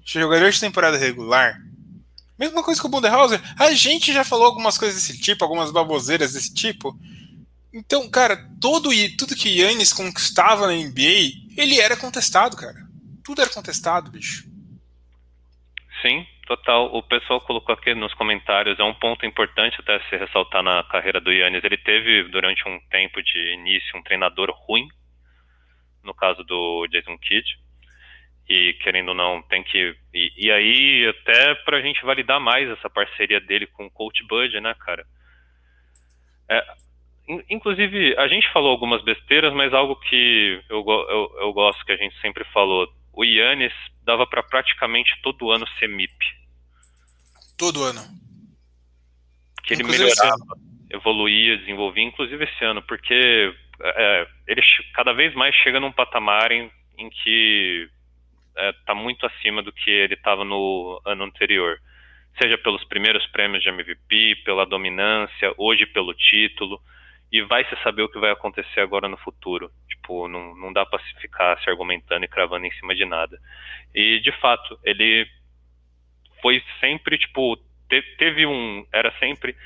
Jogador 0.05 0.51
de 0.51 0.59
temporada 0.59 0.97
regular. 0.97 1.57
Mesma 2.37 2.61
coisa 2.61 2.79
com 2.79 2.87
o 2.87 2.91
Bunderhauser. 2.91 3.41
A 3.57 3.73
gente 3.73 4.13
já 4.13 4.23
falou 4.23 4.45
algumas 4.45 4.77
coisas 4.77 5.01
desse 5.01 5.19
tipo, 5.19 5.43
algumas 5.43 5.71
baboseiras 5.71 6.33
desse 6.33 6.53
tipo. 6.53 6.95
Então, 7.73 8.07
cara, 8.07 8.47
todo, 8.61 8.91
tudo 9.17 9.35
que 9.35 9.61
Yannis 9.61 9.91
conquistava 9.91 10.67
na 10.67 10.73
NBA, 10.73 11.31
ele 11.57 11.79
era 11.79 11.97
contestado, 11.97 12.55
cara 12.55 12.83
tudo 13.23 13.41
era 13.41 13.49
contestado, 13.49 14.11
bicho. 14.11 14.45
Sim, 16.01 16.25
total. 16.45 16.93
O 16.93 17.01
pessoal 17.03 17.41
colocou 17.41 17.73
aqui 17.73 17.93
nos 17.93 18.13
comentários, 18.13 18.79
é 18.79 18.83
um 18.83 18.93
ponto 18.93 19.25
importante 19.25 19.79
até 19.79 19.99
se 20.09 20.17
ressaltar 20.17 20.63
na 20.63 20.83
carreira 20.83 21.19
do 21.19 21.31
Yannis. 21.31 21.63
Ele 21.63 21.77
teve, 21.77 22.23
durante 22.23 22.67
um 22.67 22.79
tempo 22.89 23.21
de 23.21 23.53
início, 23.53 23.97
um 23.97 24.03
treinador 24.03 24.51
ruim, 24.51 24.87
no 26.03 26.13
caso 26.13 26.43
do 26.43 26.87
Jason 26.87 27.17
Kidd. 27.17 27.57
E 28.49 28.73
querendo 28.81 29.09
ou 29.09 29.15
não, 29.15 29.41
tem 29.43 29.63
que. 29.63 29.95
E, 30.13 30.33
e 30.37 30.51
aí, 30.51 31.07
até 31.07 31.55
pra 31.55 31.81
gente 31.81 32.03
validar 32.03 32.41
mais 32.41 32.69
essa 32.69 32.89
parceria 32.89 33.39
dele 33.39 33.65
com 33.67 33.85
o 33.85 33.91
Coach 33.91 34.21
Bud, 34.27 34.59
né, 34.59 34.75
cara? 34.79 35.05
É, 36.49 36.61
inclusive, 37.49 38.17
a 38.17 38.27
gente 38.27 38.51
falou 38.51 38.71
algumas 38.71 39.01
besteiras, 39.01 39.53
mas 39.53 39.73
algo 39.73 39.95
que 39.95 40.61
eu, 40.69 40.83
eu, 40.85 41.35
eu 41.39 41.53
gosto 41.53 41.85
que 41.85 41.93
a 41.93 41.97
gente 41.97 42.19
sempre 42.19 42.43
falou 42.51 42.85
o 43.13 43.23
Yannis 43.23 43.73
dava 44.05 44.27
para 44.27 44.43
praticamente 44.43 45.19
todo 45.21 45.51
ano 45.51 45.67
ser 45.79 45.87
MIP. 45.87 46.13
Todo 47.57 47.83
ano. 47.83 48.01
Que 49.63 49.73
ele 49.73 49.83
inclusive 49.83 50.09
melhorava, 50.09 50.57
evoluía, 50.89 51.57
desenvolvia, 51.57 52.03
inclusive 52.03 52.43
esse 52.43 52.65
ano, 52.65 52.81
porque 52.83 53.53
é, 53.81 54.27
ele 54.47 54.61
cada 54.93 55.13
vez 55.13 55.33
mais 55.35 55.55
chega 55.55 55.79
num 55.79 55.91
patamar 55.91 56.51
em, 56.51 56.69
em 56.97 57.09
que 57.09 57.89
está 58.55 58.93
é, 58.93 58.95
muito 58.95 59.25
acima 59.25 59.63
do 59.63 59.71
que 59.71 59.89
ele 59.89 60.15
estava 60.15 60.43
no 60.43 61.01
ano 61.05 61.23
anterior. 61.23 61.77
Seja 62.41 62.57
pelos 62.57 62.83
primeiros 62.85 63.25
prêmios 63.27 63.63
de 63.63 63.69
MVP, 63.69 64.41
pela 64.43 64.65
dominância, 64.65 65.53
hoje 65.57 65.85
pelo 65.85 66.13
título 66.13 66.81
e 67.34 67.41
vai 67.41 67.65
se 67.65 67.75
saber 67.81 68.03
o 68.03 68.09
que 68.09 68.19
vai 68.19 68.29
acontecer 68.29 68.79
agora 68.79 69.09
no 69.09 69.17
futuro. 69.17 69.71
Tipo, 69.89 70.27
não, 70.27 70.55
não 70.55 70.71
dá 70.71 70.86
para 70.86 70.99
ficar 71.19 71.59
se 71.63 71.67
argumentando 71.67 72.23
e 72.23 72.27
cravando 72.27 72.67
em 72.67 72.71
cima 72.73 72.93
de 72.93 73.05
nada. 73.05 73.39
E, 73.91 74.19
de 74.19 74.31
fato, 74.34 74.79
ele 74.84 75.27
foi 76.43 76.63
sempre, 76.79 77.17
tipo, 77.17 77.57
te, 77.89 78.03
teve 78.19 78.45
um. 78.45 78.86
Era 78.93 79.11
sempre. 79.17 79.57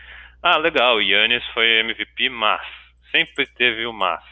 Ah, 0.41 0.55
legal, 0.55 1.01
Yannis 1.01 1.45
foi 1.47 1.79
MVP, 1.79 2.29
mas. 2.29 2.65
Sempre 3.11 3.45
teve 3.47 3.85
o 3.85 3.91
mas. 3.91 4.23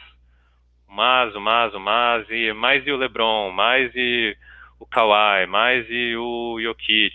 O 0.88 0.94
mas, 0.94 1.34
o 1.34 1.40
mas, 1.40 1.74
o 1.74 1.80
mas, 1.80 2.30
e 2.30 2.54
mais 2.54 2.86
e 2.86 2.90
o 2.90 2.96
LeBron, 2.96 3.50
mais 3.50 3.94
e 3.94 4.34
o 4.80 4.86
Kawhi, 4.86 5.46
mais 5.46 5.86
e 5.90 6.16
o 6.16 6.58
Jokic. 6.58 7.14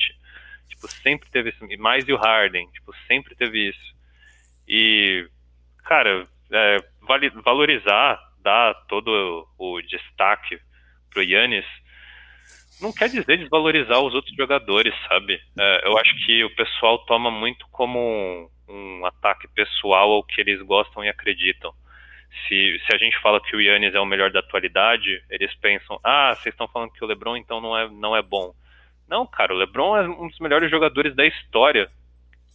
Tipo, 0.69 0.87
sempre 0.87 1.31
teve 1.31 1.49
isso. 1.49 1.65
Mais 1.79 2.07
e 2.07 2.13
o 2.13 2.17
Harden. 2.17 2.69
Tipo, 2.73 2.93
sempre 3.07 3.35
teve 3.35 3.69
isso. 3.69 3.95
E 4.67 5.27
cara, 5.91 6.23
é, 6.53 6.77
valorizar, 7.43 8.17
dar 8.41 8.73
todo 8.87 9.45
o 9.57 9.81
destaque 9.81 10.57
pro 11.09 11.21
Yannis, 11.21 11.65
não 12.79 12.93
quer 12.93 13.09
dizer 13.09 13.37
desvalorizar 13.37 13.99
os 13.99 14.13
outros 14.13 14.33
jogadores, 14.33 14.95
sabe? 15.09 15.37
É, 15.59 15.81
eu 15.85 15.97
acho 15.97 16.15
que 16.25 16.45
o 16.45 16.55
pessoal 16.55 16.99
toma 16.99 17.29
muito 17.29 17.67
como 17.71 17.99
um, 17.99 18.49
um, 18.69 19.05
ataque 19.05 19.49
pessoal 19.49 20.13
ao 20.13 20.23
que 20.23 20.39
eles 20.39 20.61
gostam 20.61 21.03
e 21.03 21.09
acreditam. 21.09 21.73
Se, 22.47 22.81
se 22.85 22.95
a 22.95 22.97
gente 22.97 23.19
fala 23.21 23.41
que 23.41 23.53
o 23.53 23.59
Yannis 23.59 23.93
é 23.93 23.99
o 23.99 24.05
melhor 24.05 24.31
da 24.31 24.39
atualidade, 24.39 25.21
eles 25.29 25.53
pensam, 25.55 25.99
ah, 26.01 26.33
vocês 26.33 26.53
estão 26.53 26.69
falando 26.69 26.93
que 26.93 27.03
o 27.03 27.07
LeBron 27.07 27.35
então 27.35 27.59
não 27.59 27.77
é, 27.77 27.89
não 27.89 28.15
é 28.15 28.21
bom. 28.21 28.53
Não, 29.09 29.27
cara, 29.27 29.53
o 29.53 29.57
LeBron 29.57 29.97
é 29.97 30.07
um 30.07 30.29
dos 30.29 30.39
melhores 30.39 30.71
jogadores 30.71 31.13
da 31.13 31.25
história, 31.25 31.89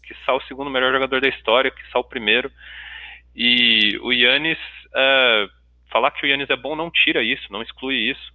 que 0.03 0.15
o 0.33 0.41
segundo 0.49 0.71
melhor 0.71 0.91
jogador 0.91 1.21
da 1.21 1.29
história, 1.29 1.71
que 1.71 1.83
o 1.99 2.05
primeiro. 2.05 2.51
E 3.37 3.99
o 4.01 4.13
Yannis, 4.13 4.59
é, 4.95 5.47
falar 5.93 6.11
que 6.11 6.25
o 6.25 6.27
Yannis 6.27 6.49
é 6.49 6.57
bom 6.57 6.75
não 6.75 6.91
tira 6.91 7.23
isso, 7.23 7.53
não 7.53 7.61
exclui 7.61 8.11
isso. 8.11 8.35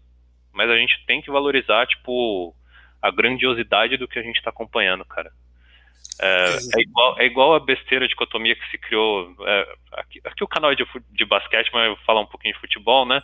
Mas 0.53 0.69
a 0.69 0.77
gente 0.77 1.03
tem 1.07 1.21
que 1.21 1.31
valorizar, 1.31 1.87
tipo, 1.87 2.55
a 3.01 3.09
grandiosidade 3.09 3.97
do 3.97 4.07
que 4.07 4.19
a 4.19 4.21
gente 4.21 4.37
está 4.37 4.51
acompanhando, 4.51 5.03
cara. 5.03 5.31
É, 6.21 6.45
é, 6.77 6.81
igual, 6.81 7.19
é 7.19 7.25
igual 7.25 7.55
a 7.55 7.59
besteira 7.59 8.07
dicotomia 8.07 8.55
que 8.55 8.69
se 8.69 8.77
criou. 8.77 9.35
É, 9.41 9.75
aqui, 9.93 10.21
aqui, 10.23 10.43
o 10.43 10.47
canal 10.47 10.71
é 10.71 10.75
de, 10.75 10.85
de 11.11 11.25
basquete, 11.25 11.71
mas 11.73 11.87
eu 11.87 11.95
vou 11.95 12.05
falar 12.05 12.21
um 12.21 12.27
pouquinho 12.27 12.53
de 12.53 12.59
futebol, 12.59 13.05
né? 13.05 13.21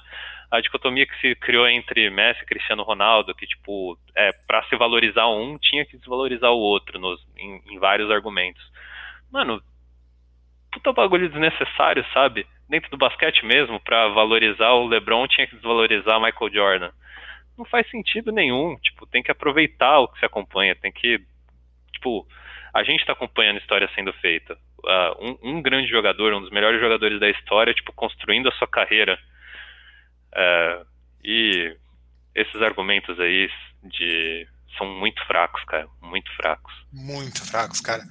A 0.49 0.61
dicotomia 0.61 1.05
que 1.05 1.19
se 1.19 1.36
criou 1.36 1.67
entre 1.67 2.09
Messi 2.09 2.41
e 2.41 2.45
Cristiano 2.45 2.82
Ronaldo, 2.82 3.36
que, 3.36 3.45
tipo, 3.45 3.99
é, 4.15 4.32
para 4.47 4.63
se 4.63 4.75
valorizar 4.78 5.28
um, 5.28 5.57
tinha 5.59 5.86
que 5.86 5.97
desvalorizar 5.97 6.51
o 6.51 6.59
outro 6.59 6.97
nos, 6.97 7.21
em, 7.38 7.61
em 7.69 7.78
vários 7.78 8.09
argumentos. 8.09 8.63
Mano, 9.32 9.61
puta 10.78 10.93
bagulho 10.93 11.30
desnecessário, 11.30 12.05
sabe? 12.13 12.45
Dentro 12.69 12.89
do 12.91 12.97
basquete 12.97 13.45
mesmo, 13.45 13.80
para 13.80 14.09
valorizar 14.09 14.71
o 14.71 14.88
LeBron, 14.88 15.28
tinha 15.28 15.47
que 15.47 15.55
desvalorizar 15.55 16.21
Michael 16.21 16.53
Jordan. 16.53 16.91
Não 17.57 17.65
faz 17.65 17.89
sentido 17.89 18.32
nenhum. 18.32 18.78
Tipo, 18.78 19.07
tem 19.07 19.23
que 19.23 19.32
aproveitar 19.32 19.99
o 19.99 20.07
que 20.07 20.19
se 20.19 20.25
acompanha, 20.25 20.75
tem 20.75 20.91
que. 20.91 21.19
Tipo, 21.93 22.28
a 22.73 22.84
gente 22.84 22.99
está 22.99 23.13
acompanhando 23.13 23.55
a 23.55 23.59
história 23.59 23.89
sendo 23.95 24.13
feita. 24.13 24.57
Uh, 24.80 25.38
um, 25.43 25.57
um, 25.57 25.61
grande 25.61 25.89
jogador, 25.89 26.34
um 26.34 26.41
dos 26.41 26.51
melhores 26.51 26.80
jogadores 26.80 27.19
da 27.19 27.30
história, 27.30 27.73
tipo, 27.73 27.91
construindo 27.93 28.47
a 28.47 28.51
sua 28.53 28.67
carreira. 28.67 29.17
Uh, 30.34 30.86
e 31.23 31.75
esses 32.36 32.61
argumentos 32.61 33.19
aí 33.19 33.49
de 33.84 34.47
são 34.78 34.86
muito 34.86 35.25
fracos, 35.25 35.63
cara, 35.63 35.88
muito 36.01 36.32
fracos. 36.36 36.73
Muito 36.93 37.43
fracos, 37.43 37.82
cara. 37.82 38.03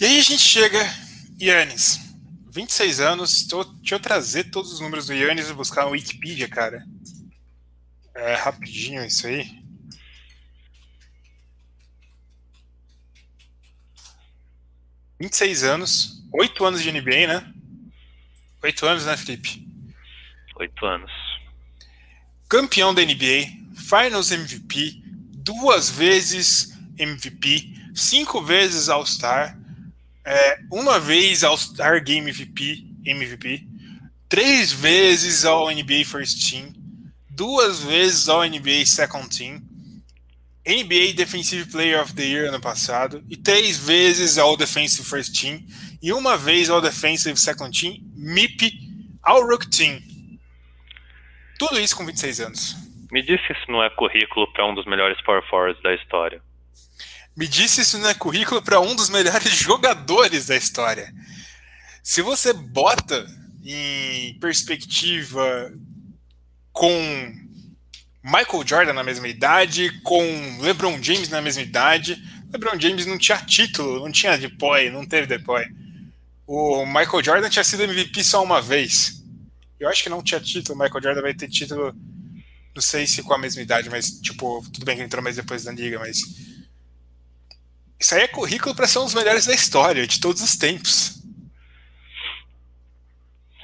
E 0.00 0.04
aí 0.04 0.18
a 0.18 0.22
gente 0.22 0.42
chega, 0.42 0.78
Yannis, 1.40 2.00
26 2.50 2.98
anos, 2.98 3.46
tô, 3.46 3.62
deixa 3.62 3.94
eu 3.94 4.00
trazer 4.00 4.50
todos 4.50 4.72
os 4.72 4.80
números 4.80 5.06
do 5.06 5.14
Yannis 5.14 5.48
e 5.48 5.54
buscar 5.54 5.84
no 5.84 5.92
Wikipedia, 5.92 6.48
cara. 6.48 6.84
É 8.12 8.34
rapidinho 8.34 9.04
isso 9.04 9.26
aí. 9.26 9.62
Vinte 15.20 15.32
e 15.32 15.36
seis 15.36 15.62
anos, 15.62 16.24
oito 16.32 16.64
anos 16.64 16.82
de 16.82 16.90
NBA, 16.90 17.28
né? 17.28 17.54
Oito 18.64 18.84
anos, 18.86 19.06
né, 19.06 19.16
Felipe? 19.16 19.64
Oito 20.56 20.84
anos. 20.84 21.12
Campeão 22.48 22.92
da 22.92 23.00
NBA, 23.00 23.46
Finals 23.76 24.32
MVP, 24.32 25.02
duas 25.36 25.88
vezes 25.88 26.76
MVP, 26.98 27.92
cinco 27.94 28.42
vezes 28.42 28.88
All-Star, 28.88 29.58
é, 30.24 30.58
uma 30.72 30.98
vez 30.98 31.44
ao 31.44 31.56
Star 31.56 32.02
Game 32.02 32.30
MVP, 32.30 32.86
MVP, 33.04 33.66
três 34.28 34.72
vezes 34.72 35.44
ao 35.44 35.70
NBA 35.70 36.04
First 36.04 36.50
Team, 36.50 36.72
duas 37.30 37.82
vezes 37.82 38.28
ao 38.28 38.44
NBA 38.44 38.86
Second 38.86 39.28
Team, 39.28 39.62
NBA 40.66 41.12
Defensive 41.14 41.70
Player 41.70 42.00
of 42.00 42.14
the 42.14 42.22
Year 42.22 42.48
ano 42.48 42.60
passado 42.60 43.22
e 43.28 43.36
três 43.36 43.78
vezes 43.78 44.38
ao 44.38 44.56
Defensive 44.56 45.06
First 45.06 45.38
Team 45.38 45.62
e 46.02 46.10
uma 46.12 46.38
vez 46.38 46.70
All 46.70 46.80
Defensive 46.80 47.38
Second 47.38 47.78
Team, 47.78 47.98
MIP 48.16 48.72
All 49.22 49.46
Rook 49.46 49.68
Team. 49.68 50.00
Tudo 51.58 51.78
isso 51.78 51.94
com 51.94 52.06
26 52.06 52.40
anos. 52.40 52.76
Me 53.12 53.22
disse 53.22 53.46
se 53.46 53.70
não 53.70 53.82
é 53.82 53.90
currículo 53.90 54.50
para 54.52 54.66
um 54.66 54.74
dos 54.74 54.86
melhores 54.86 55.20
power 55.22 55.42
forwards 55.48 55.82
da 55.82 55.94
história. 55.94 56.40
Me 57.36 57.48
disse 57.48 57.80
isso 57.80 57.98
não 57.98 58.08
é 58.08 58.14
currículo 58.14 58.62
para 58.62 58.80
um 58.80 58.94
dos 58.94 59.08
melhores 59.08 59.50
jogadores 59.56 60.46
da 60.46 60.56
história. 60.56 61.12
Se 62.02 62.22
você 62.22 62.52
bota 62.52 63.26
em 63.64 64.38
perspectiva 64.38 65.72
com 66.70 67.34
Michael 68.22 68.66
Jordan 68.66 68.92
na 68.92 69.02
mesma 69.02 69.26
idade, 69.26 69.90
com 70.02 70.22
LeBron 70.60 71.02
James 71.02 71.28
na 71.28 71.40
mesma 71.40 71.62
idade, 71.62 72.22
LeBron 72.52 72.78
James 72.78 73.06
não 73.06 73.18
tinha 73.18 73.38
título, 73.38 74.00
não 74.00 74.12
tinha 74.12 74.36
depoy, 74.38 74.90
não 74.90 75.04
teve 75.04 75.26
depoy. 75.26 75.64
O 76.46 76.86
Michael 76.86 77.24
Jordan 77.24 77.48
tinha 77.48 77.64
sido 77.64 77.82
MVP 77.82 78.22
só 78.22 78.42
uma 78.44 78.60
vez. 78.60 79.22
Eu 79.80 79.88
acho 79.88 80.02
que 80.02 80.08
não 80.08 80.22
tinha 80.22 80.40
título, 80.40 80.78
o 80.78 80.82
Michael 80.82 81.02
Jordan 81.02 81.22
vai 81.22 81.34
ter 81.34 81.48
título, 81.48 81.94
não 82.74 82.82
sei 82.82 83.06
se 83.06 83.22
com 83.22 83.34
a 83.34 83.38
mesma 83.38 83.62
idade, 83.62 83.90
mas 83.90 84.10
tipo, 84.20 84.64
tudo 84.72 84.84
bem 84.86 84.96
que 84.96 85.02
entrou 85.02 85.22
mais 85.22 85.36
depois 85.36 85.64
da 85.64 85.72
liga, 85.72 85.98
mas 85.98 86.18
isso 88.04 88.14
aí 88.14 88.20
é 88.20 88.28
currículo 88.28 88.76
para 88.76 88.86
ser 88.86 88.98
um 88.98 89.04
dos 89.04 89.14
melhores 89.14 89.46
da 89.46 89.54
história, 89.54 90.06
de 90.06 90.20
todos 90.20 90.42
os 90.42 90.58
tempos. 90.58 91.22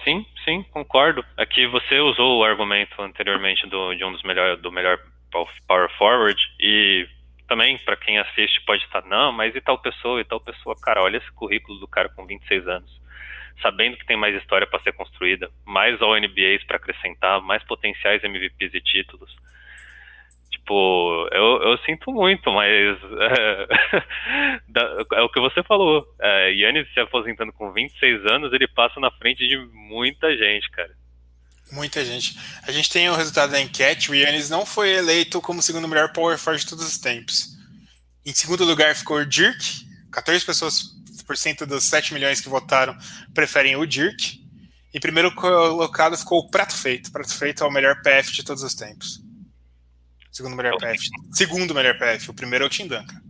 Sim, 0.03 0.24
sim, 0.47 0.62
concordo. 0.70 1.22
Aqui 1.36 1.66
você 1.66 2.01
usou 2.01 2.38
o 2.38 2.45
argumento 2.45 3.03
anteriormente 3.03 3.66
do, 3.66 3.95
de 3.95 4.03
um 4.03 4.11
dos 4.11 4.22
melhores, 4.22 4.59
do 4.62 4.72
melhor 4.72 4.99
power 5.68 5.91
forward 5.99 6.41
e 6.59 7.07
também 7.47 7.76
para 7.84 7.99
quem 7.99 8.18
assiste 8.18 8.62
pode 8.64 8.82
estar, 8.84 9.05
não, 9.05 9.30
mas 9.30 9.55
e 9.55 9.61
tal 9.61 9.78
pessoa, 9.78 10.18
e 10.22 10.24
tal 10.24 10.41
pessoa, 10.41 10.74
cara, 10.80 11.03
olha 11.03 11.18
esse 11.18 11.30
currículo 11.32 11.78
do 11.78 11.86
cara 11.86 12.09
com 12.09 12.24
26 12.24 12.66
anos, 12.66 13.01
sabendo 13.61 13.99
que 13.99 14.07
tem 14.07 14.16
mais 14.16 14.34
história 14.36 14.66
para 14.66 14.80
ser 14.80 14.93
construída, 14.95 15.51
mais 15.66 16.01
All 16.01 16.16
NBAs 16.18 16.64
para 16.66 16.78
acrescentar, 16.78 17.43
mais 17.43 17.62
potenciais 17.64 18.24
MVPs 18.24 18.72
e 18.72 18.80
títulos. 18.80 19.36
Tipo, 20.71 21.29
eu, 21.33 21.62
eu 21.62 21.79
sinto 21.79 22.12
muito, 22.12 22.49
mas 22.53 22.71
é, 23.18 23.66
é 25.18 25.21
o 25.21 25.29
que 25.29 25.41
você 25.41 25.64
falou. 25.64 26.07
É, 26.21 26.53
Yannis 26.53 26.87
se 26.95 27.01
aposentando 27.01 27.53
com 27.53 27.73
26 27.73 28.25
anos, 28.27 28.53
ele 28.53 28.68
passa 28.68 29.01
na 29.01 29.11
frente 29.11 29.45
de 29.49 29.59
muita 29.73 30.31
gente, 30.37 30.71
cara. 30.71 30.95
Muita 31.73 32.05
gente. 32.05 32.39
A 32.64 32.71
gente 32.71 32.89
tem 32.89 33.11
o 33.11 33.16
resultado 33.16 33.51
da 33.51 33.61
enquete. 33.61 34.12
O 34.12 34.14
Yannis 34.14 34.49
não 34.49 34.64
foi 34.64 34.91
eleito 34.91 35.41
como 35.41 35.61
segundo 35.61 35.89
melhor 35.89 36.12
power 36.12 36.39
forward 36.39 36.62
de 36.62 36.71
todos 36.71 36.87
os 36.87 36.99
tempos. 36.99 37.49
Em 38.25 38.33
segundo 38.33 38.64
lugar 38.64 38.95
ficou 38.95 39.16
o 39.16 39.27
Dirk. 39.27 39.89
14 40.12 40.47
pessoas 40.47 40.85
por 41.27 41.37
cento 41.37 41.66
dos 41.66 41.83
7 41.83 42.14
milhões 42.14 42.41
que 42.41 42.49
votaram 42.49 42.97
preferem 43.35 43.75
o 43.75 43.85
Dirk. 43.85 44.39
Em 44.95 45.01
primeiro 45.01 45.35
colocado 45.35 46.16
ficou 46.16 46.39
o 46.39 46.49
Prato 46.49 46.77
Feito. 46.77 47.11
Prato 47.11 47.37
Feito 47.37 47.64
é 47.64 47.66
o 47.66 47.73
melhor 47.73 48.01
PF 48.03 48.33
de 48.33 48.45
todos 48.45 48.62
os 48.62 48.75
tempos. 48.75 49.30
Segundo 50.41 50.57
melhor 50.57 50.78
PF. 50.78 51.09
Segundo 51.32 51.74
melhor 51.74 51.99
PF. 51.99 52.30
O 52.30 52.34
primeiro 52.34 52.64
é 52.64 52.66
o 52.66 52.70
Tim 52.70 52.86
Duncan. 52.86 53.20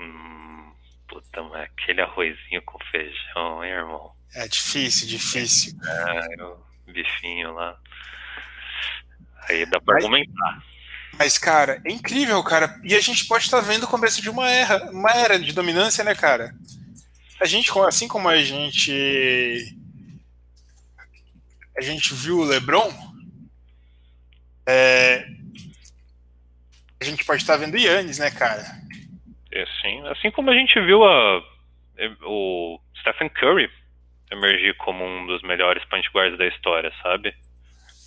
Hum, 0.00 0.72
puta, 1.06 1.42
mas 1.42 1.64
aquele 1.64 2.00
arrozinho 2.00 2.62
com 2.64 2.78
feijão, 2.90 3.62
hein, 3.62 3.72
irmão? 3.72 4.12
É 4.34 4.48
difícil, 4.48 5.06
difícil. 5.06 5.74
É, 5.86 6.42
o 6.42 6.56
bifinho 6.90 7.52
lá. 7.52 7.78
Aí 9.46 9.66
dá 9.66 9.78
pra 9.78 9.96
mas, 9.96 10.04
argumentar. 10.04 10.64
Mas, 11.18 11.36
cara, 11.36 11.82
é 11.84 11.92
incrível, 11.92 12.42
cara. 12.42 12.80
E 12.82 12.94
a 12.94 13.00
gente 13.00 13.26
pode 13.26 13.44
estar 13.44 13.60
vendo 13.60 13.82
o 13.82 13.88
começo 13.88 14.22
de 14.22 14.30
uma 14.30 14.50
era, 14.50 14.90
uma 14.90 15.10
era 15.10 15.38
de 15.38 15.52
dominância, 15.52 16.02
né, 16.02 16.14
cara? 16.14 16.54
A 17.38 17.44
gente, 17.44 17.70
assim 17.86 18.08
como 18.08 18.26
a 18.26 18.42
gente. 18.42 19.76
A 21.76 21.82
gente 21.82 22.14
viu 22.14 22.38
o 22.38 22.44
LeBron, 22.44 22.90
é, 24.66 25.26
a 27.00 27.04
gente 27.22 27.24
pode 27.24 27.42
estar 27.42 27.56
vendo 27.56 27.78
Yannis, 27.78 28.18
né, 28.18 28.30
cara? 28.30 28.62
É, 29.52 29.64
sim. 29.80 30.06
Assim 30.08 30.30
como 30.30 30.50
a 30.50 30.54
gente 30.54 30.78
viu 30.80 31.04
a, 31.04 31.42
o 32.24 32.78
Stephen 33.00 33.28
Curry 33.30 33.70
emergir 34.30 34.76
como 34.78 35.04
um 35.04 35.26
dos 35.26 35.42
melhores 35.42 35.84
point 35.84 36.08
guards 36.12 36.36
da 36.36 36.46
história, 36.46 36.92
sabe? 37.02 37.34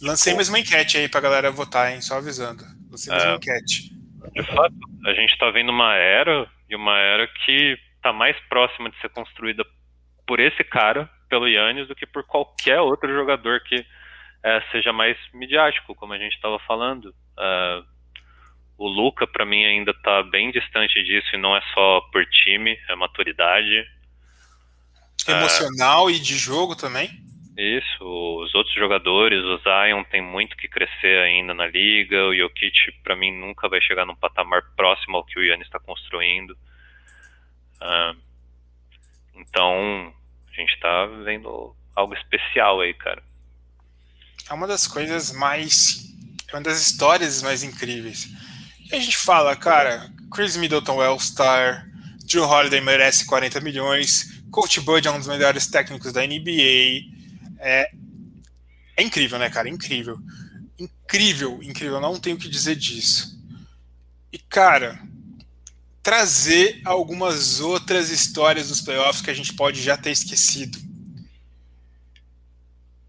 Lancei 0.01 0.34
mais 0.34 0.49
uma 0.49 0.59
enquete 0.59 0.97
aí 0.97 1.07
pra 1.07 1.22
galera 1.22 1.51
votar, 1.51 1.93
hein? 1.93 2.01
Só 2.01 2.18
avisando. 2.18 2.63
Lancei 2.91 3.11
mais 3.11 3.24
é, 3.24 3.28
uma 3.28 3.36
enquete. 3.38 3.93
De 4.34 4.43
fato, 4.43 4.76
a 5.05 5.13
gente 5.13 5.38
tá 5.38 5.49
vendo 5.51 5.70
uma 5.70 5.95
era, 5.95 6.47
e 6.70 6.76
uma 6.76 6.97
era 6.97 7.28
que 7.28 7.78
tá 8.01 8.11
mais 8.11 8.36
próxima 8.49 8.89
de 8.89 8.99
ser 8.99 9.09
construída 9.09 9.63
por 10.28 10.39
esse 10.39 10.63
cara, 10.63 11.09
pelo 11.30 11.47
Yannis, 11.47 11.88
do 11.88 11.95
que 11.95 12.05
por 12.05 12.24
qualquer 12.24 12.82
outro 12.82 13.13
jogador 13.13 13.61
que 13.61 13.86
é, 14.43 14.61
seja 14.72 14.91
mais 14.91 15.16
midiático, 15.34 15.95
como 15.95 16.13
a 16.13 16.18
gente 16.18 16.34
estava 16.34 16.59
falando. 16.59 17.05
Uh, 17.38 17.94
o 18.78 18.88
Luca, 18.88 19.26
para 19.26 19.45
mim, 19.45 19.63
ainda 19.65 19.91
está 19.91 20.23
bem 20.23 20.51
distante 20.51 21.03
disso, 21.03 21.28
e 21.34 21.38
não 21.38 21.55
é 21.55 21.61
só 21.73 22.01
por 22.11 22.26
time, 22.26 22.78
é 22.89 22.95
maturidade. 22.95 23.86
Emocional 25.28 26.05
uh, 26.05 26.09
e 26.09 26.19
de 26.19 26.38
jogo 26.38 26.76
também? 26.76 27.09
Isso, 27.57 28.03
os 28.43 28.53
outros 28.53 28.76
jogadores, 28.76 29.41
o 29.43 29.57
Zion 29.59 30.03
tem 30.03 30.21
muito 30.21 30.57
que 30.57 30.67
crescer 30.67 31.19
ainda 31.19 31.53
na 31.53 31.65
liga, 31.65 32.26
o 32.26 32.36
Jokic, 32.36 32.91
para 33.03 33.15
mim, 33.15 33.32
nunca 33.32 33.69
vai 33.69 33.82
chegar 33.82 34.05
num 34.05 34.15
patamar 34.15 34.61
próximo 34.76 35.17
ao 35.17 35.26
que 35.26 35.39
o 35.39 35.43
Yannis 35.43 35.67
está 35.67 35.80
construindo. 35.80 36.51
Uh, 37.82 38.17
então, 39.36 40.13
a 40.51 40.55
gente 40.55 40.73
está 40.73 41.05
vendo 41.23 41.76
algo 41.95 42.13
especial 42.13 42.82
aí, 42.82 42.93
cara 42.93 43.23
é 44.49 44.53
uma 44.53 44.67
das 44.67 44.88
coisas 44.88 45.32
mais. 45.32 46.05
É 46.49 46.55
uma 46.55 46.61
das 46.61 46.80
histórias 46.80 47.41
mais 47.41 47.63
incríveis. 47.63 48.28
A 48.91 48.99
gente 48.99 49.17
fala, 49.17 49.55
cara, 49.55 50.11
Chris 50.31 50.55
Middleton 50.55 51.01
é 51.01 51.07
All-Star, 51.07 51.89
Drew 52.25 52.43
Holiday 52.43 52.81
merece 52.81 53.25
40 53.25 53.59
milhões, 53.61 54.41
Coach 54.51 54.79
Bud 54.81 55.07
é 55.07 55.11
um 55.11 55.17
dos 55.17 55.27
melhores 55.27 55.67
técnicos 55.67 56.13
da 56.13 56.25
NBA. 56.25 57.03
É, 57.59 57.91
é 58.97 59.03
incrível, 59.03 59.38
né, 59.38 59.49
cara? 59.49 59.67
Incrível. 59.67 60.17
Incrível, 60.77 61.61
incrível. 61.61 61.99
Não 61.99 62.19
tenho 62.19 62.36
o 62.36 62.39
que 62.39 62.47
dizer 62.47 62.75
disso. 62.75 63.38
E, 64.31 64.38
cara, 64.38 64.99
trazer 66.01 66.81
algumas 66.86 67.59
outras 67.59 68.09
histórias 68.09 68.69
dos 68.69 68.81
playoffs 68.81 69.21
que 69.21 69.31
a 69.31 69.33
gente 69.33 69.53
pode 69.53 69.81
já 69.81 69.97
ter 69.97 70.11
esquecido. 70.11 70.77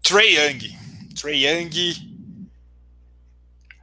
Trey 0.01 0.37
Young 0.37 0.77
Trey 1.17 1.45
Young. 1.45 2.06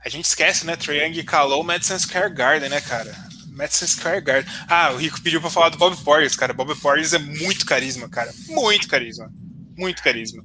A 0.04 0.08
gente 0.08 0.26
esquece, 0.26 0.66
né? 0.66 0.76
Trey 0.76 1.00
Young 1.00 1.22
calou 1.24 1.62
o 1.62 1.64
Madison 1.64 1.98
Square 1.98 2.32
Garden, 2.34 2.68
né, 2.68 2.80
cara? 2.80 3.12
Madison 3.56 3.86
Square 3.86 4.20
Garden. 4.20 4.52
Ah, 4.68 4.90
o 4.92 4.96
Rico 4.96 5.22
pediu 5.22 5.40
pra 5.40 5.50
falar 5.50 5.70
do 5.70 5.78
Bob 5.78 5.96
Portis, 6.04 6.36
cara. 6.36 6.52
Bob 6.52 6.74
Portis 6.80 7.12
é 7.12 7.18
muito 7.18 7.64
carisma, 7.64 8.08
cara. 8.08 8.30
Muito 8.48 8.88
carisma. 8.88 9.30
Muito 9.76 10.02
carisma. 10.02 10.42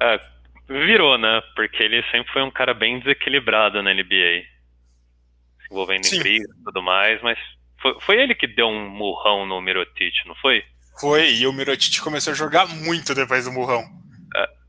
É, 0.00 0.20
virou, 0.68 1.16
né? 1.16 1.40
Porque 1.54 1.82
ele 1.82 2.02
sempre 2.10 2.32
foi 2.32 2.42
um 2.42 2.50
cara 2.50 2.74
bem 2.74 2.98
desequilibrado 2.98 3.82
na 3.82 3.94
NBA. 3.94 4.42
Se 5.60 5.72
envolvendo 5.72 6.04
Sim. 6.04 6.16
em 6.16 6.18
briga 6.18 6.44
e 6.44 6.64
tudo 6.64 6.82
mais, 6.82 7.22
mas 7.22 7.38
foi, 7.80 8.00
foi 8.00 8.20
ele 8.20 8.34
que 8.34 8.46
deu 8.46 8.66
um 8.66 8.90
murrão 8.90 9.46
no 9.46 9.60
Mirotic, 9.60 10.14
não 10.26 10.34
foi? 10.36 10.62
Foi, 11.00 11.32
e 11.32 11.46
o 11.46 11.52
Mirotic 11.52 12.00
começou 12.00 12.32
a 12.32 12.36
jogar 12.36 12.66
muito 12.68 13.14
depois 13.14 13.44
do 13.44 13.52
murrão. 13.52 13.84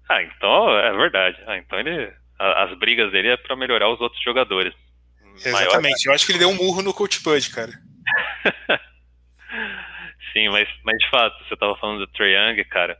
Ah, 0.09 0.24
então 0.24 0.70
é 0.80 0.91
verdade. 0.95 1.38
Ah, 1.47 1.57
então 1.57 1.80
ele. 1.80 2.11
As 2.40 2.78
brigas 2.78 3.12
dele 3.12 3.30
é 3.30 3.38
para 3.38 3.56
melhorar 3.56 3.90
os 3.90 4.00
outros 4.00 4.22
jogadores. 4.24 4.74
Exatamente. 5.36 5.82
Maior... 5.82 5.94
Eu 6.06 6.14
acho 6.14 6.26
que 6.26 6.32
ele 6.32 6.40
deu 6.40 6.50
um 6.50 6.56
murro 6.56 6.82
no 6.82 6.94
Coach 6.94 7.22
Bud, 7.24 7.50
cara. 7.50 7.72
Sim, 10.34 10.50
mas, 10.50 10.68
mas 10.84 10.98
de 10.98 11.10
fato, 11.10 11.44
você 11.44 11.56
tava 11.56 11.76
falando 11.78 12.00
do 12.00 12.08
Trae 12.08 12.34
Young, 12.34 12.64
cara. 12.66 12.98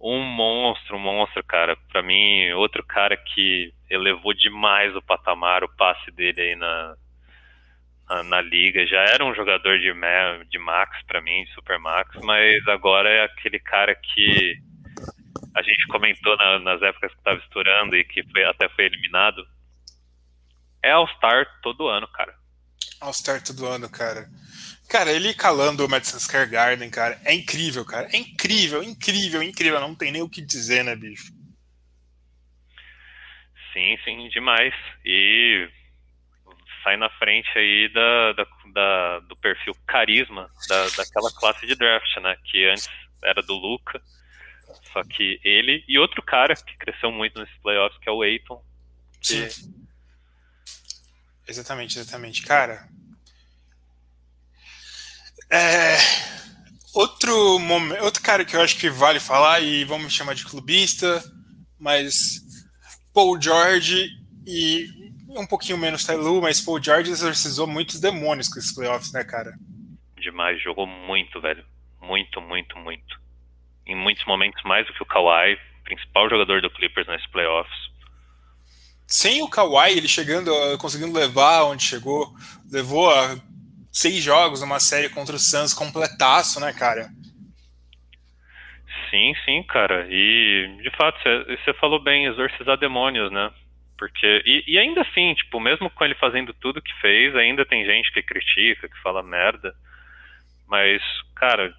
Um 0.00 0.20
monstro, 0.20 0.96
um 0.96 1.00
monstro, 1.00 1.42
cara. 1.44 1.76
Para 1.90 2.02
mim, 2.02 2.50
outro 2.52 2.84
cara 2.84 3.16
que 3.16 3.72
elevou 3.90 4.32
demais 4.34 4.94
o 4.96 5.02
patamar, 5.02 5.62
o 5.62 5.76
passe 5.76 6.10
dele 6.10 6.40
aí 6.40 6.56
na, 6.56 6.96
na, 8.08 8.22
na 8.22 8.40
liga. 8.40 8.86
Já 8.86 9.00
era 9.00 9.24
um 9.24 9.34
jogador 9.34 9.78
de, 9.78 9.92
de 10.48 10.58
max 10.58 11.02
para 11.06 11.20
mim, 11.20 11.44
de 11.44 11.52
super 11.52 11.78
max, 11.78 12.16
mas 12.22 12.66
agora 12.68 13.08
é 13.08 13.24
aquele 13.24 13.58
cara 13.58 13.94
que 13.94 14.58
a 15.54 15.62
gente 15.62 15.86
comentou 15.88 16.36
na, 16.36 16.58
nas 16.58 16.82
épocas 16.82 17.12
que 17.12 17.18
estava 17.18 17.38
estourando 17.40 17.96
e 17.96 18.04
que 18.04 18.22
foi, 18.30 18.44
até 18.44 18.68
foi 18.68 18.84
eliminado. 18.84 19.46
É 20.82 20.90
All-Star 20.90 21.46
todo 21.62 21.88
ano, 21.88 22.06
cara. 22.08 22.34
All-Star 23.00 23.42
todo 23.42 23.66
ano, 23.66 23.88
cara. 23.88 24.28
Cara, 24.88 25.10
ele 25.10 25.32
calando 25.32 25.84
o 25.84 25.88
Madison 25.88 26.18
Square 26.18 26.50
Garden, 26.50 26.90
cara, 26.90 27.18
é 27.24 27.32
incrível, 27.32 27.84
cara. 27.84 28.08
É 28.12 28.16
incrível, 28.16 28.82
incrível, 28.82 29.42
incrível. 29.42 29.80
Não 29.80 29.94
tem 29.94 30.12
nem 30.12 30.22
o 30.22 30.28
que 30.28 30.42
dizer, 30.42 30.84
né, 30.84 30.94
bicho? 30.94 31.32
Sim, 33.72 33.96
sim, 34.04 34.28
demais. 34.28 34.74
E 35.04 35.68
sai 36.82 36.96
na 36.96 37.08
frente 37.18 37.48
aí 37.56 37.88
da, 37.92 38.32
da 38.34 38.46
da, 38.74 39.20
do 39.20 39.36
perfil 39.36 39.74
carisma 39.86 40.50
da, 40.68 40.88
daquela 40.96 41.32
classe 41.32 41.64
de 41.66 41.76
draft, 41.76 42.16
né? 42.18 42.36
Que 42.44 42.66
antes 42.68 42.90
era 43.22 43.40
do 43.40 43.54
Luca. 43.54 44.02
Só 44.92 45.02
que 45.02 45.40
ele 45.44 45.84
e 45.88 45.98
outro 45.98 46.22
cara 46.22 46.54
que 46.54 46.76
cresceu 46.76 47.10
muito 47.10 47.38
nesses 47.38 47.56
playoffs, 47.58 47.98
que 48.00 48.08
é 48.08 48.12
o 48.12 48.22
Aiton. 48.22 48.62
Que... 49.20 49.50
Sim. 49.50 49.74
Exatamente, 51.46 51.98
exatamente. 51.98 52.42
Cara. 52.42 52.88
É, 55.50 55.96
outro, 56.94 57.58
momento, 57.58 58.02
outro 58.02 58.22
cara 58.22 58.44
que 58.44 58.56
eu 58.56 58.62
acho 58.62 58.78
que 58.78 58.88
vale 58.88 59.20
falar, 59.20 59.60
e 59.60 59.84
vamos 59.84 60.12
chamar 60.12 60.34
de 60.34 60.44
clubista, 60.44 61.22
mas 61.78 62.14
Paul 63.12 63.40
George 63.40 64.08
e 64.46 64.88
um 65.28 65.46
pouquinho 65.46 65.78
menos 65.78 66.04
Tyloo, 66.04 66.40
mas 66.40 66.60
Paul 66.60 66.82
George 66.82 67.10
exorcizou 67.10 67.66
muitos 67.66 68.00
demônios 68.00 68.48
com 68.48 68.58
esses 68.58 68.72
playoffs, 68.74 69.12
né, 69.12 69.24
cara? 69.24 69.52
Demais, 70.16 70.62
jogou 70.62 70.86
muito, 70.86 71.40
velho. 71.40 71.64
Muito, 72.00 72.40
muito, 72.40 72.78
muito. 72.78 73.23
Em 73.86 73.94
muitos 73.94 74.24
momentos 74.24 74.62
mais 74.64 74.86
do 74.86 74.92
que 74.92 75.02
o 75.02 75.06
Kawhi, 75.06 75.58
principal 75.84 76.28
jogador 76.28 76.62
do 76.62 76.70
Clippers 76.70 77.06
nesses 77.06 77.26
playoffs. 77.28 77.92
Sem 79.06 79.42
o 79.42 79.48
Kawhi, 79.48 79.96
ele 79.96 80.08
chegando, 80.08 80.50
conseguindo 80.78 81.16
levar 81.16 81.64
onde 81.64 81.82
chegou, 81.82 82.32
levou 82.70 83.10
a 83.10 83.36
seis 83.92 84.22
jogos 84.22 84.60
numa 84.60 84.80
série 84.80 85.08
contra 85.08 85.36
o 85.36 85.38
Suns 85.38 85.74
completaço, 85.74 86.58
né, 86.58 86.72
cara? 86.72 87.08
Sim, 89.10 89.34
sim, 89.44 89.62
cara. 89.62 90.06
E 90.10 90.78
de 90.82 90.90
fato, 90.96 91.18
você 91.46 91.72
falou 91.74 92.02
bem, 92.02 92.26
exorcizar 92.26 92.76
demônios, 92.76 93.30
né? 93.30 93.50
Porque, 93.96 94.42
e, 94.44 94.64
e, 94.66 94.78
ainda 94.78 95.02
assim, 95.02 95.32
tipo, 95.34 95.60
mesmo 95.60 95.88
com 95.88 96.04
ele 96.04 96.16
fazendo 96.16 96.52
tudo 96.54 96.82
que 96.82 96.92
fez, 97.00 97.34
ainda 97.36 97.64
tem 97.64 97.86
gente 97.86 98.12
que 98.12 98.22
critica, 98.22 98.88
que 98.88 99.02
fala 99.02 99.22
merda. 99.22 99.72
Mas, 100.66 101.00
cara, 101.36 101.72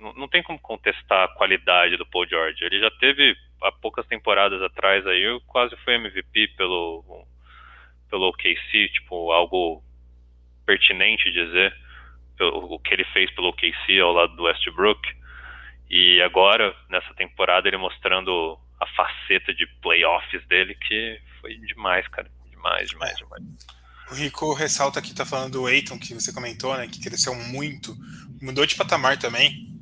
não, 0.00 0.12
não 0.14 0.28
tem 0.28 0.42
como 0.42 0.58
contestar 0.58 1.24
a 1.24 1.34
qualidade 1.34 1.96
do 1.96 2.06
Paul 2.06 2.26
George. 2.26 2.64
Ele 2.64 2.80
já 2.80 2.90
teve, 2.92 3.36
há 3.62 3.70
poucas 3.70 4.06
temporadas 4.06 4.60
atrás 4.62 5.06
aí, 5.06 5.40
quase 5.46 5.76
foi 5.84 5.94
MVP 5.94 6.48
pelo, 6.56 7.26
pelo 8.08 8.28
OKC, 8.28 8.88
tipo, 8.88 9.30
algo 9.30 9.82
pertinente 10.64 11.30
dizer, 11.30 11.74
pelo, 12.36 12.74
o 12.74 12.78
que 12.78 12.94
ele 12.94 13.04
fez 13.12 13.30
pelo 13.32 13.48
OKC 13.48 14.00
ao 14.00 14.12
lado 14.12 14.34
do 14.34 14.44
Westbrook. 14.44 15.00
E 15.88 16.20
agora, 16.22 16.74
nessa 16.88 17.12
temporada, 17.14 17.68
ele 17.68 17.76
mostrando 17.76 18.58
a 18.80 18.86
faceta 18.86 19.52
de 19.52 19.66
playoffs 19.82 20.46
dele, 20.46 20.74
que 20.74 21.20
foi 21.40 21.54
demais, 21.56 22.06
cara. 22.08 22.30
Demais, 22.48 22.88
demais, 22.88 23.16
demais. 23.16 23.42
O 24.10 24.14
Rico 24.14 24.52
ressalta 24.54 24.98
aqui, 24.98 25.14
tá 25.14 25.24
falando 25.24 25.52
do 25.52 25.68
Eiton, 25.68 25.98
que 25.98 26.14
você 26.14 26.32
comentou, 26.32 26.76
né? 26.76 26.86
Que 26.88 27.00
cresceu 27.00 27.34
muito. 27.34 27.94
Mudou 28.40 28.66
de 28.66 28.76
patamar 28.76 29.18
também. 29.18 29.79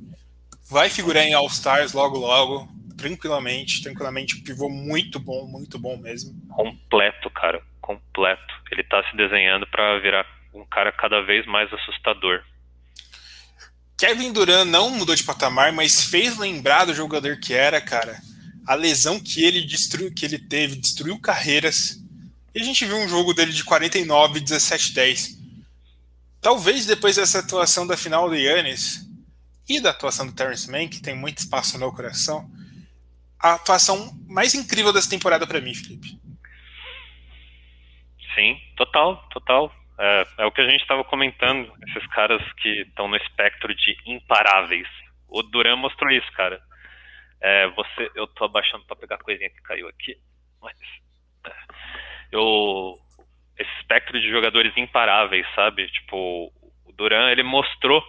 Vai 0.69 0.91
figurar 0.91 1.25
em 1.25 1.35
All-Stars 1.35 1.93
logo, 1.93 2.19
logo. 2.19 2.69
Tranquilamente, 2.97 3.83
tranquilamente. 3.83 4.41
Pivô 4.43 4.69
muito 4.69 5.19
bom, 5.19 5.47
muito 5.47 5.79
bom 5.79 5.97
mesmo. 5.97 6.35
Completo, 6.49 7.31
cara. 7.31 7.63
Completo. 7.81 8.55
Ele 8.71 8.83
tá 8.85 9.03
se 9.11 9.17
desenhando 9.17 9.67
para 9.67 9.99
virar 10.01 10.27
um 10.53 10.65
cara 10.65 10.93
cada 10.93 11.23
vez 11.23 11.47
mais 11.47 11.73
assustador. 11.73 12.43
Kevin 13.97 14.33
Durant 14.33 14.67
não 14.67 14.91
mudou 14.91 15.15
de 15.15 15.25
patamar, 15.25 15.73
mas 15.73 16.05
fez 16.05 16.37
lembrar 16.39 16.85
do 16.85 16.95
jogador 16.95 17.39
que 17.41 17.55
era, 17.55 17.81
cara 17.81 18.17
a 18.69 18.75
lesão 18.75 19.19
que 19.19 19.43
ele 19.43 19.63
destruiu, 19.63 20.13
que 20.13 20.27
ele 20.27 20.39
teve, 20.39 20.77
destruiu 20.77 21.19
carreiras. 21.19 21.99
E 22.55 22.61
a 22.61 22.63
gente 22.63 22.85
viu 22.85 22.99
um 22.99 23.09
jogo 23.09 23.33
dele 23.33 23.51
de 23.51 23.65
49, 23.65 24.41
17, 24.41 24.93
10. 24.93 25.39
Talvez 26.39 26.85
depois 26.85 27.17
dessa 27.17 27.39
atuação 27.39 27.87
da 27.87 27.97
final 27.97 28.29
do 28.29 28.35
Yannis 28.35 29.08
e 29.69 29.81
da 29.81 29.91
atuação 29.91 30.27
do 30.27 30.35
Terrence 30.35 30.71
Mann, 30.71 30.89
que 30.89 31.03
tem 31.03 31.15
muito 31.15 31.39
espaço 31.39 31.75
no 31.75 31.81
meu 31.81 31.93
coração, 31.93 32.49
a 33.41 33.55
atuação 33.55 34.11
mais 34.29 34.55
incrível 34.55 34.93
dessa 34.93 35.11
temporada 35.11 35.47
para 35.47 35.61
mim, 35.61 35.75
Felipe. 35.75 36.09
Sim, 38.35 38.59
total, 38.77 39.17
total. 39.29 39.73
É, 39.99 40.27
é 40.39 40.47
o 40.47 40.53
que 40.53 40.61
a 40.61 40.69
gente 40.69 40.81
estava 40.81 41.05
comentando, 41.05 41.73
esses 41.89 42.07
caras 42.09 42.43
que 42.55 42.69
estão 42.83 43.09
no 43.09 43.17
espectro 43.17 43.75
de 43.75 43.97
imparáveis. 44.07 44.87
O 45.29 45.43
Duran 45.43 45.77
mostrou 45.77 46.11
isso, 46.11 46.31
cara. 46.33 46.61
É, 47.41 47.69
você, 47.69 48.11
eu 48.15 48.27
tô 48.27 48.45
abaixando 48.45 48.85
para 48.87 48.97
pegar 48.97 49.17
a 49.17 49.23
coisinha 49.23 49.51
que 49.51 49.63
caiu 49.63 49.89
aqui, 49.89 50.17
mas 50.61 50.77
é, 51.47 51.53
eu 52.33 52.97
esse 53.59 53.71
espectro 53.81 54.21
de 54.21 54.31
jogadores 54.31 54.73
imparáveis, 54.77 55.45
sabe? 55.55 55.89
Tipo, 55.89 56.53
o 56.85 56.93
Duran, 56.93 57.29
ele 57.31 57.43
mostrou 57.43 58.03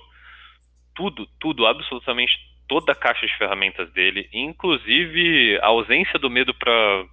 tudo, 1.00 1.26
tudo, 1.39 1.66
absolutamente 1.66 2.34
toda 2.68 2.91
a 2.91 2.95
caixa 2.95 3.26
de 3.26 3.38
ferramentas 3.38 3.89
dele, 3.93 4.30
inclusive 4.34 5.58
a 5.62 5.68
ausência 5.68 6.20
do 6.20 6.30
medo 6.30 6.54
para 6.54 7.06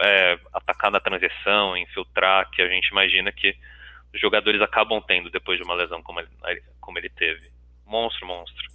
é, 0.00 0.38
atacar 0.52 0.90
na 0.90 0.98
transição, 0.98 1.76
infiltrar, 1.76 2.50
que 2.50 2.60
a 2.60 2.68
gente 2.68 2.88
imagina 2.88 3.30
que 3.30 3.54
os 4.12 4.20
jogadores 4.20 4.60
acabam 4.60 5.00
tendo 5.00 5.30
depois 5.30 5.58
de 5.58 5.64
uma 5.64 5.74
lesão 5.74 6.02
como 6.02 6.18
ele, 6.18 6.28
como 6.80 6.98
ele 6.98 7.08
teve. 7.08 7.48
Monstro, 7.86 8.26
monstro 8.26 8.68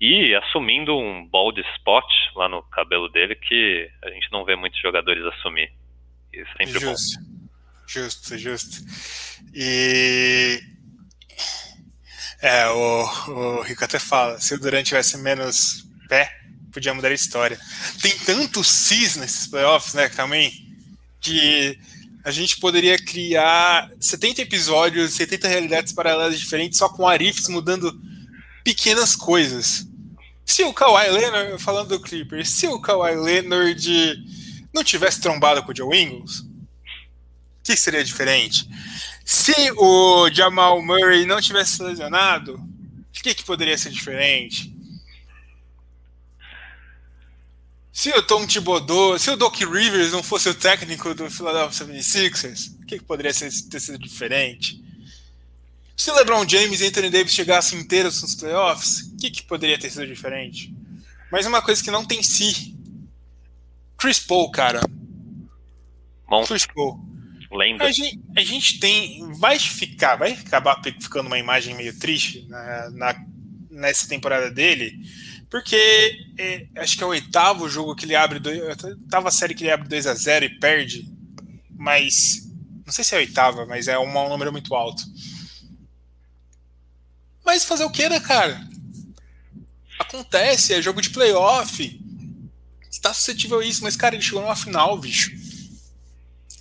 e 0.00 0.34
assumindo 0.34 0.96
um 0.96 1.26
bald 1.26 1.60
spot 1.76 2.04
lá 2.34 2.48
no 2.48 2.62
cabelo 2.64 3.08
dele 3.08 3.34
que 3.34 3.90
a 4.02 4.10
gente 4.10 4.30
não 4.32 4.44
vê 4.44 4.56
muitos 4.56 4.80
jogadores 4.80 5.24
assumir. 5.24 5.72
E 6.32 6.40
é 6.40 6.46
sempre 6.46 6.80
justo, 6.80 7.20
bom. 7.20 7.48
Justo, 7.86 8.38
justo. 8.38 8.76
E 9.54 10.58
é, 12.40 12.68
o, 12.68 13.04
o 13.28 13.62
Rico 13.62 13.84
até 13.84 13.98
fala, 13.98 14.40
se 14.40 14.54
o 14.54 14.58
Durant 14.58 14.86
tivesse 14.86 15.16
menos 15.18 15.86
pé, 16.08 16.30
podia 16.72 16.92
mudar 16.92 17.08
a 17.08 17.14
história. 17.14 17.58
Tem 18.02 18.12
tanto 18.18 18.64
cis 18.64 19.16
nesses 19.16 19.46
playoffs, 19.46 19.94
né, 19.94 20.08
também, 20.08 20.52
que 21.20 21.78
a 22.24 22.30
gente 22.30 22.58
poderia 22.58 22.98
criar 22.98 23.90
70 24.00 24.42
episódios, 24.42 25.14
70 25.14 25.46
realidades 25.46 25.92
paralelas 25.92 26.38
diferentes, 26.38 26.78
só 26.78 26.88
com 26.88 27.06
Arifs 27.06 27.48
mudando 27.48 27.92
pequenas 28.64 29.14
coisas. 29.14 29.86
Se 30.44 30.64
o 30.64 30.72
Kawhi 30.72 31.10
Leonard, 31.10 31.62
falando 31.62 31.88
do 31.88 32.00
Clippers, 32.00 32.50
se 32.50 32.66
o 32.66 32.80
Kawhi 32.80 33.14
Leonard 33.16 34.16
não 34.72 34.82
tivesse 34.82 35.20
trombado 35.20 35.62
com 35.62 35.72
o 35.72 35.76
Joe 35.76 35.96
Ingles, 35.96 36.40
o 36.40 36.46
que 37.62 37.76
seria 37.76 38.04
diferente? 38.04 38.68
Se 39.24 39.72
o 39.76 40.30
Jamal 40.30 40.82
Murray 40.82 41.24
não 41.24 41.40
tivesse 41.40 41.82
lesionado, 41.82 42.56
o 42.56 43.22
que, 43.22 43.34
que 43.34 43.44
poderia 43.44 43.78
ser 43.78 43.90
diferente? 43.90 44.74
Se 47.90 48.10
o 48.10 48.22
Tom 48.22 48.46
Thibodeau, 48.46 49.18
se 49.18 49.30
o 49.30 49.36
Doc 49.36 49.56
Rivers 49.56 50.12
não 50.12 50.22
fosse 50.22 50.48
o 50.48 50.54
técnico 50.54 51.14
do 51.14 51.30
Philadelphia 51.30 51.86
76ers, 51.86 52.74
o 52.82 52.86
que, 52.86 52.98
que 52.98 53.04
poderia 53.04 53.32
ser, 53.32 53.50
ter 53.70 53.80
sido 53.80 53.98
diferente? 53.98 54.82
Se 55.96 56.10
LeBron 56.10 56.46
James 56.46 56.80
e 56.80 56.86
Anthony 56.86 57.08
Davis 57.08 57.32
chegassem 57.32 57.78
inteiros 57.78 58.20
nos 58.20 58.34
playoffs, 58.34 59.12
o 59.12 59.16
que, 59.16 59.30
que 59.30 59.42
poderia 59.44 59.78
ter 59.78 59.90
sido 59.90 60.06
diferente? 60.06 60.74
Mas 61.30 61.46
uma 61.46 61.62
coisa 61.62 61.82
que 61.82 61.90
não 61.90 62.04
tem 62.04 62.22
si. 62.22 62.76
Chris 63.96 64.18
Paul, 64.18 64.50
cara. 64.50 64.80
Bom, 66.28 66.44
Chris 66.44 66.66
Paul. 66.66 67.13
Lenda. 67.54 67.84
A 67.84 67.92
gente, 67.92 68.20
a 68.36 68.42
gente 68.42 68.80
tem. 68.80 69.32
Vai 69.34 69.58
ficar, 69.58 70.16
vai 70.16 70.32
acabar 70.32 70.80
ficando 71.00 71.28
uma 71.28 71.38
imagem 71.38 71.74
meio 71.76 71.96
triste 71.98 72.46
na, 72.48 72.90
na 72.90 73.26
nessa 73.70 74.08
temporada 74.08 74.50
dele, 74.50 74.94
porque 75.48 75.76
é, 76.38 76.66
acho 76.76 76.96
que 76.96 77.02
é 77.02 77.06
o 77.06 77.10
oitavo 77.10 77.68
jogo 77.68 77.94
que 77.94 78.04
ele 78.04 78.16
abre. 78.16 78.40
Do, 78.40 78.50
oitava 78.50 79.30
série 79.30 79.54
que 79.54 79.62
ele 79.62 79.70
abre 79.70 79.88
2 79.88 80.06
a 80.06 80.14
0 80.14 80.44
e 80.46 80.58
perde, 80.58 81.08
mas. 81.70 82.42
Não 82.84 82.92
sei 82.92 83.04
se 83.04 83.14
é 83.14 83.18
a 83.18 83.20
oitava, 83.20 83.64
mas 83.64 83.88
é 83.88 83.98
um, 83.98 84.08
um 84.08 84.28
número 84.28 84.52
muito 84.52 84.74
alto. 84.74 85.02
Mas 87.44 87.64
fazer 87.64 87.84
o 87.84 87.90
que, 87.90 88.08
né, 88.08 88.20
cara? 88.20 88.60
Acontece, 89.98 90.74
é 90.74 90.82
jogo 90.82 91.00
de 91.00 91.10
playoff. 91.10 92.00
Está 92.90 93.14
suscetível 93.14 93.60
a 93.60 93.64
isso, 93.64 93.82
mas, 93.82 93.96
cara, 93.96 94.14
ele 94.14 94.22
chegou 94.22 94.42
numa 94.42 94.56
final, 94.56 94.98
bicho. 94.98 95.43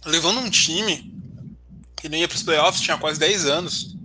Levando 0.05 0.39
um 0.39 0.49
time 0.49 1.11
que 1.97 2.09
não 2.09 2.17
ia 2.17 2.27
para 2.27 2.35
os 2.35 2.43
playoffs, 2.43 2.81
tinha 2.81 2.97
quase 2.97 3.19
10 3.19 3.45
anos. 3.45 3.97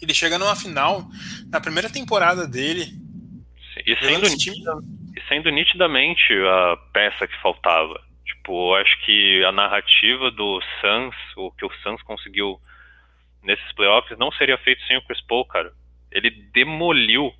Ele 0.00 0.14
chega 0.14 0.38
numa 0.38 0.56
final, 0.56 1.06
na 1.50 1.60
primeira 1.60 1.90
temporada 1.90 2.46
dele. 2.46 2.92
E 3.86 3.96
sendo, 3.96 4.36
time... 4.36 4.56
e 5.16 5.20
sendo 5.28 5.50
nitidamente 5.50 6.32
a 6.32 6.76
peça 6.92 7.26
que 7.26 7.40
faltava. 7.40 8.00
Tipo, 8.24 8.74
eu 8.74 8.80
acho 8.80 8.98
que 9.04 9.44
a 9.44 9.52
narrativa 9.52 10.30
do 10.30 10.60
Suns, 10.80 11.14
o 11.36 11.50
que 11.52 11.64
o 11.64 11.70
Suns 11.82 12.02
conseguiu 12.02 12.60
nesses 13.42 13.72
playoffs 13.72 14.18
não 14.18 14.30
seria 14.32 14.58
feito 14.58 14.84
sem 14.86 14.96
o 14.96 15.02
Chris 15.02 15.20
Paul, 15.22 15.44
cara. 15.46 15.72
Ele 16.10 16.30
demoliu 16.52 17.32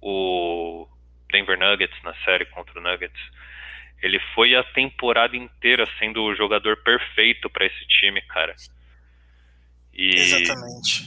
o 0.00 0.86
Denver 1.32 1.58
Nuggets 1.58 2.02
na 2.02 2.14
série 2.24 2.44
contra 2.46 2.78
o 2.78 2.82
Nuggets. 2.82 3.20
Ele 4.02 4.18
foi 4.34 4.54
a 4.54 4.62
temporada 4.62 5.36
inteira 5.36 5.86
sendo 5.98 6.22
o 6.22 6.34
jogador 6.34 6.76
perfeito 6.78 7.50
para 7.50 7.66
esse 7.66 7.86
time, 7.86 8.20
cara. 8.22 8.54
E 9.92 10.14
Exatamente. 10.14 11.06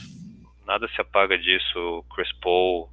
nada 0.66 0.88
se 0.88 1.00
apaga 1.00 1.36
disso. 1.38 2.04
Chris 2.14 2.32
Paul. 2.40 2.88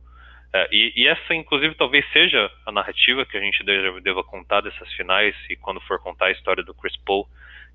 É, 0.53 0.67
e, 0.71 0.93
e, 0.95 1.07
essa, 1.07 1.33
inclusive, 1.33 1.75
talvez 1.75 2.05
seja 2.11 2.51
a 2.65 2.71
narrativa 2.71 3.25
que 3.25 3.37
a 3.37 3.39
gente 3.39 3.63
deva, 3.63 4.01
deva 4.01 4.23
contar 4.23 4.61
dessas 4.61 4.91
finais, 4.93 5.35
e 5.49 5.55
quando 5.55 5.79
for 5.81 5.99
contar 5.99 6.25
a 6.25 6.31
história 6.31 6.63
do 6.63 6.73
Chris 6.73 6.97
Paul, 7.05 7.27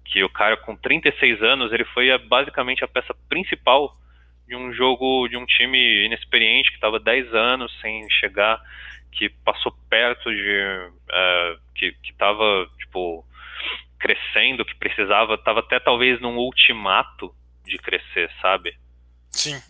que 0.04 0.22
o 0.22 0.28
cara 0.28 0.56
com 0.56 0.76
36 0.76 1.42
anos, 1.42 1.72
ele 1.72 1.84
foi 1.86 2.10
a, 2.10 2.18
basicamente 2.18 2.84
a 2.84 2.88
peça 2.88 3.14
principal 3.28 3.96
de 4.46 4.54
um 4.54 4.72
jogo 4.72 5.26
de 5.28 5.36
um 5.36 5.44
time 5.44 6.04
inexperiente 6.06 6.70
que 6.70 6.76
estava 6.76 7.00
10 7.00 7.34
anos 7.34 7.72
sem 7.80 8.08
chegar, 8.10 8.60
que 9.16 9.30
passou 9.44 9.72
perto 9.88 10.30
de. 10.30 10.90
Uh, 11.08 11.60
que 11.74 11.96
estava, 12.04 12.68
tipo, 12.78 13.24
crescendo, 13.98 14.64
que 14.64 14.74
precisava, 14.76 15.34
estava 15.34 15.60
até 15.60 15.80
talvez 15.80 16.20
num 16.20 16.36
ultimato 16.36 17.34
de 17.64 17.78
crescer, 17.78 18.30
sabe? 18.40 18.76
Sim. 19.30 19.60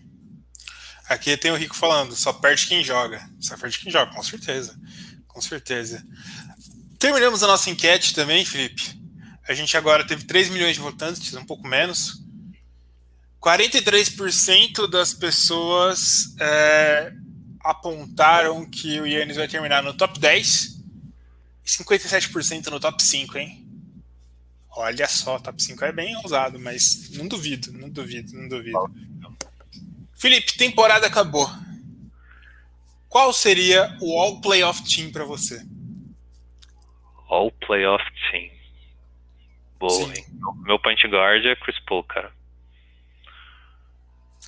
Aqui 1.08 1.36
tem 1.36 1.52
o 1.52 1.56
Rico 1.56 1.76
falando, 1.76 2.14
só 2.14 2.32
perde 2.32 2.66
quem 2.66 2.82
joga. 2.82 3.20
Só 3.40 3.56
perde 3.56 3.78
quem 3.78 3.90
joga, 3.90 4.12
com 4.12 4.22
certeza. 4.22 4.76
Com 5.28 5.40
certeza. 5.40 6.04
Terminamos 6.98 7.42
a 7.42 7.46
nossa 7.46 7.70
enquete 7.70 8.14
também, 8.14 8.44
Felipe. 8.44 8.82
A 9.48 9.54
gente 9.54 9.76
agora 9.76 10.06
teve 10.06 10.24
3 10.24 10.48
milhões 10.48 10.74
de 10.74 10.80
votantes, 10.80 11.32
um 11.34 11.44
pouco 11.44 11.66
menos. 11.66 12.20
43% 13.40 14.88
das 14.88 15.14
pessoas 15.14 16.34
é, 16.40 17.12
apontaram 17.70 18.64
que 18.68 19.00
o 19.00 19.06
Yannis 19.06 19.36
vai 19.36 19.48
terminar 19.48 19.82
no 19.82 19.94
top 19.94 20.18
10 20.18 20.82
e 21.64 21.68
57% 21.68 22.68
no 22.68 22.80
top 22.80 23.02
5, 23.02 23.38
hein? 23.38 23.66
Olha 24.70 25.08
só, 25.08 25.38
top 25.38 25.62
5 25.62 25.84
é 25.84 25.92
bem 25.92 26.16
ousado, 26.18 26.58
mas 26.60 27.10
não 27.12 27.26
duvido, 27.26 27.72
não 27.72 27.88
duvido, 27.88 28.36
não 28.36 28.48
duvido. 28.48 28.78
Felipe, 30.14 30.56
temporada 30.56 31.06
acabou. 31.06 31.48
Qual 33.08 33.32
seria 33.32 33.96
o 34.00 34.18
All 34.20 34.40
Playoff 34.40 34.82
Team 34.84 35.10
para 35.10 35.24
você? 35.24 35.64
All 37.28 37.50
Playoff 37.50 38.04
Team. 38.30 38.50
Boa, 39.78 40.14
hein? 40.16 40.24
Meu 40.64 40.78
point 40.78 41.06
guard 41.08 41.44
é 41.44 41.56
Chris 41.56 41.78
Paul, 41.86 42.04
cara. 42.04 42.32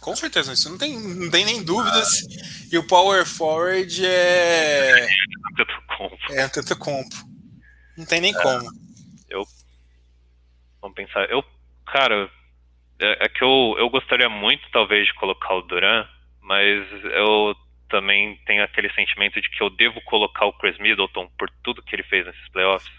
Com 0.01 0.15
certeza, 0.15 0.53
isso 0.53 0.71
não 0.71 0.79
tem, 0.79 0.99
não 0.99 1.31
tem 1.31 1.45
nem 1.45 1.63
dúvidas. 1.63 2.23
E 2.71 2.79
o 2.79 2.87
Power 2.87 3.27
Forward 3.27 4.05
é. 4.05 5.09
É 6.31 6.43
Antetokounmpo. 6.43 7.17
Não 7.97 8.07
tem 8.07 8.21
nem 8.21 8.35
é, 8.35 8.43
como. 8.43 8.71
Eu. 9.29 9.45
Vamos 10.81 10.95
pensar. 10.95 11.29
Eu. 11.31 11.43
Cara, 11.87 12.31
é, 13.01 13.25
é, 13.25 13.29
que 13.29 13.43
eu, 13.43 13.75
eu 13.79 13.91
gostaria 13.91 14.29
muito, 14.29 14.63
talvez, 14.71 15.07
de 15.07 15.15
colocar 15.15 15.55
o 15.55 15.63
Duran, 15.63 16.07
mas 16.41 16.87
eu 17.05 17.57
também 17.89 18.39
tenho 18.47 18.63
aquele 18.63 18.93
sentimento 18.93 19.41
de 19.41 19.51
que 19.51 19.63
eu 19.63 19.71
devo 19.71 20.01
colocar 20.03 20.47
o 20.47 20.53
Chris 20.53 20.79
Middleton 20.79 21.29
por 21.39 21.51
tudo 21.63 21.83
que 21.83 21.97
ele 21.97 22.03
fez 22.05 22.25
nesses 22.27 22.49
playoffs. 22.51 22.93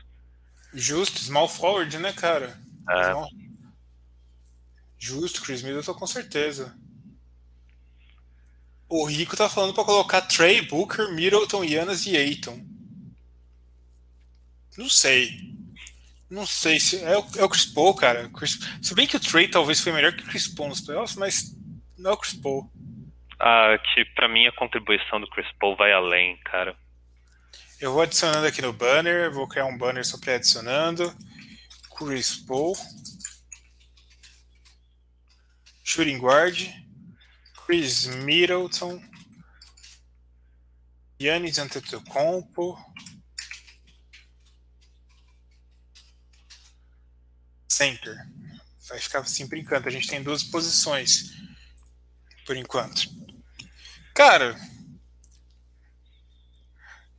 Justo, 0.74 1.20
small 1.20 1.47
forward, 1.47 1.97
né, 1.97 2.12
cara? 2.14 2.58
É. 2.89 3.12
Small... 3.12 3.30
Justo, 4.97 5.41
Chris 5.43 5.62
Middleton 5.64 5.93
com 5.93 6.08
certeza. 6.08 6.76
O 8.90 9.06
Rico 9.06 9.38
tá 9.38 9.48
falando 9.48 9.74
para 9.74 9.86
colocar 9.86 10.22
Trey, 10.22 10.64
Booker, 10.64 11.12
Middleton, 11.12 11.64
Yanas 11.64 12.08
e 12.08 12.18
Aiton. 12.18 12.60
Não 14.76 14.90
sei. 14.90 15.38
Não 16.28 16.46
sei 16.46 16.80
se. 16.80 17.04
É 17.04 17.18
o, 17.18 17.26
é 17.38 17.44
o 17.44 17.50
Chris 17.50 17.66
Paul, 17.66 17.94
cara. 17.94 18.28
Chris, 18.30 18.60
se 18.82 18.96
bem 18.96 19.06
que 19.06 19.16
o 19.16 19.20
Trey 19.20 19.48
talvez 19.48 19.80
foi 19.80 19.92
melhor 19.92 20.14
que 20.14 20.24
o 20.24 20.28
Chris 20.28 20.48
Paul 20.48 20.70
nos 20.70 20.82
playoffs, 20.82 21.16
mas 21.16 21.56
não 21.98 22.12
é 22.12 22.14
o 22.14 22.18
Chris 22.18 22.34
Paul. 22.34 22.72
Ah, 23.40 23.78
que 23.94 24.06
pra 24.16 24.28
mim 24.28 24.48
a 24.48 24.52
contribuição 24.52 25.22
do 25.22 25.30
Chris 25.30 25.48
Paul 25.60 25.76
vai 25.76 25.94
além, 25.94 26.38
cara. 26.38 26.76
Eu 27.80 27.94
vou 27.94 28.02
adicionando 28.02 28.46
aqui 28.46 28.62
no 28.62 28.74
banner, 28.74 29.32
vou 29.32 29.48
criar 29.48 29.66
um 29.66 29.78
banner 29.78 30.06
só 30.06 30.18
para 30.18 30.36
adicionando. 30.36 31.16
Chris 31.98 32.36
Paul. 32.36 32.76
Shooting 35.84 36.18
guard. 36.18 36.70
Chris 37.70 38.07
Middleton. 38.07 38.99
Yannis 41.22 41.59
Antetokounmpo. 41.59 42.76
Center. 47.72 48.15
Vai 48.88 48.99
ficar 48.99 49.20
assim 49.20 49.47
por 49.47 49.55
enquanto. 49.55 49.88
A 49.88 49.91
gente 49.91 50.07
tem 50.07 50.24
duas 50.24 50.43
posições 50.43 51.30
por 52.43 52.57
enquanto. 52.57 53.03
Cara, 54.15 54.55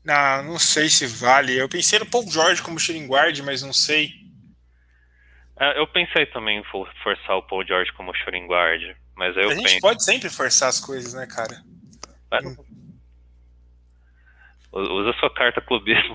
não, 0.05 0.42
não 0.42 0.59
sei 0.59 0.90
se 0.90 1.07
vale. 1.07 1.57
Eu 1.57 1.68
pensei 1.68 2.01
no 2.01 2.11
Paul 2.11 2.28
George 2.28 2.61
como 2.61 2.80
shooting 2.80 3.07
guard, 3.07 3.38
mas 3.44 3.62
não 3.62 3.72
sei. 3.72 4.12
É, 5.61 5.78
eu 5.78 5.86
pensei 5.86 6.26
também 6.26 6.59
em 6.59 6.64
forçar 6.64 7.36
o 7.36 7.46
Paul 7.46 7.64
George 7.64 7.92
como 7.92 8.12
shooting 8.16 8.48
guard, 8.48 8.96
mas 9.16 9.36
eu 9.36 9.50
A 9.50 9.54
gente 9.54 9.64
penso... 9.64 9.80
pode 9.80 10.04
sempre 10.04 10.28
forçar 10.28 10.68
as 10.68 10.80
coisas, 10.80 11.14
né, 11.14 11.26
cara? 11.26 11.62
É. 12.32 12.46
Hum. 12.46 12.56
Usa 14.72 15.12
sua 15.18 15.34
carta 15.34 15.61
clubismo. 15.61 16.14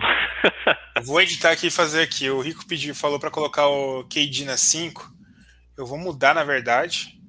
vou 1.03 1.21
editar 1.21 1.51
aqui 1.51 1.67
e 1.67 1.71
fazer 1.71 2.01
aqui. 2.01 2.29
O 2.29 2.39
Rico 2.39 2.65
pediu, 2.65 2.95
falou 2.95 3.19
para 3.19 3.29
colocar 3.29 3.67
o 3.67 4.05
KD 4.05 4.45
na 4.45 4.55
5. 4.55 5.13
Eu 5.77 5.85
vou 5.85 5.97
mudar, 5.97 6.33
na 6.33 6.43
verdade. 6.43 7.19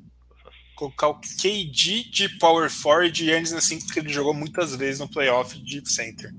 Colocar 0.77 1.09
o 1.09 1.21
KD 1.21 2.05
de 2.11 2.29
Power 2.39 2.71
Forward 2.71 3.25
e 3.25 3.31
Yannis 3.31 3.51
na 3.51 3.61
5, 3.61 3.87
porque 3.87 3.99
ele 3.99 4.13
jogou 4.13 4.33
muitas 4.33 4.77
vezes 4.77 5.01
no 5.01 5.09
playoff 5.09 5.59
de 5.59 5.89
center. 5.91 6.33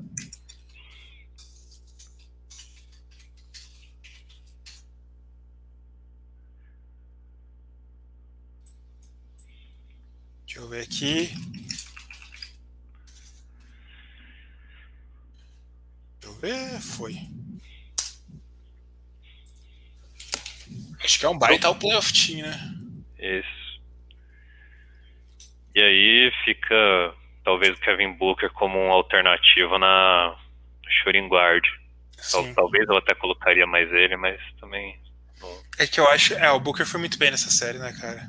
Deixa 10.58 10.66
eu 10.66 10.70
ver 10.70 10.82
aqui. 10.82 11.30
Deixa 16.20 16.26
eu 16.26 16.34
ver. 16.34 16.82
Foi. 16.82 17.16
Acho 21.04 21.20
que 21.20 21.26
é 21.26 21.30
um 21.30 21.38
baita 21.38 21.70
o 21.70 21.76
playoff 21.76 22.12
team, 22.12 22.48
né? 22.48 22.58
Isso. 23.20 23.82
E 25.76 25.82
aí 25.82 26.32
fica 26.44 27.14
talvez 27.44 27.78
o 27.78 27.82
Kevin 27.82 28.14
Booker 28.14 28.50
como 28.54 28.80
uma 28.80 28.96
alternativa 28.96 29.78
na 29.78 30.36
shooting 31.04 31.28
guard. 31.28 31.64
Sim. 32.18 32.52
Talvez 32.56 32.90
eu 32.90 32.98
até 32.98 33.14
colocaria 33.14 33.68
mais 33.68 33.92
ele, 33.94 34.18
mas 34.18 34.42
também. 34.60 35.00
É 35.78 35.86
que 35.86 36.00
eu 36.00 36.10
acho. 36.10 36.34
É, 36.34 36.50
o 36.50 36.60
Booker 36.60 36.88
foi 36.88 37.00
muito 37.00 37.20
bem 37.20 37.30
nessa 37.30 37.52
série, 37.52 37.78
né, 37.78 37.96
cara? 38.02 38.28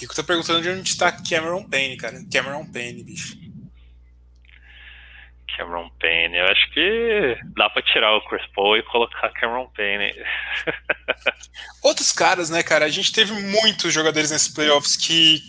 Rico 0.00 0.14
tá 0.14 0.22
perguntando 0.22 0.62
de 0.62 0.68
onde 0.68 0.88
está 0.88 1.10
Cameron 1.10 1.68
Payne, 1.68 1.96
cara. 1.96 2.18
Cameron 2.32 2.70
Payne, 2.70 3.02
bicho. 3.02 3.36
Cameron 5.56 5.90
Payne, 5.98 6.36
eu 6.36 6.46
acho 6.46 6.70
que 6.72 7.36
dá 7.56 7.68
pra 7.68 7.82
tirar 7.82 8.16
o 8.16 8.24
Chris 8.28 8.46
Paul 8.54 8.76
e 8.76 8.82
colocar 8.84 9.28
Cameron 9.30 9.68
Payne. 9.76 10.12
Outros 11.82 12.12
caras, 12.12 12.48
né, 12.48 12.62
cara? 12.62 12.84
A 12.84 12.88
gente 12.88 13.12
teve 13.12 13.32
muitos 13.32 13.92
jogadores 13.92 14.30
nesses 14.30 14.48
playoffs 14.48 14.96
que 14.96 15.42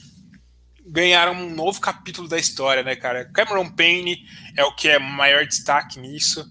ganharam 0.88 1.34
um 1.34 1.54
novo 1.54 1.80
capítulo 1.80 2.28
da 2.28 2.40
história, 2.40 2.82
né, 2.82 2.96
cara? 2.96 3.26
Cameron 3.26 3.70
Payne 3.70 4.18
é 4.58 4.64
o 4.64 4.74
que 4.74 4.90
é 4.90 4.98
maior 4.98 5.46
destaque 5.46 6.00
nisso. 6.00 6.44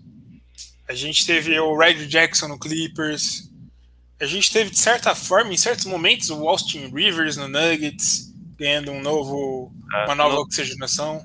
A 0.89 0.95
gente 0.95 1.27
teve 1.27 1.59
o 1.59 1.77
Red 1.77 2.07
Jackson 2.07 2.47
no 2.47 2.59
Clippers. 2.59 3.48
A 4.21 4.27
gente 4.27 4.53
teve, 4.53 4.71
de 4.71 4.79
certa 4.79 5.15
forma, 5.15 5.53
em 5.53 5.57
certos 5.57 5.87
momentos, 5.87 6.29
o 6.31 6.49
Austin 6.49 6.93
Rivers 6.93 7.37
no 7.37 7.47
Nuggets, 7.47 8.35
ganhando 8.59 8.91
um 8.91 9.01
novo, 9.01 9.73
ah, 9.95 10.07
uma 10.07 10.15
nova 10.17 10.35
no, 10.35 10.41
oxigenação. 10.41 11.21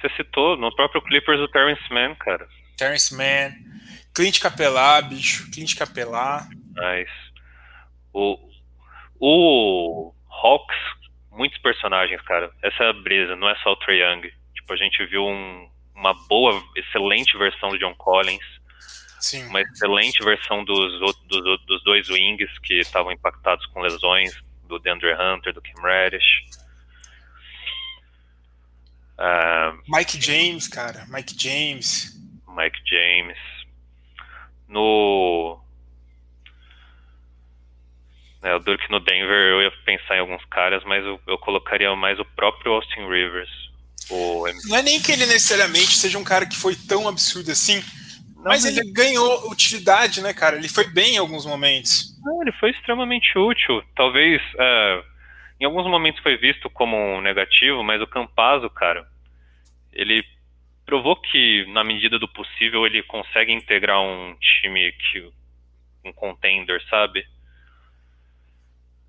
Você 0.00 0.08
citou 0.16 0.56
no 0.56 0.74
próprio 0.74 1.02
Clippers 1.02 1.40
o 1.40 1.48
Terrence 1.48 1.82
Mann, 1.92 2.14
cara. 2.14 2.48
Terrence 2.76 3.14
Mann. 3.14 3.52
Clint 4.14 4.40
Capelá, 4.40 5.02
bicho. 5.02 5.50
Clint 5.50 5.76
Capelá. 5.76 6.48
Nice. 6.74 7.12
O, 8.14 8.38
o 9.20 10.14
Hawks, 10.30 10.76
muitos 11.30 11.58
personagens, 11.58 12.20
cara. 12.22 12.50
Essa 12.62 12.84
é 12.84 12.88
a 12.88 12.92
brisa, 12.94 13.36
não 13.36 13.50
é 13.50 13.56
só 13.56 13.72
o 13.72 13.76
Trae 13.76 14.00
Young. 14.00 14.22
Tipo, 14.54 14.72
a 14.72 14.76
gente 14.76 15.04
viu 15.06 15.22
um, 15.22 15.68
uma 15.94 16.14
boa, 16.26 16.62
excelente 16.76 17.36
versão 17.36 17.68
do 17.68 17.78
John 17.78 17.94
Collins 17.96 18.58
Sim. 19.20 19.44
uma 19.46 19.60
excelente 19.60 20.22
versão 20.24 20.64
dos, 20.64 21.00
dos, 21.26 21.64
dos 21.66 21.84
dois 21.84 22.08
wings 22.08 22.58
que 22.60 22.74
estavam 22.80 23.12
impactados 23.12 23.66
com 23.66 23.80
lesões, 23.80 24.32
do 24.66 24.78
DeAndre 24.78 25.14
Hunter, 25.14 25.52
do 25.52 25.62
Kim 25.62 25.80
Reddish. 25.82 26.44
Uh, 29.18 29.76
Mike 29.88 30.20
James, 30.20 30.68
cara, 30.68 31.04
Mike 31.08 31.34
James. 31.36 32.16
Mike 32.46 32.78
James. 32.86 33.38
No 34.68 35.58
É, 38.42 38.54
o 38.54 38.60
Dirk 38.60 38.88
no 38.90 39.00
Denver, 39.00 39.50
eu 39.50 39.62
ia 39.62 39.72
pensar 39.84 40.16
em 40.16 40.20
alguns 40.20 40.44
caras, 40.44 40.84
mas 40.84 41.04
eu, 41.04 41.20
eu 41.26 41.38
colocaria 41.38 41.94
mais 41.96 42.20
o 42.20 42.24
próprio 42.24 42.72
Austin 42.72 43.08
Rivers. 43.08 43.50
O... 44.10 44.44
Não 44.66 44.76
é 44.76 44.82
nem 44.82 45.00
que 45.00 45.10
ele 45.10 45.26
necessariamente 45.26 45.96
seja 45.96 46.18
um 46.18 46.24
cara 46.24 46.46
que 46.46 46.56
foi 46.56 46.74
tão 46.74 47.08
absurdo 47.08 47.50
assim, 47.50 47.82
não, 48.38 48.44
mas, 48.44 48.64
mas, 48.64 48.76
ele 48.76 48.92
ganhou 48.92 49.50
utilidade, 49.50 50.22
né, 50.22 50.32
cara? 50.32 50.56
Ele 50.56 50.68
foi 50.68 50.86
bem 50.88 51.14
em 51.14 51.18
alguns 51.18 51.44
momentos. 51.44 52.16
Não, 52.22 52.40
ele 52.40 52.52
foi 52.52 52.70
extremamente 52.70 53.36
útil. 53.36 53.82
Talvez 53.96 54.40
é, 54.58 55.02
em 55.60 55.64
alguns 55.64 55.86
momentos 55.86 56.22
foi 56.22 56.36
visto 56.36 56.70
como 56.70 56.96
um 56.96 57.20
negativo, 57.20 57.82
mas 57.82 58.00
o 58.00 58.06
Campazzo, 58.06 58.70
cara, 58.70 59.06
ele 59.92 60.24
provou 60.86 61.16
que 61.16 61.66
na 61.72 61.82
medida 61.82 62.18
do 62.18 62.28
possível 62.28 62.86
ele 62.86 63.02
consegue 63.02 63.52
integrar 63.52 64.00
um 64.00 64.36
time 64.36 64.92
que 64.92 65.30
um 66.04 66.12
contender, 66.12 66.80
sabe? 66.88 67.26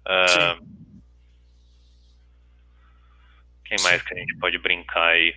Uh, 0.05 0.65
quem 3.63 3.77
mais 3.83 4.01
que 4.01 4.13
a 4.13 4.17
gente 4.17 4.35
pode 4.39 4.57
brincar 4.57 5.09
aí? 5.09 5.35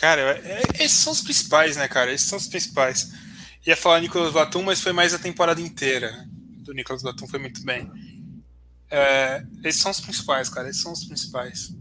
Cara, 0.00 0.40
é, 0.42 0.62
esses 0.82 0.98
são 0.98 1.12
os 1.12 1.20
principais, 1.20 1.76
né, 1.76 1.86
cara? 1.86 2.10
Esses 2.10 2.26
são 2.26 2.38
os 2.38 2.48
principais. 2.48 3.12
Ia 3.66 3.76
falar 3.76 4.00
Nicolas 4.00 4.32
Batum, 4.32 4.62
mas 4.62 4.80
foi 4.80 4.92
mais 4.92 5.12
a 5.12 5.18
temporada 5.18 5.60
inteira 5.60 6.10
do 6.64 6.72
Nicolas 6.72 7.02
Batum, 7.02 7.28
foi 7.28 7.38
muito 7.38 7.62
bem. 7.62 7.90
É, 8.90 9.44
esses 9.62 9.82
são 9.82 9.90
os 9.90 10.00
principais, 10.00 10.48
cara. 10.48 10.70
Esses 10.70 10.80
são 10.80 10.92
os 10.92 11.04
principais. 11.04 11.76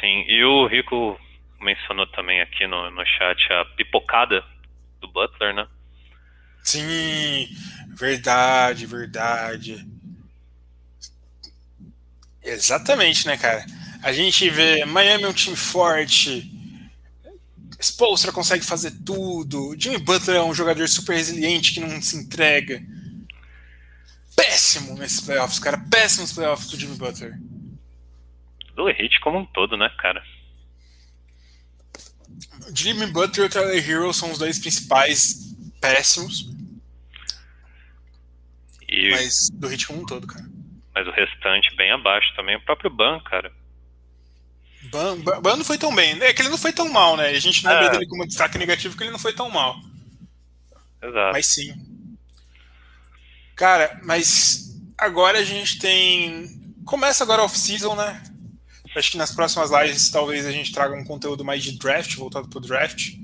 Sim, 0.00 0.24
e 0.28 0.42
o 0.44 0.66
Rico 0.66 1.20
mencionou 1.60 2.06
também 2.06 2.40
aqui 2.40 2.66
no, 2.66 2.90
no 2.90 3.04
chat 3.04 3.52
a 3.52 3.64
pipocada 3.76 4.42
do 5.00 5.08
Butler, 5.08 5.54
né? 5.54 5.66
Sim, 6.62 7.48
verdade, 7.98 8.86
verdade. 8.86 9.86
Exatamente, 12.42 13.26
né, 13.26 13.36
cara? 13.36 13.64
A 14.02 14.10
gente 14.12 14.48
vê 14.48 14.84
Miami 14.86 15.24
é 15.24 15.28
um 15.28 15.32
time 15.32 15.56
forte, 15.56 16.53
Spolstra 17.80 18.32
consegue 18.32 18.64
fazer 18.64 18.92
tudo, 19.04 19.74
Jimmy 19.78 19.98
Butler 19.98 20.36
é 20.36 20.42
um 20.42 20.54
jogador 20.54 20.88
super 20.88 21.14
resiliente 21.14 21.74
que 21.74 21.80
não 21.80 22.00
se 22.00 22.16
entrega. 22.16 22.82
Péssimo 24.36 24.94
nesses 24.94 25.20
playoffs, 25.20 25.58
cara. 25.58 25.78
Péssimo 25.90 26.22
nos 26.22 26.32
playoffs 26.32 26.68
do 26.70 26.78
Jimmy 26.78 26.96
Butler. 26.96 27.38
Do 28.74 28.88
Heat 28.88 29.20
como 29.20 29.38
um 29.38 29.46
todo, 29.46 29.76
né, 29.76 29.88
cara? 29.98 30.22
Jimmy 32.74 33.06
Butler 33.06 33.46
e 33.46 33.48
o 33.48 33.50
Tyler 33.50 33.90
Hero 33.90 34.12
são 34.12 34.32
os 34.32 34.38
dois 34.38 34.58
principais 34.58 35.54
péssimos. 35.80 36.50
E... 38.88 39.10
Mas 39.10 39.48
do 39.52 39.70
Heat 39.70 39.86
como 39.86 40.02
um 40.02 40.06
todo, 40.06 40.26
cara. 40.26 40.44
Mas 40.94 41.06
o 41.06 41.10
restante 41.10 41.74
bem 41.76 41.92
abaixo 41.92 42.34
também. 42.34 42.56
O 42.56 42.64
próprio 42.64 42.90
Ban, 42.90 43.20
cara. 43.20 43.52
Ban, 44.94 45.16
Ban, 45.16 45.40
Ban 45.40 45.56
não 45.56 45.64
foi 45.64 45.76
tão 45.76 45.92
bem. 45.92 46.22
É 46.22 46.32
que 46.32 46.40
ele 46.40 46.50
não 46.50 46.58
foi 46.58 46.72
tão 46.72 46.88
mal, 46.88 47.16
né? 47.16 47.30
A 47.30 47.40
gente 47.40 47.64
não 47.64 47.72
é. 47.72 47.82
vê 47.82 47.90
dele 47.90 48.06
como 48.06 48.24
destaque 48.24 48.56
negativo 48.56 48.94
porque 48.94 49.02
ele 49.02 49.10
não 49.10 49.18
foi 49.18 49.32
tão 49.32 49.50
mal. 49.50 49.76
Exato. 51.02 51.32
Mas 51.32 51.46
sim. 51.46 51.74
Cara, 53.56 54.00
mas 54.04 54.72
agora 54.96 55.40
a 55.40 55.44
gente 55.44 55.80
tem. 55.80 56.74
Começa 56.84 57.24
agora 57.24 57.42
a 57.42 57.44
off-season, 57.44 57.96
né? 57.96 58.22
Acho 58.94 59.10
que 59.10 59.18
nas 59.18 59.34
próximas 59.34 59.72
lives 59.72 60.08
talvez 60.10 60.46
a 60.46 60.52
gente 60.52 60.72
traga 60.72 60.94
um 60.94 61.04
conteúdo 61.04 61.44
mais 61.44 61.64
de 61.64 61.76
draft, 61.76 62.14
voltado 62.14 62.48
pro 62.48 62.60
draft. 62.60 63.14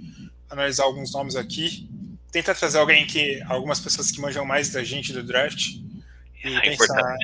Analisar 0.50 0.82
alguns 0.82 1.12
nomes 1.12 1.36
aqui. 1.36 1.88
Tentar 2.32 2.56
trazer 2.56 2.78
alguém 2.78 3.06
que. 3.06 3.40
algumas 3.46 3.78
pessoas 3.78 4.10
que 4.10 4.20
manjam 4.20 4.44
mais 4.44 4.70
da 4.70 4.82
gente 4.82 5.12
do 5.12 5.22
draft. 5.22 5.76
E 6.44 6.56
é 6.56 6.60
pensar. 6.62 7.16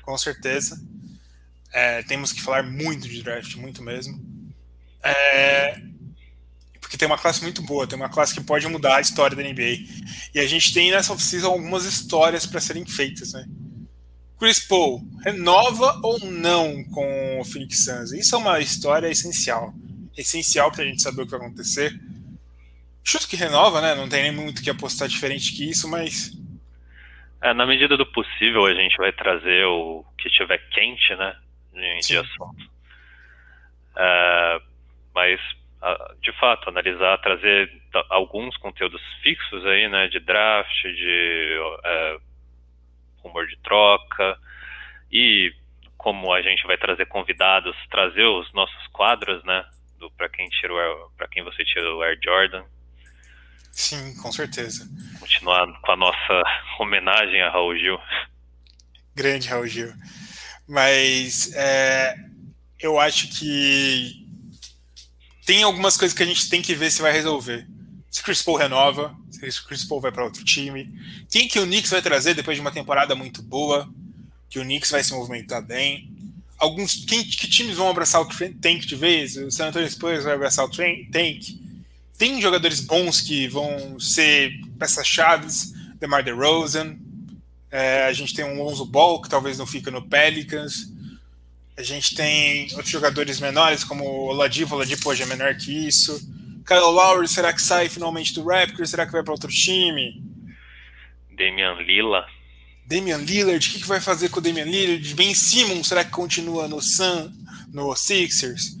Com 0.00 0.16
certeza. 0.16 0.80
É, 1.72 2.02
temos 2.02 2.32
que 2.32 2.42
falar 2.42 2.62
muito 2.62 3.08
de 3.08 3.22
draft, 3.22 3.54
muito 3.56 3.82
mesmo. 3.82 4.20
É, 5.02 5.80
porque 6.80 6.96
tem 6.96 7.06
uma 7.06 7.18
classe 7.18 7.42
muito 7.42 7.62
boa, 7.62 7.86
tem 7.86 7.96
uma 7.96 8.08
classe 8.08 8.34
que 8.34 8.40
pode 8.40 8.66
mudar 8.66 8.96
a 8.96 9.00
história 9.00 9.36
da 9.36 9.42
NBA. 9.42 9.78
E 10.34 10.40
a 10.40 10.46
gente 10.46 10.74
tem 10.74 10.90
nessa 10.90 11.12
oficina 11.12 11.46
algumas 11.46 11.84
histórias 11.84 12.44
para 12.46 12.60
serem 12.60 12.84
feitas, 12.84 13.32
né? 13.32 13.46
Chris 14.40 14.58
Paul, 14.58 15.06
renova 15.22 16.00
ou 16.02 16.18
não 16.20 16.82
com 16.84 17.40
o 17.40 17.44
Phoenix 17.44 17.84
Suns? 17.84 18.12
Isso 18.12 18.34
é 18.34 18.38
uma 18.38 18.58
história 18.58 19.08
essencial. 19.08 19.72
Essencial 20.16 20.72
para 20.72 20.82
a 20.82 20.86
gente 20.86 21.02
saber 21.02 21.22
o 21.22 21.24
que 21.26 21.30
vai 21.30 21.40
acontecer. 21.40 21.92
Chuto 23.04 23.28
que 23.28 23.36
renova, 23.36 23.80
né? 23.80 23.94
Não 23.94 24.08
tem 24.08 24.22
nem 24.22 24.32
muito 24.32 24.62
que 24.62 24.70
apostar 24.70 25.08
diferente 25.08 25.52
que 25.52 25.68
isso, 25.68 25.88
mas. 25.88 26.32
É, 27.42 27.54
na 27.54 27.66
medida 27.66 27.96
do 27.96 28.06
possível, 28.06 28.66
a 28.66 28.74
gente 28.74 28.96
vai 28.96 29.12
trazer 29.12 29.64
o 29.66 30.04
que 30.18 30.28
estiver 30.28 30.58
quente, 30.70 31.14
né? 31.16 31.36
De, 31.80 32.06
de 32.06 32.16
assunto. 32.18 32.62
Uh, 33.96 34.62
mas, 35.14 35.40
uh, 35.82 36.20
de 36.20 36.32
fato, 36.38 36.68
analisar, 36.68 37.18
trazer 37.18 37.70
alguns 38.08 38.56
conteúdos 38.56 39.02
fixos 39.22 39.64
aí, 39.66 39.88
né, 39.88 40.08
de 40.08 40.20
draft, 40.20 40.82
de 40.82 41.58
uh, 41.58 42.20
rumor 43.22 43.46
de 43.46 43.56
troca, 43.58 44.38
e 45.10 45.52
como 45.96 46.32
a 46.32 46.40
gente 46.40 46.66
vai 46.66 46.78
trazer 46.78 47.06
convidados, 47.06 47.76
trazer 47.90 48.24
os 48.24 48.50
nossos 48.52 48.86
quadros, 48.88 49.44
né, 49.44 49.64
para 50.16 50.28
quem 50.28 50.48
tirou, 50.48 51.12
para 51.16 51.28
quem 51.28 51.42
você 51.42 51.64
tirou 51.64 51.98
o 51.98 52.02
Air 52.02 52.18
Jordan. 52.22 52.64
Sim, 53.72 54.14
com 54.20 54.32
certeza. 54.32 54.88
Continuar 55.18 55.66
com 55.80 55.92
a 55.92 55.96
nossa 55.96 56.42
homenagem 56.80 57.40
a 57.42 57.50
Raul 57.50 57.76
Gil. 57.76 57.98
Grande 59.14 59.48
Raul 59.48 59.66
Gil. 59.66 59.92
Mas 60.70 61.50
é, 61.52 62.14
eu 62.78 62.96
acho 62.96 63.26
que 63.26 64.24
tem 65.44 65.64
algumas 65.64 65.96
coisas 65.96 66.16
que 66.16 66.22
a 66.22 66.26
gente 66.26 66.48
tem 66.48 66.62
que 66.62 66.76
ver 66.76 66.92
se 66.92 67.02
vai 67.02 67.10
resolver. 67.10 67.66
Se 68.08 68.22
Chris 68.22 68.40
Paul 68.40 68.56
renova, 68.56 69.12
se 69.32 69.66
Chris 69.66 69.84
Paul 69.84 70.00
vai 70.00 70.12
para 70.12 70.22
outro 70.22 70.44
time. 70.44 70.88
Quem 71.28 71.48
que 71.48 71.58
o 71.58 71.66
Knicks 71.66 71.90
vai 71.90 72.00
trazer 72.00 72.34
depois 72.34 72.56
de 72.56 72.60
uma 72.60 72.70
temporada 72.70 73.16
muito 73.16 73.42
boa? 73.42 73.92
Que 74.48 74.60
o 74.60 74.62
Knicks 74.62 74.92
vai 74.92 75.02
se 75.02 75.12
movimentar 75.12 75.60
bem. 75.60 76.08
Alguns, 76.56 77.04
quem, 77.04 77.24
que 77.24 77.48
times 77.48 77.76
vão 77.76 77.88
abraçar 77.88 78.20
o 78.20 78.28
tank 78.28 78.86
de 78.86 78.94
vez? 78.94 79.36
O 79.38 79.50
San 79.50 79.70
Antonio 79.70 79.90
Spurs 79.90 80.22
vai 80.22 80.34
abraçar 80.34 80.64
o 80.64 80.70
tank. 80.70 81.58
Tem 82.16 82.40
jogadores 82.40 82.78
bons 82.78 83.20
que 83.20 83.48
vão 83.48 83.98
ser 83.98 84.52
peças-chaves. 84.78 85.72
DeMar 85.98 86.22
DeRozan, 86.22 86.96
é, 87.70 88.04
a 88.04 88.12
gente 88.12 88.34
tem 88.34 88.44
um 88.44 88.62
Lonzo 88.62 88.84
Ball, 88.84 89.22
que 89.22 89.28
talvez 89.28 89.56
não 89.56 89.66
fica 89.66 89.90
no 89.90 90.08
Pelicans. 90.08 90.92
A 91.76 91.82
gente 91.82 92.14
tem 92.14 92.64
outros 92.72 92.90
jogadores 92.90 93.40
menores, 93.40 93.84
como 93.84 94.04
o 94.04 94.26
Oladipo. 94.28 94.74
O 94.74 94.76
Oladipo 94.76 95.08
hoje 95.08 95.22
é 95.22 95.26
menor 95.26 95.54
que 95.56 95.86
isso. 95.86 96.18
Kyle 96.66 96.80
Lowry, 96.80 97.28
será 97.28 97.52
que 97.52 97.62
sai 97.62 97.88
finalmente 97.88 98.34
do 98.34 98.44
Raptors? 98.44 98.90
Será 98.90 99.06
que 99.06 99.12
vai 99.12 99.22
para 99.22 99.32
outro 99.32 99.50
time? 99.50 100.22
Damian 101.30 101.74
Lillard. 101.80 102.30
Damian 102.86 103.18
Lillard, 103.18 103.66
o 103.66 103.72
que, 103.72 103.80
que 103.80 103.86
vai 103.86 104.00
fazer 104.00 104.28
com 104.30 104.40
o 104.40 104.42
Damian 104.42 104.64
Lillard? 104.64 105.14
Ben 105.14 105.32
Simmons, 105.32 105.86
será 105.86 106.04
que 106.04 106.10
continua 106.10 106.66
no 106.66 106.82
Sun, 106.82 107.32
no 107.72 107.94
Sixers? 107.94 108.76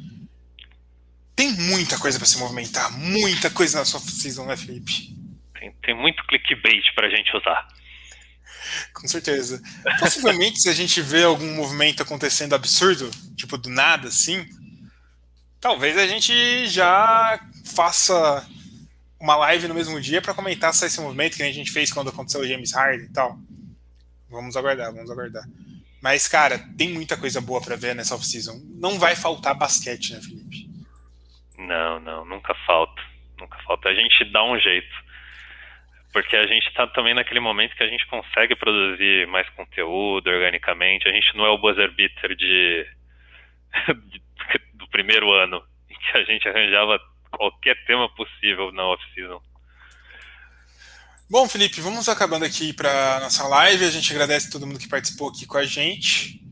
Tem 1.34 1.52
muita 1.52 1.96
coisa 1.96 2.18
para 2.18 2.26
se 2.26 2.38
movimentar, 2.38 2.92
muita 2.98 3.48
coisa 3.50 3.78
na 3.78 3.84
sua 3.84 4.00
season, 4.00 4.44
né, 4.44 4.56
Felipe? 4.56 5.16
Tem, 5.58 5.72
tem 5.82 5.94
muito 5.94 6.22
clickbait 6.26 6.82
para 6.94 7.06
a 7.06 7.10
gente 7.10 7.34
usar. 7.34 7.66
Com 8.94 9.08
certeza. 9.08 9.62
Possivelmente, 9.98 10.60
se 10.60 10.68
a 10.68 10.72
gente 10.72 11.00
vê 11.00 11.24
algum 11.24 11.54
movimento 11.54 12.02
acontecendo 12.02 12.54
absurdo, 12.54 13.10
tipo 13.36 13.56
do 13.56 13.68
nada, 13.68 14.08
assim, 14.08 14.46
talvez 15.60 15.96
a 15.96 16.06
gente 16.06 16.66
já 16.66 17.40
faça 17.64 18.46
uma 19.18 19.36
live 19.36 19.68
no 19.68 19.74
mesmo 19.74 20.00
dia 20.00 20.22
para 20.22 20.34
comentar 20.34 20.72
só 20.72 20.86
esse 20.86 21.00
movimento 21.00 21.36
que 21.36 21.42
a 21.42 21.52
gente 21.52 21.70
fez 21.70 21.92
quando 21.92 22.08
aconteceu 22.08 22.40
o 22.40 22.46
James 22.48 22.72
Harden 22.72 23.06
e 23.06 23.12
tal. 23.12 23.38
Vamos 24.30 24.56
aguardar, 24.56 24.92
vamos 24.92 25.10
aguardar. 25.10 25.44
Mas, 26.00 26.26
cara, 26.26 26.58
tem 26.78 26.88
muita 26.88 27.16
coisa 27.16 27.40
boa 27.40 27.60
para 27.60 27.76
ver 27.76 27.94
nessa 27.94 28.14
off-season. 28.14 28.58
Não 28.76 28.98
vai 28.98 29.14
faltar 29.14 29.54
basquete, 29.54 30.14
né, 30.14 30.20
Felipe? 30.22 30.70
Não, 31.58 32.00
não, 32.00 32.24
nunca 32.24 32.54
falta. 32.66 33.02
Nunca 33.38 33.58
falta. 33.64 33.88
A 33.90 33.94
gente 33.94 34.24
dá 34.32 34.42
um 34.42 34.58
jeito. 34.58 35.09
Porque 36.12 36.36
a 36.36 36.46
gente 36.46 36.66
está 36.66 36.86
também 36.88 37.14
naquele 37.14 37.40
momento 37.40 37.76
que 37.76 37.82
a 37.82 37.88
gente 37.88 38.06
consegue 38.06 38.56
produzir 38.56 39.28
mais 39.28 39.48
conteúdo 39.50 40.28
organicamente. 40.28 41.08
A 41.08 41.12
gente 41.12 41.36
não 41.36 41.46
é 41.46 41.50
o 41.50 41.58
buzzer 41.58 41.92
beater 41.92 42.34
de, 42.34 42.86
do 44.74 44.88
primeiro 44.88 45.32
ano, 45.32 45.62
em 45.88 45.94
que 45.94 46.18
a 46.18 46.24
gente 46.24 46.48
arranjava 46.48 46.98
qualquer 47.30 47.76
tema 47.84 48.08
possível 48.14 48.72
na 48.72 48.84
off-season. 48.86 49.40
Bom, 51.28 51.48
Felipe, 51.48 51.80
vamos 51.80 52.08
acabando 52.08 52.44
aqui 52.44 52.72
para 52.72 53.20
nossa 53.20 53.46
live. 53.46 53.84
A 53.84 53.90
gente 53.90 54.10
agradece 54.10 54.50
todo 54.50 54.66
mundo 54.66 54.80
que 54.80 54.88
participou 54.88 55.28
aqui 55.28 55.46
com 55.46 55.58
a 55.58 55.64
gente. 55.64 56.44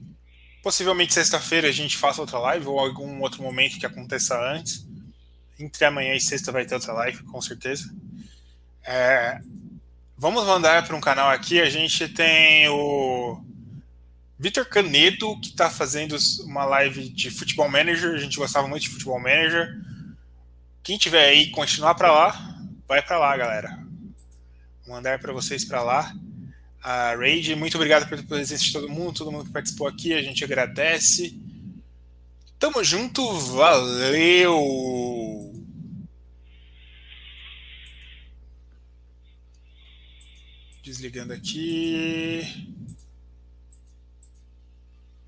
Possivelmente 0.62 1.14
sexta-feira 1.14 1.66
a 1.66 1.72
gente 1.72 1.96
faça 1.96 2.20
outra 2.20 2.38
live 2.38 2.66
ou 2.66 2.78
algum 2.78 3.20
outro 3.20 3.42
momento 3.42 3.78
que 3.78 3.86
aconteça 3.86 4.40
antes. 4.54 4.86
Entre 5.58 5.84
amanhã 5.84 6.14
e 6.14 6.20
sexta 6.20 6.52
vai 6.52 6.64
ter 6.64 6.76
outra 6.76 6.92
live, 6.92 7.24
com 7.24 7.40
certeza. 7.40 7.92
É, 8.90 9.38
Vamos 10.20 10.44
mandar 10.44 10.84
para 10.84 10.96
um 10.96 11.00
canal 11.00 11.30
aqui. 11.30 11.60
A 11.60 11.70
gente 11.70 12.08
tem 12.08 12.68
o 12.68 13.40
Vitor 14.36 14.66
Canedo, 14.66 15.38
que 15.40 15.50
está 15.50 15.70
fazendo 15.70 16.16
uma 16.44 16.64
live 16.64 17.08
de 17.08 17.30
Futebol 17.30 17.68
Manager. 17.68 18.14
A 18.14 18.18
gente 18.18 18.36
gostava 18.36 18.66
muito 18.66 18.82
de 18.82 18.88
Futebol 18.88 19.20
Manager. 19.20 19.80
Quem 20.82 20.98
tiver 20.98 21.24
aí 21.24 21.52
continuar 21.52 21.94
para 21.94 22.10
lá, 22.10 22.58
vai 22.88 23.00
para 23.00 23.16
lá, 23.16 23.36
galera. 23.36 23.78
Vou 24.84 24.96
mandar 24.96 25.20
para 25.20 25.32
vocês 25.32 25.64
para 25.64 25.84
lá. 25.84 26.12
A 26.82 27.14
Raid, 27.14 27.54
muito 27.54 27.76
obrigado 27.76 28.08
pela 28.08 28.20
presença 28.24 28.64
de 28.64 28.72
todo 28.72 28.88
mundo, 28.88 29.18
todo 29.18 29.30
mundo 29.30 29.44
que 29.44 29.52
participou 29.52 29.86
aqui, 29.86 30.14
a 30.14 30.22
gente 30.22 30.42
agradece. 30.42 31.40
Tamo 32.58 32.82
junto, 32.82 33.24
valeu! 33.38 35.07
Desligando 40.88 41.34
aqui. 41.34 42.77